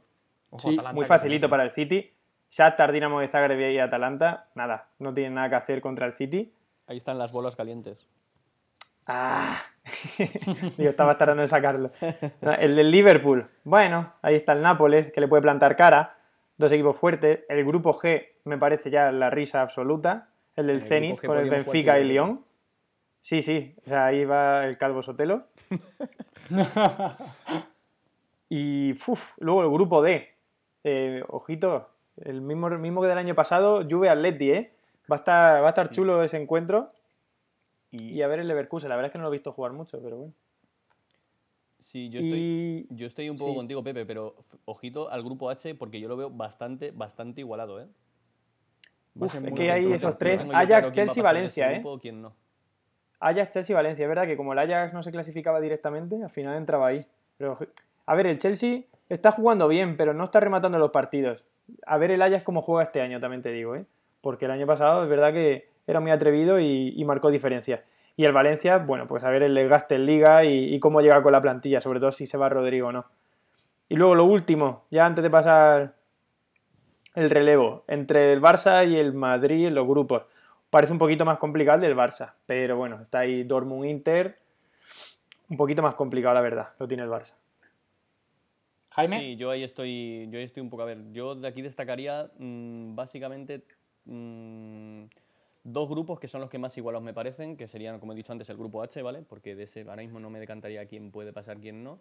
sí, 0.58 0.76
muy 0.92 1.04
facilito 1.04 1.48
para 1.48 1.62
el 1.62 1.70
City. 1.70 2.12
Shakhtar, 2.50 2.92
Dinamo 2.92 3.20
de 3.20 3.28
Zagreb 3.28 3.70
y 3.70 3.78
Atalanta, 3.78 4.48
nada, 4.54 4.88
no 4.98 5.12
tienen 5.12 5.34
nada 5.34 5.48
que 5.48 5.56
hacer 5.56 5.80
contra 5.80 6.06
el 6.06 6.14
City. 6.14 6.52
Ahí 6.86 6.96
están 6.96 7.18
las 7.18 7.32
bolas 7.32 7.56
calientes. 7.56 8.06
Ah, 9.06 9.56
yo 10.78 10.88
estaba 10.88 11.18
tardando 11.18 11.42
en 11.42 11.48
sacarlo. 11.48 11.92
El 12.58 12.76
del 12.76 12.90
Liverpool, 12.90 13.48
bueno, 13.64 14.12
ahí 14.22 14.34
está 14.34 14.52
el 14.52 14.62
Nápoles, 14.62 15.12
que 15.12 15.20
le 15.20 15.28
puede 15.28 15.42
plantar 15.42 15.76
cara 15.76 16.15
dos 16.58 16.72
equipos 16.72 16.96
fuertes. 16.96 17.40
El 17.48 17.64
grupo 17.64 17.92
G 17.92 18.26
me 18.44 18.58
parece 18.58 18.90
ya 18.90 19.10
la 19.12 19.30
risa 19.30 19.62
absoluta. 19.62 20.30
El 20.54 20.68
del 20.68 20.82
Zenit 20.82 21.24
con 21.24 21.38
el 21.38 21.50
Benfica 21.50 21.98
y 21.98 22.04
Lyon. 22.04 22.42
Sí, 23.20 23.42
sí, 23.42 23.74
o 23.84 23.88
sea, 23.88 24.06
ahí 24.06 24.24
va 24.24 24.66
el 24.66 24.78
Calvo 24.78 25.02
Sotelo. 25.02 25.48
y 28.48 28.94
luego 29.38 29.62
el 29.62 29.70
grupo 29.70 30.00
D. 30.00 30.28
Eh, 30.84 31.24
ojito, 31.28 31.90
el 32.18 32.40
mismo, 32.40 32.70
mismo 32.70 33.02
que 33.02 33.08
del 33.08 33.18
año 33.18 33.34
pasado, 33.34 33.84
Juve 33.88 34.08
Atleti, 34.08 34.52
¿eh? 34.52 34.72
Va 35.10 35.16
a 35.16 35.18
estar, 35.18 35.62
va 35.62 35.66
a 35.66 35.70
estar 35.70 35.90
chulo 35.90 36.22
ese 36.22 36.36
encuentro. 36.36 36.92
Y, 37.90 38.22
a 38.22 38.28
ver 38.28 38.40
el 38.40 38.48
Leverkusen, 38.48 38.88
la 38.88 38.96
verdad 38.96 39.08
es 39.08 39.12
que 39.12 39.18
no 39.18 39.24
lo 39.24 39.30
he 39.30 39.32
visto 39.32 39.52
jugar 39.52 39.72
mucho, 39.72 40.00
pero 40.02 40.16
bueno. 40.16 40.32
Sí, 41.86 42.10
yo 42.10 42.18
estoy, 42.18 42.88
yo 42.90 43.06
estoy 43.06 43.30
un 43.30 43.36
poco 43.36 43.54
contigo, 43.54 43.80
Pepe, 43.84 44.04
pero 44.04 44.34
ojito 44.64 45.08
al 45.08 45.22
grupo 45.22 45.50
H 45.50 45.76
porque 45.76 46.00
yo 46.00 46.08
lo 46.08 46.16
veo 46.16 46.30
bastante, 46.30 46.90
bastante 46.90 47.42
igualado, 47.42 47.80
¿eh? 47.80 47.86
es 49.22 49.52
que 49.54 49.70
hay 49.70 49.92
esos 49.92 50.18
tres, 50.18 50.44
Ajax, 50.52 50.90
Chelsea, 50.90 51.22
Valencia, 51.22 51.72
¿eh? 51.72 51.84
Ajax, 53.20 53.50
Chelsea, 53.50 53.76
Valencia. 53.76 54.02
Es 54.02 54.08
verdad 54.08 54.26
que 54.26 54.36
como 54.36 54.52
el 54.52 54.58
Ajax 54.58 54.94
no 54.94 55.02
se 55.04 55.12
clasificaba 55.12 55.60
directamente, 55.60 56.20
al 56.20 56.28
final 56.28 56.56
entraba 56.56 56.88
ahí. 56.88 57.06
Pero, 57.38 57.56
a 58.04 58.14
ver, 58.16 58.26
el 58.26 58.40
Chelsea 58.40 58.80
está 59.08 59.30
jugando 59.30 59.68
bien, 59.68 59.96
pero 59.96 60.12
no 60.12 60.24
está 60.24 60.40
rematando 60.40 60.78
los 60.80 60.90
partidos. 60.90 61.44
A 61.86 61.98
ver 61.98 62.10
el 62.10 62.20
Ajax 62.20 62.42
cómo 62.42 62.62
juega 62.62 62.82
este 62.82 63.00
año, 63.00 63.20
también 63.20 63.42
te 63.42 63.52
digo, 63.52 63.76
¿eh? 63.76 63.86
Porque 64.22 64.46
el 64.46 64.50
año 64.50 64.66
pasado 64.66 65.04
es 65.04 65.08
verdad 65.08 65.32
que 65.32 65.68
era 65.86 66.00
muy 66.00 66.10
atrevido 66.10 66.58
y, 66.58 66.94
y 66.96 67.04
marcó 67.04 67.30
diferencias. 67.30 67.84
Y 68.16 68.24
el 68.24 68.32
Valencia, 68.32 68.78
bueno, 68.78 69.06
pues 69.06 69.22
a 69.24 69.30
ver 69.30 69.42
el 69.42 69.54
desgaste 69.54 69.94
en 69.94 70.06
liga 70.06 70.44
y, 70.44 70.78
cómo 70.80 71.02
llega 71.02 71.22
con 71.22 71.32
la 71.32 71.40
plantilla, 71.40 71.80
sobre 71.80 72.00
todo 72.00 72.12
si 72.12 72.26
se 72.26 72.38
va 72.38 72.48
Rodrigo 72.48 72.88
o 72.88 72.92
no. 72.92 73.04
Y 73.88 73.96
luego 73.96 74.14
lo 74.14 74.24
último, 74.24 74.84
ya 74.90 75.04
antes 75.04 75.22
de 75.22 75.30
pasar 75.30 75.94
el 77.14 77.30
relevo, 77.30 77.84
entre 77.88 78.32
el 78.32 78.40
Barça 78.40 78.88
y 78.88 78.96
el 78.96 79.12
Madrid 79.12 79.66
en 79.66 79.74
los 79.74 79.86
grupos. 79.86 80.22
Parece 80.70 80.92
un 80.92 80.98
poquito 80.98 81.24
más 81.24 81.38
complicado 81.38 81.76
el 81.76 81.82
del 81.82 81.96
Barça, 81.96 82.32
pero 82.46 82.76
bueno, 82.76 83.00
está 83.00 83.20
ahí 83.20 83.44
Dortmund 83.44 83.86
Inter, 83.86 84.38
un 85.48 85.56
poquito 85.56 85.82
más 85.82 85.94
complicado 85.94 86.34
la 86.34 86.40
verdad, 86.40 86.68
lo 86.78 86.88
tiene 86.88 87.02
el 87.02 87.10
Barça. 87.10 87.34
Jaime. 88.96 89.20
Sí, 89.20 89.36
yo 89.36 89.50
ahí 89.50 89.62
estoy, 89.62 90.26
yo 90.30 90.38
ahí 90.38 90.44
estoy 90.44 90.62
un 90.62 90.70
poco. 90.70 90.82
A 90.82 90.86
ver, 90.86 91.12
yo 91.12 91.34
de 91.34 91.46
aquí 91.46 91.60
destacaría 91.60 92.30
mm, 92.38 92.94
básicamente 92.94 93.62
mm, 94.06 95.04
dos 95.66 95.88
grupos 95.88 96.20
que 96.20 96.28
son 96.28 96.40
los 96.40 96.48
que 96.48 96.58
más 96.58 96.76
igualados 96.78 97.04
me 97.04 97.12
parecen, 97.12 97.56
que 97.56 97.66
serían, 97.66 97.98
como 97.98 98.12
he 98.12 98.16
dicho 98.16 98.32
antes, 98.32 98.48
el 98.50 98.56
grupo 98.56 98.82
H, 98.82 99.02
¿vale? 99.02 99.22
Porque 99.22 99.56
de 99.56 99.64
ese 99.64 99.80
ahora 99.80 100.02
mismo 100.02 100.20
no 100.20 100.30
me 100.30 100.38
decantaría 100.38 100.86
quién 100.86 101.10
puede 101.10 101.32
pasar, 101.32 101.58
quién 101.58 101.82
no. 101.82 101.98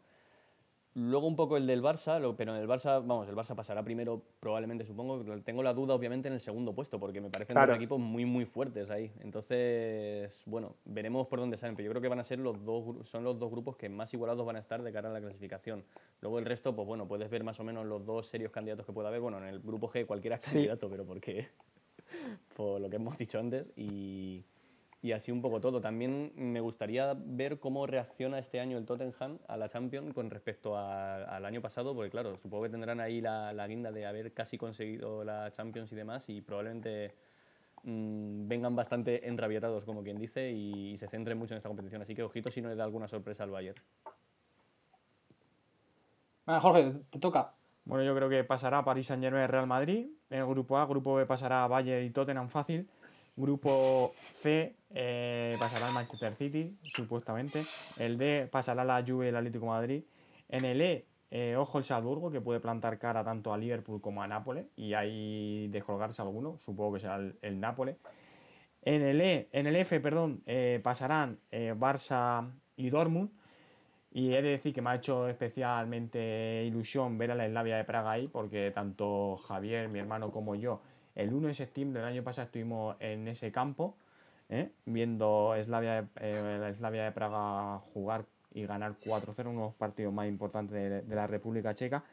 Luego 0.97 1.27
un 1.27 1.35
poco 1.35 1.57
el 1.57 1.67
del 1.67 1.81
Barça, 1.83 2.33
pero 2.37 2.55
en 2.55 2.61
el 2.61 2.69
Barça, 2.69 3.05
vamos, 3.05 3.27
el 3.27 3.35
Barça 3.35 3.53
pasará 3.53 3.83
primero, 3.83 4.21
probablemente 4.39 4.85
supongo. 4.85 5.19
Tengo 5.41 5.61
la 5.61 5.73
duda, 5.73 5.93
obviamente, 5.93 6.29
en 6.29 6.35
el 6.35 6.39
segundo 6.39 6.73
puesto, 6.73 6.99
porque 7.01 7.19
me 7.19 7.29
parecen 7.29 7.53
Claro. 7.53 7.73
dos 7.73 7.77
equipos 7.77 7.99
muy, 7.99 8.23
muy 8.23 8.45
fuertes 8.45 8.89
ahí. 8.89 9.11
Entonces, 9.19 10.41
bueno, 10.45 10.75
veremos 10.85 11.27
por 11.27 11.39
dónde 11.39 11.57
salen. 11.57 11.75
Pero 11.75 11.87
yo 11.87 11.91
creo 11.91 12.01
que 12.01 12.07
van 12.07 12.19
a 12.19 12.23
ser 12.23 12.39
los 12.39 12.63
dos, 12.63 13.05
son 13.09 13.25
los 13.25 13.37
dos 13.37 13.51
grupos 13.51 13.75
que 13.75 13.89
más 13.89 14.13
igualados 14.13 14.45
van 14.45 14.55
a 14.55 14.59
estar 14.59 14.81
de 14.83 14.93
cara 14.93 15.09
a 15.09 15.11
la 15.11 15.19
clasificación. 15.19 15.83
Luego 16.21 16.39
el 16.39 16.45
resto, 16.45 16.73
pues 16.73 16.87
bueno, 16.87 17.07
puedes 17.09 17.29
ver 17.29 17.43
más 17.43 17.59
o 17.59 17.65
menos 17.65 17.85
los 17.85 18.05
dos 18.05 18.27
serios 18.27 18.51
candidatos 18.53 18.85
que 18.85 18.93
pueda 18.93 19.09
haber. 19.09 19.19
Bueno, 19.19 19.39
en 19.39 19.45
el 19.45 19.59
grupo 19.59 19.89
G 19.89 20.05
cualquiera 20.05 20.35
es 20.35 20.43
Sí. 20.43 20.51
candidato, 20.53 20.87
pero 20.89 21.05
porque 21.05 21.49
por 22.55 22.79
lo 22.81 22.89
que 22.89 22.95
hemos 22.97 23.17
dicho 23.17 23.39
antes. 23.39 23.67
Y, 23.75 24.43
y 25.05 25.11
así 25.11 25.31
un 25.31 25.41
poco 25.41 25.61
todo. 25.61 25.79
También 25.81 26.31
me 26.35 26.59
gustaría 26.61 27.13
ver 27.15 27.59
cómo 27.59 27.85
reacciona 27.85 28.39
este 28.39 28.59
año 28.59 28.77
el 28.77 28.85
Tottenham 28.85 29.37
a 29.47 29.55
la 29.55 29.69
Champions 29.69 30.13
con 30.15 30.31
respecto 30.31 30.75
a- 30.75 31.23
al 31.23 31.45
año 31.45 31.61
pasado, 31.61 31.93
porque 31.93 32.09
claro, 32.09 32.37
supongo 32.37 32.63
que 32.63 32.69
tendrán 32.69 32.99
ahí 32.99 33.21
la, 33.21 33.53
la 33.53 33.67
guinda 33.67 33.91
de 33.91 34.07
haber 34.07 34.33
casi 34.33 34.57
conseguido 34.57 35.23
la 35.23 35.51
Champions 35.51 35.91
y 35.91 35.95
demás, 35.95 36.27
y 36.29 36.41
probablemente 36.41 37.13
mm, 37.83 38.47
vengan 38.47 38.75
bastante 38.75 39.27
enrabietados, 39.27 39.85
como 39.85 40.01
quien 40.01 40.17
dice, 40.17 40.51
y, 40.51 40.97
se 40.97 41.07
centren 41.07 41.37
mucho 41.37 41.53
en 41.53 41.57
esta 41.57 41.69
competición. 41.69 42.01
Así 42.01 42.15
que 42.15 42.23
ojito 42.23 42.49
si 42.49 42.61
no 42.61 42.69
le 42.69 42.75
da 42.75 42.83
alguna 42.83 43.07
sorpresa 43.07 43.43
al 43.43 43.51
Bayern. 43.51 43.77
Jorge, 46.47 46.93
te 47.11 47.19
toca. 47.19 47.53
Bueno, 47.85 48.03
yo 48.03 48.15
creo 48.15 48.29
que 48.29 48.43
pasará 48.43 48.83
París 48.83 49.05
Saint 49.05 49.21
Germain 49.23 49.47
Real 49.47 49.67
Madrid. 49.67 50.07
En 50.31 50.39
el 50.39 50.47
grupo 50.47 50.79
A, 50.79 50.87
grupo 50.87 51.13
B 51.15 51.27
pasará 51.27 51.67
Bayern 51.67 52.03
y 52.03 52.09
Tottenham 52.09 52.49
fácil. 52.49 52.89
Grupo 53.35 54.15
C 54.41 54.75
eh, 54.89 55.55
pasará 55.59 55.89
el 55.89 55.93
Manchester 55.93 56.33
City, 56.33 56.75
supuestamente. 56.81 57.63
El 57.99 58.17
D 58.17 58.47
pasará 58.51 58.83
la 58.83 59.03
Juve 59.05 59.27
y 59.27 59.29
el 59.29 59.35
Atlético 59.35 59.67
Madrid. 59.67 60.03
En 60.49 60.65
el 60.65 60.81
E, 60.81 61.05
eh, 61.29 61.55
ojo 61.57 61.77
el 61.77 61.83
Salzburgo, 61.83 62.31
que 62.31 62.41
puede 62.41 62.59
plantar 62.59 62.97
cara 62.97 63.23
tanto 63.23 63.53
a 63.53 63.57
Liverpool 63.57 64.01
como 64.01 64.23
a 64.23 64.27
Nápoles. 64.27 64.65
Y 64.75 64.95
ahí 64.95 65.67
descolgarse 65.67 66.23
alguno, 66.23 66.57
supongo 66.65 66.93
que 66.93 67.01
será 67.01 67.17
el, 67.17 67.37
el 67.43 67.59
Nápoles. 67.59 67.97
En 68.81 69.03
el, 69.03 69.21
e, 69.21 69.47
en 69.51 69.67
el 69.67 69.75
F, 69.75 69.99
perdón, 69.99 70.41
eh, 70.47 70.79
pasarán 70.83 71.39
Barça 71.51 72.51
y 72.77 72.89
Dortmund. 72.89 73.29
Y 74.17 74.33
he 74.33 74.41
de 74.41 74.51
decir 74.51 74.73
que 74.73 74.81
me 74.81 74.91
ha 74.91 74.95
hecho 74.95 75.27
especialmente 75.27 76.63
ilusión 76.65 77.17
ver 77.17 77.31
a 77.31 77.35
la 77.35 77.49
Slavia 77.49 77.75
de 77.75 77.83
Praga 77.83 78.11
ahí, 78.11 78.29
porque 78.29 78.71
tanto 78.71 79.35
Javier, 79.45 79.89
mi 79.89 79.99
hermano, 79.99 80.31
como 80.31 80.55
yo, 80.55 80.79
el 81.15 81.33
1 81.33 81.49
de 81.49 81.53
septiembre 81.53 82.01
del 82.01 82.11
año 82.13 82.23
pasado 82.23 82.45
estuvimos 82.45 82.95
en 83.01 83.27
ese 83.27 83.51
campo, 83.51 83.97
¿eh? 84.47 84.69
viendo 84.85 85.53
Slavia 85.61 86.03
de- 86.03 86.07
eh, 86.21 86.57
la 86.61 86.73
Slavia 86.73 87.03
de 87.03 87.11
Praga 87.11 87.79
jugar 87.93 88.23
y 88.53 88.65
ganar 88.65 88.95
4-0, 89.05 89.49
unos 89.49 89.73
partidos 89.73 90.13
más 90.13 90.29
importantes 90.29 90.71
de, 90.75 91.01
de 91.01 91.15
la 91.15 91.27
República 91.27 91.73
Checa. 91.73 92.05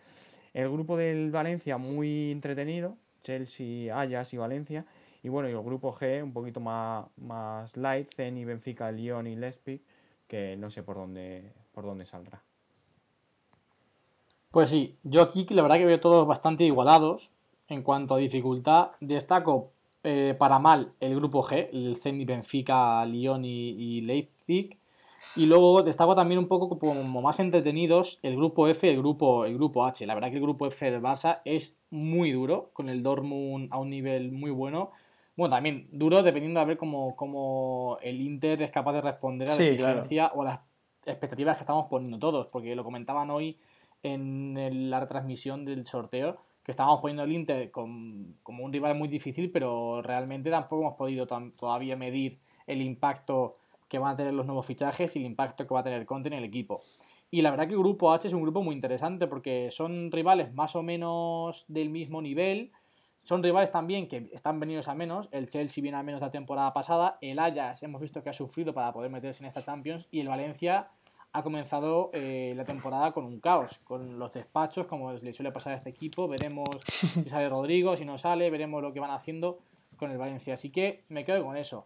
El 0.55 0.69
grupo 0.71 0.97
del 0.97 1.31
Valencia 1.31 1.79
muy 1.79 2.33
entretenido, 2.33 2.97
Chelsea, 3.23 3.97
Ajax 3.97 4.35
y 4.35 4.39
Valencia. 4.39 4.85
Y 5.23 5.29
bueno, 5.29 5.49
y 5.49 5.53
el 5.53 5.63
grupo 5.63 5.95
G 5.95 6.21
un 6.21 6.33
poquito 6.33 6.59
más, 6.59 7.07
más 7.17 7.77
light, 7.77 8.11
Zenit, 8.13 8.45
Benfica, 8.45 8.91
Lyon 8.91 9.29
y 9.29 9.37
Leipzig, 9.37 9.81
que 10.27 10.57
no 10.57 10.69
sé 10.69 10.83
por 10.83 10.97
dónde, 10.97 11.45
por 11.73 11.85
dónde 11.85 12.07
saldrá. 12.07 12.43
Pues 14.51 14.69
sí, 14.69 14.97
yo 15.03 15.23
aquí 15.23 15.47
la 15.51 15.63
verdad 15.63 15.79
que 15.79 15.87
veo 15.87 16.01
todos 16.01 16.27
bastante 16.27 16.65
igualados. 16.65 17.33
En 17.69 17.83
cuanto 17.83 18.17
a 18.17 18.19
dificultad, 18.19 18.91
destaco 19.01 19.71
eh, 20.05 20.35
para 20.39 20.59
mal 20.59 20.93
el 21.01 21.15
grupo 21.17 21.43
G, 21.43 21.69
el 21.73 21.97
Zenit, 21.97 22.29
Benfica, 22.29 23.05
Lyon 23.07 23.45
y, 23.47 23.71
y 23.71 24.01
Leipzig. 24.03 24.79
Y 25.37 25.47
luego 25.47 25.83
destaco 25.83 26.15
también 26.15 26.39
un 26.39 26.49
poco 26.49 26.79
como 26.79 27.23
más 27.23 27.41
entretenidos 27.41 28.19
el 28.23 28.37
grupo 28.37 28.69
F 28.69 28.87
y 28.87 28.91
el 28.91 28.99
grupo, 28.99 29.47
el 29.47 29.55
grupo 29.55 29.87
H. 29.87 30.05
La 30.05 30.15
verdad 30.15 30.29
que 30.29 30.37
el 30.37 30.43
grupo 30.43 30.67
F 30.67 30.91
del 30.91 31.01
Barça 31.01 31.41
es 31.47 31.75
muy 31.89 32.33
duro, 32.33 32.71
con 32.75 32.91
el 32.91 33.03
Dortmund 33.03 33.73
a 33.73 33.79
un 33.79 33.89
nivel 33.89 34.33
muy 34.33 34.51
bueno. 34.51 34.91
Bueno, 35.35 35.55
también 35.55 35.89
duro 35.91 36.23
dependiendo 36.23 36.61
de 36.61 36.67
ver 36.67 36.77
cómo, 36.77 37.17
cómo 37.17 37.97
el 38.03 38.21
Inter 38.21 38.61
es 38.61 38.71
capaz 38.71 38.93
de 38.93 39.01
responder 39.01 39.49
a 39.49 39.57
la 39.57 39.65
Sí, 39.65 39.77
claro. 39.79 40.03
o 40.35 40.43
a 40.43 40.45
las 40.45 40.61
expectativas 41.07 41.57
que 41.57 41.63
estamos 41.63 41.87
poniendo 41.87 42.19
todos, 42.19 42.47
porque 42.47 42.75
lo 42.77 42.85
comentaban 42.85 43.31
hoy 43.31 43.59
en 44.03 44.91
la 44.91 45.01
retransmisión 45.01 45.65
del 45.65 45.87
sorteo, 45.87 46.39
que 46.65 46.71
estábamos 46.71 47.01
poniendo 47.01 47.25
el 47.25 47.33
Inter 47.33 47.71
con- 47.71 48.37
como 48.43 48.65
un 48.65 48.73
rival 48.73 48.97
muy 48.97 49.09
difícil, 49.09 49.51
pero 49.51 50.03
realmente 50.03 50.51
tampoco 50.51 50.83
hemos 50.83 50.97
podido 50.97 51.27
todavía 51.27 51.97
medir 51.97 52.39
el 52.67 52.83
impacto 52.83 53.57
que 53.89 53.99
van 53.99 54.15
a 54.15 54.17
tener 54.17 54.33
los 54.33 54.47
nuevos 54.47 54.65
fichajes 54.65 55.15
y 55.17 55.21
el 55.21 55.27
impacto 55.27 55.67
que 55.67 55.75
va 55.75 55.81
a 55.81 55.85
tener 55.85 56.07
Conte 56.07 56.29
en 56.29 56.35
el 56.35 56.45
equipo. 56.45 56.83
Y 57.31 57.43
la 57.43 57.51
verdad 57.51 57.67
que 57.67 57.73
el 57.73 57.79
grupo 57.79 58.13
H 58.13 58.29
es 58.29 58.35
un 58.35 58.43
grupo 58.43 58.63
muy 58.63 58.75
interesante 58.75 59.27
porque 59.27 59.71
son 59.71 60.13
rivales 60.13 60.53
más 60.55 60.77
o 60.77 60.83
menos 60.83 61.65
del 61.69 61.89
mismo 61.91 62.21
nivel. 62.23 62.73
Son 63.25 63.43
rivales 63.43 63.71
también 63.71 64.09
que 64.09 64.29
están 64.33 64.59
venidos 64.59 64.89
a 64.89 64.95
menos. 64.95 65.29
El 65.31 65.49
Chelsea 65.49 65.81
viene 65.81 65.97
a 65.97 66.03
menos 66.03 66.21
la 66.21 66.31
temporada 66.31 66.73
pasada. 66.73 67.19
El 67.21 67.39
Ajax 67.39 67.83
hemos 67.85 68.01
visto 68.01 68.23
que 68.23 68.31
ha 68.31 68.33
sufrido 68.33 68.75
para 68.75 68.93
poder 68.93 69.11
meterse 69.11 69.45
en 69.45 69.49
esta 69.49 69.63
Champions. 69.63 70.09
Y 70.11 70.21
el 70.21 70.29
Valencia 70.29 70.91
ha 71.33 71.43
comenzado 71.43 72.11
eh, 72.13 72.53
la 72.57 72.65
temporada 72.65 73.13
con 73.13 73.25
un 73.25 73.41
caos, 73.41 73.79
con 73.85 74.19
los 74.19 74.33
despachos, 74.33 74.87
como 74.87 75.13
le 75.13 75.33
suele 75.33 75.53
pasar 75.53 75.75
a 75.75 75.77
este 75.77 75.91
equipo. 75.91 76.27
Veremos 76.27 76.69
si 76.87 77.23
sale 77.23 77.49
Rodrigo, 77.49 77.97
si 77.97 78.05
no 78.05 78.19
sale, 78.19 78.51
veremos 78.51 78.83
lo 78.83 78.93
que 78.93 79.01
van 79.01 79.13
haciendo 79.13 79.61
con 79.97 80.11
el 80.11 80.19
Valencia. 80.19 80.55
Así 80.55 80.71
que 80.71 81.05
me 81.09 81.25
quedo 81.25 81.45
con 81.45 81.57
eso. 81.57 81.85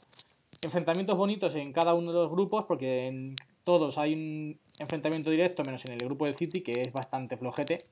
Enfrentamientos 0.62 1.16
bonitos 1.16 1.54
en 1.54 1.72
cada 1.72 1.92
uno 1.92 2.12
de 2.12 2.18
los 2.18 2.30
grupos, 2.30 2.64
porque 2.64 3.08
en 3.08 3.36
todos 3.62 3.98
hay 3.98 4.14
un 4.14 4.58
enfrentamiento 4.78 5.30
directo, 5.30 5.64
menos 5.64 5.84
en 5.84 5.92
el 5.92 5.98
grupo 5.98 6.24
del 6.24 6.34
City, 6.34 6.62
que 6.62 6.80
es 6.80 6.92
bastante 6.92 7.36
flojete. 7.36 7.84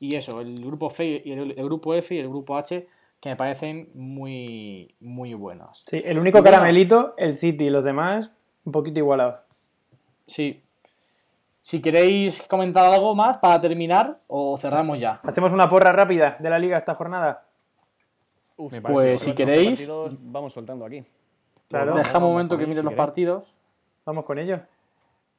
Y 0.00 0.14
eso, 0.14 0.40
el 0.40 0.64
grupo 0.64 0.86
F 0.88 1.04
y 1.24 1.32
el, 1.32 1.52
el 1.58 1.64
grupo 1.64 1.94
F 1.94 2.14
y 2.14 2.18
el 2.18 2.28
grupo 2.28 2.56
H, 2.56 2.86
que 3.20 3.28
me 3.30 3.36
parecen 3.36 3.90
muy, 3.94 4.94
muy 5.00 5.34
buenos. 5.34 5.82
Sí, 5.84 6.00
el 6.04 6.18
único 6.18 6.38
bueno. 6.38 6.52
caramelito, 6.52 7.14
el 7.16 7.36
City, 7.36 7.66
y 7.66 7.70
los 7.70 7.82
demás, 7.82 8.30
un 8.64 8.72
poquito 8.72 8.98
igualados. 9.00 9.40
Sí. 10.26 10.62
Si 11.60 11.82
queréis 11.82 12.42
comentar 12.42 12.84
algo 12.92 13.14
más 13.16 13.38
para 13.38 13.60
terminar, 13.60 14.20
o 14.28 14.56
cerramos 14.56 15.00
ya. 15.00 15.20
Hacemos 15.24 15.52
una 15.52 15.68
porra 15.68 15.90
rápida 15.92 16.36
de 16.38 16.48
la 16.48 16.58
liga 16.58 16.76
esta 16.78 16.94
jornada. 16.94 17.44
Uf, 18.56 18.72
Me 18.72 18.80
Pues 18.80 18.94
parece 18.94 19.24
si 19.24 19.24
¿cuántos 19.30 19.36
queréis, 19.46 19.78
partidos 19.80 20.18
vamos 20.20 20.52
soltando 20.52 20.84
aquí. 20.86 21.04
Claro, 21.68 21.94
dejamos 21.94 22.28
un 22.28 22.32
momento 22.34 22.56
que 22.56 22.66
miren 22.66 22.82
si 22.82 22.84
los 22.84 22.92
queréis. 22.92 22.96
partidos. 22.96 23.60
vamos 24.06 24.24
con 24.24 24.38
ello. 24.38 24.60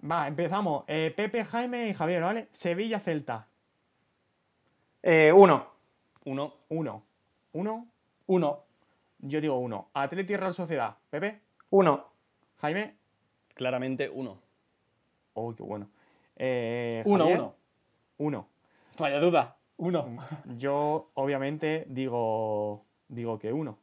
Va, 0.10 0.28
empezamos. 0.28 0.84
Eh, 0.88 1.14
Pepe, 1.16 1.44
Jaime 1.44 1.90
y 1.90 1.94
Javier, 1.94 2.22
¿vale? 2.24 2.48
Sevilla, 2.52 3.00
Celta. 3.00 3.48
Eh, 5.02 5.32
uno. 5.32 5.66
Uno, 6.26 6.54
Uno. 6.70 7.04
Uno. 7.54 7.88
Uno. 8.28 8.64
Yo 9.20 9.42
digo 9.42 9.58
uno. 9.58 9.90
Atleti, 9.94 10.36
Real 10.36 10.54
Sociedad. 10.54 10.96
Pepe, 11.10 11.40
Uno. 11.72 12.04
Jaime. 12.62 12.96
claramente 13.54 14.10
uno. 14.10 14.40
Oh, 15.34 15.54
qué 15.56 15.64
bueno. 15.64 15.90
Eh, 16.36 17.04
Uno, 17.06 17.24
Javier, 17.26 17.40
uno. 17.40 17.56
Uno. 18.18 18.48
Vaya 18.98 19.20
duda. 19.20 19.56
Uno. 19.78 20.08
Yo, 20.58 21.10
obviamente, 21.14 21.86
digo, 21.90 22.84
digo 23.08 23.40
que 23.40 23.52
uno. 23.54 23.78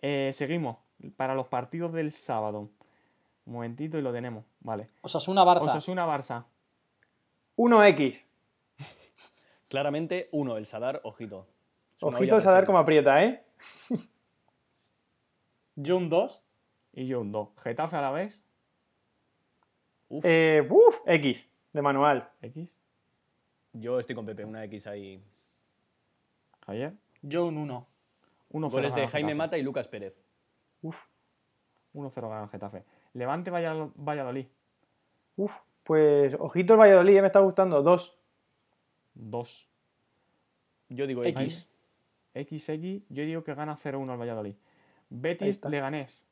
Eh, 0.00 0.30
seguimos. 0.32 0.76
Para 1.16 1.34
los 1.34 1.48
partidos 1.48 1.92
del 1.92 2.10
sábado. 2.12 2.70
Un 3.46 3.52
momentito 3.52 3.98
y 3.98 4.02
lo 4.02 4.12
tenemos. 4.12 4.44
Vale. 4.60 4.86
Osasuna 5.02 5.44
Barça. 5.44 5.68
Osasuna, 5.68 6.06
Barça. 6.06 6.44
1X. 7.56 8.24
Claramente 9.68 10.28
uno, 10.32 10.56
el 10.56 10.66
Sadar, 10.66 11.00
ojito. 11.04 11.46
Ojito 12.00 12.40
saber 12.40 12.58
presión. 12.60 12.66
cómo 12.66 12.78
aprieta, 12.78 13.24
¿eh? 13.24 13.44
Yo 15.76 15.96
un 15.96 16.08
2. 16.08 16.42
Y 16.92 17.06
yo 17.06 17.20
un 17.20 17.32
2. 17.32 17.48
Getafe 17.62 17.96
a 17.96 18.00
la 18.02 18.10
vez. 18.10 18.40
Uf, 20.08 20.24
Eh, 20.24 20.66
uf, 20.70 21.00
X, 21.06 21.48
de 21.72 21.82
manual. 21.82 22.28
X. 22.42 22.76
yo 23.72 23.98
estoy 23.98 24.14
con 24.14 24.26
Pepe, 24.26 24.44
una 24.44 24.62
X 24.64 24.86
ahí. 24.86 25.22
Javier. 26.66 26.94
Yo 27.22 27.46
un 27.46 27.56
1. 27.58 27.86
1-0 28.50 28.70
Goles 28.70 28.94
de 28.94 29.08
Jaime 29.08 29.32
Getafe. 29.32 29.34
Mata 29.34 29.58
y 29.58 29.62
Lucas 29.62 29.88
Pérez. 29.88 30.14
Uf, 30.82 31.04
1-0 31.94 32.28
gana 32.28 32.48
Getafe. 32.48 32.84
Levante 33.14 33.50
Valladolid. 33.50 34.46
uf. 35.36 35.52
Pues 35.82 36.34
ojito 36.38 36.72
el 36.74 36.80
Valladolid, 36.80 37.16
eh, 37.16 37.20
me 37.20 37.26
está 37.26 37.40
gustando. 37.40 37.82
Dos. 37.82 38.18
2. 39.14 39.68
Yo 40.90 41.06
digo 41.06 41.24
X. 41.24 41.68
X. 42.34 42.64
XX, 42.64 43.02
yo 43.08 43.24
digo 43.24 43.44
que 43.44 43.54
gana 43.54 43.76
0-1 43.76 44.10
al 44.10 44.18
Valladolid. 44.20 44.54
Betis. 45.08 45.64
Leganés. 45.64 46.24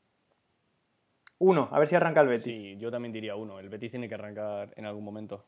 Uno, 1.39 1.69
a 1.71 1.79
ver 1.79 1.89
si 1.89 1.95
arranca 1.95 2.21
el 2.21 2.29
Betis. 2.29 2.55
Sí, 2.55 2.77
yo 2.79 2.91
también 2.91 3.13
diría 3.13 3.37
uno. 3.37 3.59
El 3.59 3.69
Betis 3.69 3.91
tiene 3.91 4.09
que 4.09 4.15
arrancar 4.15 4.73
en 4.77 4.87
algún 4.87 5.05
momento. 5.05 5.45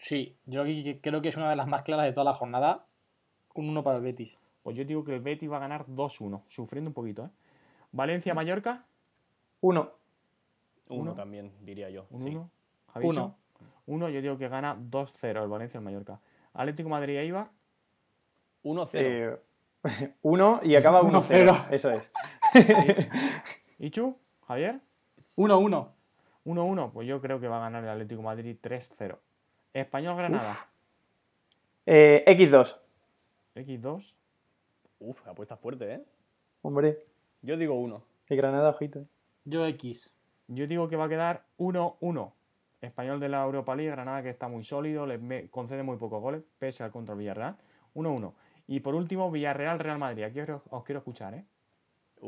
Sí, 0.00 0.36
yo 0.46 0.62
aquí 0.62 0.98
creo 1.00 1.22
que 1.22 1.28
es 1.28 1.36
una 1.36 1.48
de 1.48 1.56
las 1.56 1.66
más 1.66 1.82
claras 1.82 2.06
de 2.06 2.12
toda 2.12 2.24
la 2.24 2.34
jornada. 2.34 2.86
Un 3.54 3.68
1 3.68 3.82
para 3.82 3.98
el 3.98 4.02
Betis. 4.02 4.38
Pues 4.62 4.76
yo 4.76 4.84
digo 4.84 5.04
que 5.04 5.14
el 5.14 5.20
Betis 5.20 5.50
va 5.50 5.58
a 5.58 5.60
ganar 5.60 5.86
2-1, 5.86 6.42
sufriendo 6.48 6.90
un 6.90 6.94
poquito, 6.94 7.26
¿eh? 7.26 7.30
Valencia-Mallorca, 7.92 8.84
Uno. 9.60 9.92
Uno, 10.88 11.02
Uno. 11.02 11.14
también, 11.14 11.52
diría 11.60 11.90
yo. 11.90 12.06
un 12.10 12.22
sí. 12.24 12.30
1. 12.30 12.50
Javicho, 12.92 13.10
Uno. 13.10 13.36
1, 13.86 14.08
yo 14.10 14.20
digo 14.22 14.38
que 14.38 14.48
gana 14.48 14.76
2-0 14.76 15.42
el 15.42 15.48
Valencia-Mallorca. 15.48 16.20
Atlético 16.54 16.88
Madrid-Eibar, 16.88 17.48
1-0. 18.62 18.88
Eh, 18.94 19.38
uno 20.22 20.60
y 20.62 20.76
acaba 20.76 21.02
1-0. 21.02 21.20
1-0. 21.48 21.66
Eso 21.70 21.90
es. 21.90 22.10
Ichu, 23.78 24.16
Javier, 24.46 24.80
1-1. 25.36 25.88
1-1, 26.46 26.92
pues 26.92 27.08
yo 27.08 27.20
creo 27.20 27.40
que 27.40 27.48
va 27.48 27.56
a 27.56 27.60
ganar 27.60 27.82
el 27.84 27.90
Atlético 27.90 28.22
Madrid 28.22 28.56
3-0. 28.62 29.16
Español-Granada, 29.72 30.68
Eh, 31.86 32.24
X2. 32.26 32.76
X2, 33.56 34.14
Uf, 35.00 35.26
apuesta 35.28 35.56
fuerte, 35.56 35.92
¿eh? 35.94 36.04
Hombre, 36.62 36.98
Yo 37.42 37.56
digo 37.56 37.74
1. 37.74 38.02
el 38.28 38.36
Granada, 38.36 38.70
ojito. 38.70 39.04
Yo 39.44 39.66
X. 39.66 40.14
Yo 40.48 40.66
digo 40.66 40.88
que 40.88 40.96
va 40.96 41.04
a 41.06 41.08
quedar 41.08 41.44
1-1. 41.58 42.32
Español 42.84 43.20
de 43.20 43.28
la 43.28 43.42
Europa 43.44 43.74
League, 43.74 43.90
Granada 43.90 44.22
que 44.22 44.30
está 44.30 44.48
muy 44.48 44.64
sólido, 44.64 45.06
les 45.06 45.20
me- 45.20 45.48
concede 45.50 45.82
muy 45.82 45.96
pocos 45.96 46.20
goles, 46.22 46.42
pese 46.58 46.82
al 46.84 46.90
contra 46.90 47.12
el 47.14 47.18
Villarreal. 47.20 47.56
1-1. 47.94 48.32
Y 48.66 48.80
por 48.80 48.94
último, 48.94 49.30
Villarreal-Real 49.30 49.98
Madrid. 49.98 50.24
Aquí 50.24 50.40
os, 50.40 50.62
os 50.70 50.84
quiero 50.84 50.98
escuchar, 50.98 51.34
¿eh? 51.34 51.44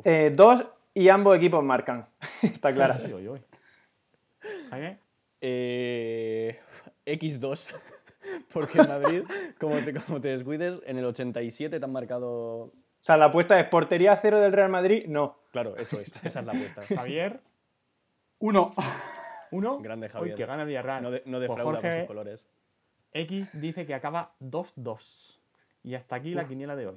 Eh, 0.05 0.33
dos 0.35 0.65
y 0.93 1.09
ambos 1.09 1.37
equipos 1.37 1.63
marcan. 1.65 2.07
Está 2.43 2.73
claro. 2.75 2.95
Uy, 3.07 3.13
uy, 3.15 3.29
uy. 3.29 3.43
¿A 4.71 4.77
qué? 4.77 4.99
Eh, 5.41 6.61
X2. 7.07 7.69
Porque 8.53 8.79
en 8.81 8.89
Madrid, 8.89 9.23
como 9.61 9.77
te, 9.77 9.95
como 9.95 10.21
te 10.21 10.29
descuides, 10.29 10.81
en 10.87 10.99
el 10.99 11.05
87 11.07 11.79
te 11.79 11.85
han 11.85 11.93
marcado. 11.93 12.29
O 12.29 12.73
sea, 13.01 13.17
la 13.17 13.27
apuesta 13.27 13.59
es 13.61 13.67
portería 13.69 14.17
cero 14.21 14.41
del 14.41 14.53
Real 14.53 14.69
Madrid. 14.71 15.05
No. 15.07 15.39
Claro, 15.53 15.77
eso 15.77 16.01
es. 16.01 16.15
Esa 16.25 16.41
es 16.41 16.47
la 16.47 16.53
apuesta. 16.53 16.83
Javier, 16.83 17.41
1. 18.41 18.73
1. 19.51 19.78
Grande 19.80 20.07
Uy, 20.07 20.12
Javier. 20.12 20.36
que 20.36 20.47
gana 20.47 20.62
el 20.62 20.68
Villarreal. 20.68 21.03
No, 21.03 21.11
de- 21.11 21.22
no 21.26 21.38
Pues 21.38 21.40
defrauda 21.49 21.64
con 21.64 21.74
Jorge 21.74 21.99
sus 22.01 22.07
colores. 22.07 22.44
X 23.12 23.61
dice 23.61 23.86
que 23.86 23.94
acaba 23.94 24.32
2-2. 24.40 25.40
Y 25.84 25.94
hasta 25.94 26.16
aquí 26.16 26.34
la 26.34 26.47
quiniela 26.47 26.76
de 26.76 26.86
hoy. 26.88 26.97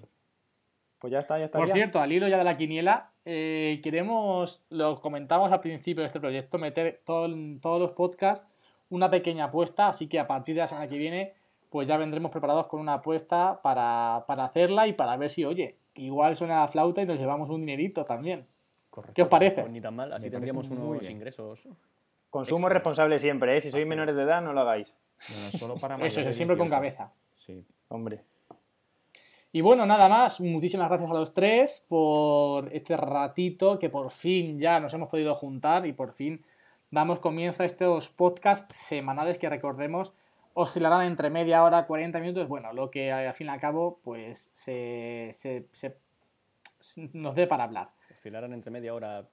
Pues 0.99 1.11
ya 1.13 1.19
está, 1.19 1.37
ya 1.39 1.45
está. 1.45 1.57
Por 1.59 1.69
cierto, 1.69 1.99
al 2.01 2.11
hilo 2.11 2.27
ya 2.27 2.37
de 2.37 2.43
la 2.43 2.57
quiniela, 2.57 3.11
eh, 3.23 3.79
queremos, 3.83 4.65
lo 4.69 4.99
comentamos 4.99 5.51
al 5.51 5.61
principio 5.61 6.01
de 6.01 6.07
este 6.07 6.19
proyecto, 6.19 6.57
meter 6.57 7.01
todo 7.05 7.27
todos 7.61 7.79
los 7.79 7.91
podcasts 7.91 8.53
una 8.89 9.09
pequeña 9.09 9.45
apuesta, 9.45 9.87
así 9.87 10.07
que 10.07 10.19
a 10.19 10.25
partir 10.27 10.55
de 10.55 10.61
la 10.61 10.67
semana 10.67 10.87
que 10.89 10.97
viene, 10.97 11.33
pues 11.69 11.87
ya 11.87 11.95
vendremos 11.95 12.31
preparados 12.31 12.65
con 12.67 12.79
una 12.81 12.95
apuesta 12.95 13.61
para, 13.61 14.23
para 14.27 14.45
hacerla 14.45 14.87
y 14.87 14.93
para 14.93 15.15
ver 15.15 15.29
si, 15.29 15.45
oye, 15.45 15.75
igual 15.93 16.35
suena 16.35 16.61
la 16.61 16.67
flauta 16.67 17.01
y 17.01 17.05
nos 17.05 17.19
llevamos 17.19 17.49
un 17.51 17.61
dinerito 17.61 18.03
también. 18.03 18.47
Correcto. 18.89 19.13
¿Qué 19.13 19.21
os 19.21 19.27
parece? 19.27 19.61
Pues 19.61 19.71
ni 19.71 19.79
tan 19.79 19.95
mal, 19.95 20.11
así 20.11 20.25
Me 20.25 20.31
tendríamos 20.31 20.67
unos 20.71 20.99
bien. 21.01 21.11
ingresos. 21.13 21.61
Consumo 22.29 22.69
responsable 22.69 23.17
siempre, 23.19 23.57
¿eh? 23.57 23.61
Si 23.61 23.69
sois 23.71 23.87
menores 23.87 24.15
de 24.15 24.23
edad, 24.23 24.41
no 24.41 24.53
lo 24.53 24.61
hagáis. 24.61 24.95
Bueno, 25.29 25.51
solo 25.57 25.75
para 25.77 25.95
Eso, 25.95 26.01
mayores 26.03 26.15
de 26.15 26.21
eso, 26.29 26.33
siempre 26.37 26.57
con 26.57 26.67
18. 26.67 26.77
cabeza. 26.77 27.11
Sí. 27.45 27.65
Hombre. 27.87 28.23
Y 29.51 29.61
bueno, 29.61 29.85
nada 29.87 30.07
más, 30.07 30.39
muchísimas 30.41 30.89
gracias 30.89 31.09
a 31.09 31.13
los 31.13 31.33
tres 31.33 31.83
por 31.89 32.71
este 32.71 32.95
ratito 32.95 33.79
que 33.79 33.89
por 33.89 34.11
fin 34.11 34.59
ya 34.59 34.79
nos 34.79 34.93
hemos 34.93 35.09
podido 35.09 35.33
juntar 35.33 35.87
y 35.87 35.93
por 35.93 36.13
fin 36.13 36.45
damos 36.91 37.19
comienzo 37.19 37.63
a 37.63 37.65
estos 37.65 38.09
podcasts 38.09 38.75
semanales 38.75 39.39
que 39.39 39.49
recordemos 39.49 40.13
oscilarán 40.53 41.05
entre 41.07 41.29
media 41.31 41.63
hora, 41.63 41.87
40 41.87 42.19
minutos, 42.19 42.47
bueno, 42.47 42.73
lo 42.73 42.91
que 42.91 43.11
al 43.11 43.33
fin 43.33 43.47
y 43.47 43.49
al 43.49 43.59
cabo 43.59 43.99
pues 44.03 44.51
se, 44.53 45.29
se- 45.33 45.65
se- 45.71 45.97
se- 46.79 47.09
nos 47.13 47.33
dé 47.33 47.47
para 47.47 47.63
hablar. 47.63 47.89
Oscilaran 48.11 48.53
entre 48.53 48.69
media 48.69 48.93
hora 48.93 49.25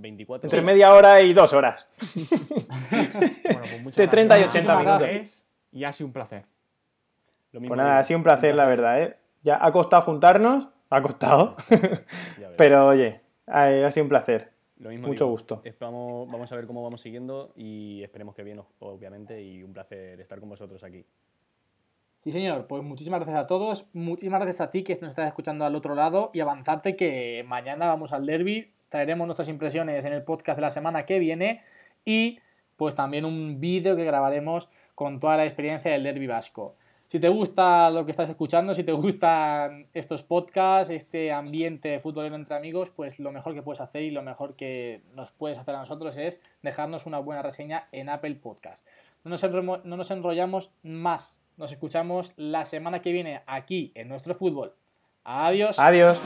24 0.00 0.46
Entre 0.46 0.62
media 0.62 0.92
hora 0.94 1.20
y 1.20 1.32
dos 1.32 1.52
horas. 1.52 1.90
Bueno, 2.90 3.82
pues 3.84 3.96
De 3.96 4.08
30 4.08 4.38
y 4.38 4.42
gracias. 4.42 4.64
80 4.64 4.74
Muchísimas 4.74 4.78
minutos. 4.78 5.00
gracias. 5.08 5.44
Y 5.72 5.84
ha 5.84 5.92
sido 5.92 6.06
un 6.06 6.12
placer. 6.12 6.44
Lo 7.52 7.60
mismo 7.60 7.74
Pues 7.74 7.84
nada, 7.86 7.98
ha 7.98 8.04
sido 8.04 8.18
un 8.18 8.22
placer, 8.24 8.54
la 8.54 8.66
verdad, 8.66 9.02
¿eh? 9.02 9.16
Ya 9.42 9.58
ha 9.64 9.70
costado 9.72 10.02
juntarnos, 10.02 10.68
ha 10.90 11.02
costado. 11.02 11.56
Pero 12.56 12.88
oye, 12.88 13.20
ha, 13.46 13.64
ha 13.86 13.90
sido 13.92 14.04
un 14.04 14.08
placer. 14.10 14.52
Lo 14.78 14.90
mismo 14.90 15.08
mucho 15.08 15.24
digo. 15.24 15.32
gusto. 15.32 15.60
Esperamos- 15.64 16.30
vamos 16.30 16.52
a 16.52 16.56
ver 16.56 16.66
cómo 16.66 16.82
vamos 16.82 17.00
siguiendo 17.00 17.52
y 17.56 18.02
esperemos 18.02 18.34
que 18.34 18.42
bien, 18.44 18.60
obviamente, 18.78 19.42
y 19.42 19.62
un 19.62 19.72
placer 19.72 20.20
estar 20.20 20.38
con 20.40 20.48
vosotros 20.48 20.82
aquí. 20.84 21.04
Sí, 22.22 22.32
señor, 22.32 22.66
pues 22.66 22.82
muchísimas 22.82 23.20
gracias 23.20 23.40
a 23.42 23.46
todos, 23.46 23.86
muchísimas 23.92 24.40
gracias 24.40 24.60
a 24.60 24.70
ti 24.70 24.82
que 24.82 24.94
nos 25.00 25.10
estás 25.10 25.28
escuchando 25.28 25.64
al 25.64 25.74
otro 25.76 25.94
lado 25.94 26.30
y 26.34 26.40
avanzarte 26.40 26.96
que 26.96 27.44
mañana 27.46 27.86
vamos 27.86 28.12
al 28.12 28.26
derby, 28.26 28.72
traeremos 28.88 29.26
nuestras 29.26 29.48
impresiones 29.48 30.04
en 30.04 30.12
el 30.12 30.22
podcast 30.22 30.56
de 30.56 30.62
la 30.62 30.70
semana 30.70 31.04
que 31.06 31.18
viene 31.18 31.60
y 32.04 32.40
pues 32.76 32.94
también 32.94 33.24
un 33.24 33.60
vídeo 33.60 33.96
que 33.96 34.04
grabaremos 34.04 34.68
con 34.94 35.20
toda 35.20 35.36
la 35.36 35.44
experiencia 35.44 35.90
del 35.90 36.04
derby 36.04 36.26
vasco. 36.26 36.72
Si 37.08 37.18
te 37.18 37.28
gusta 37.28 37.88
lo 37.88 38.04
que 38.04 38.10
estás 38.10 38.28
escuchando, 38.28 38.74
si 38.74 38.84
te 38.84 38.92
gustan 38.92 39.86
estos 39.94 40.22
podcasts, 40.22 40.92
este 40.92 41.32
ambiente 41.32 41.98
futbolero 42.00 42.36
entre 42.36 42.54
amigos, 42.54 42.90
pues 42.90 43.18
lo 43.18 43.32
mejor 43.32 43.54
que 43.54 43.62
puedes 43.62 43.80
hacer 43.80 44.02
y 44.02 44.10
lo 44.10 44.22
mejor 44.22 44.54
que 44.54 45.00
nos 45.14 45.30
puedes 45.30 45.58
hacer 45.58 45.74
a 45.74 45.78
nosotros 45.78 46.18
es 46.18 46.38
dejarnos 46.62 47.06
una 47.06 47.18
buena 47.18 47.40
reseña 47.40 47.84
en 47.92 48.10
Apple 48.10 48.34
Podcast. 48.34 48.86
No 49.24 49.30
nos, 49.30 49.42
no 49.84 49.96
nos 49.96 50.10
enrollamos 50.10 50.70
más. 50.82 51.40
Nos 51.56 51.72
escuchamos 51.72 52.34
la 52.36 52.66
semana 52.66 53.00
que 53.00 53.12
viene 53.12 53.40
aquí 53.46 53.90
en 53.94 54.08
nuestro 54.08 54.34
fútbol. 54.34 54.74
Adiós. 55.24 55.78
Adiós. 55.78 56.20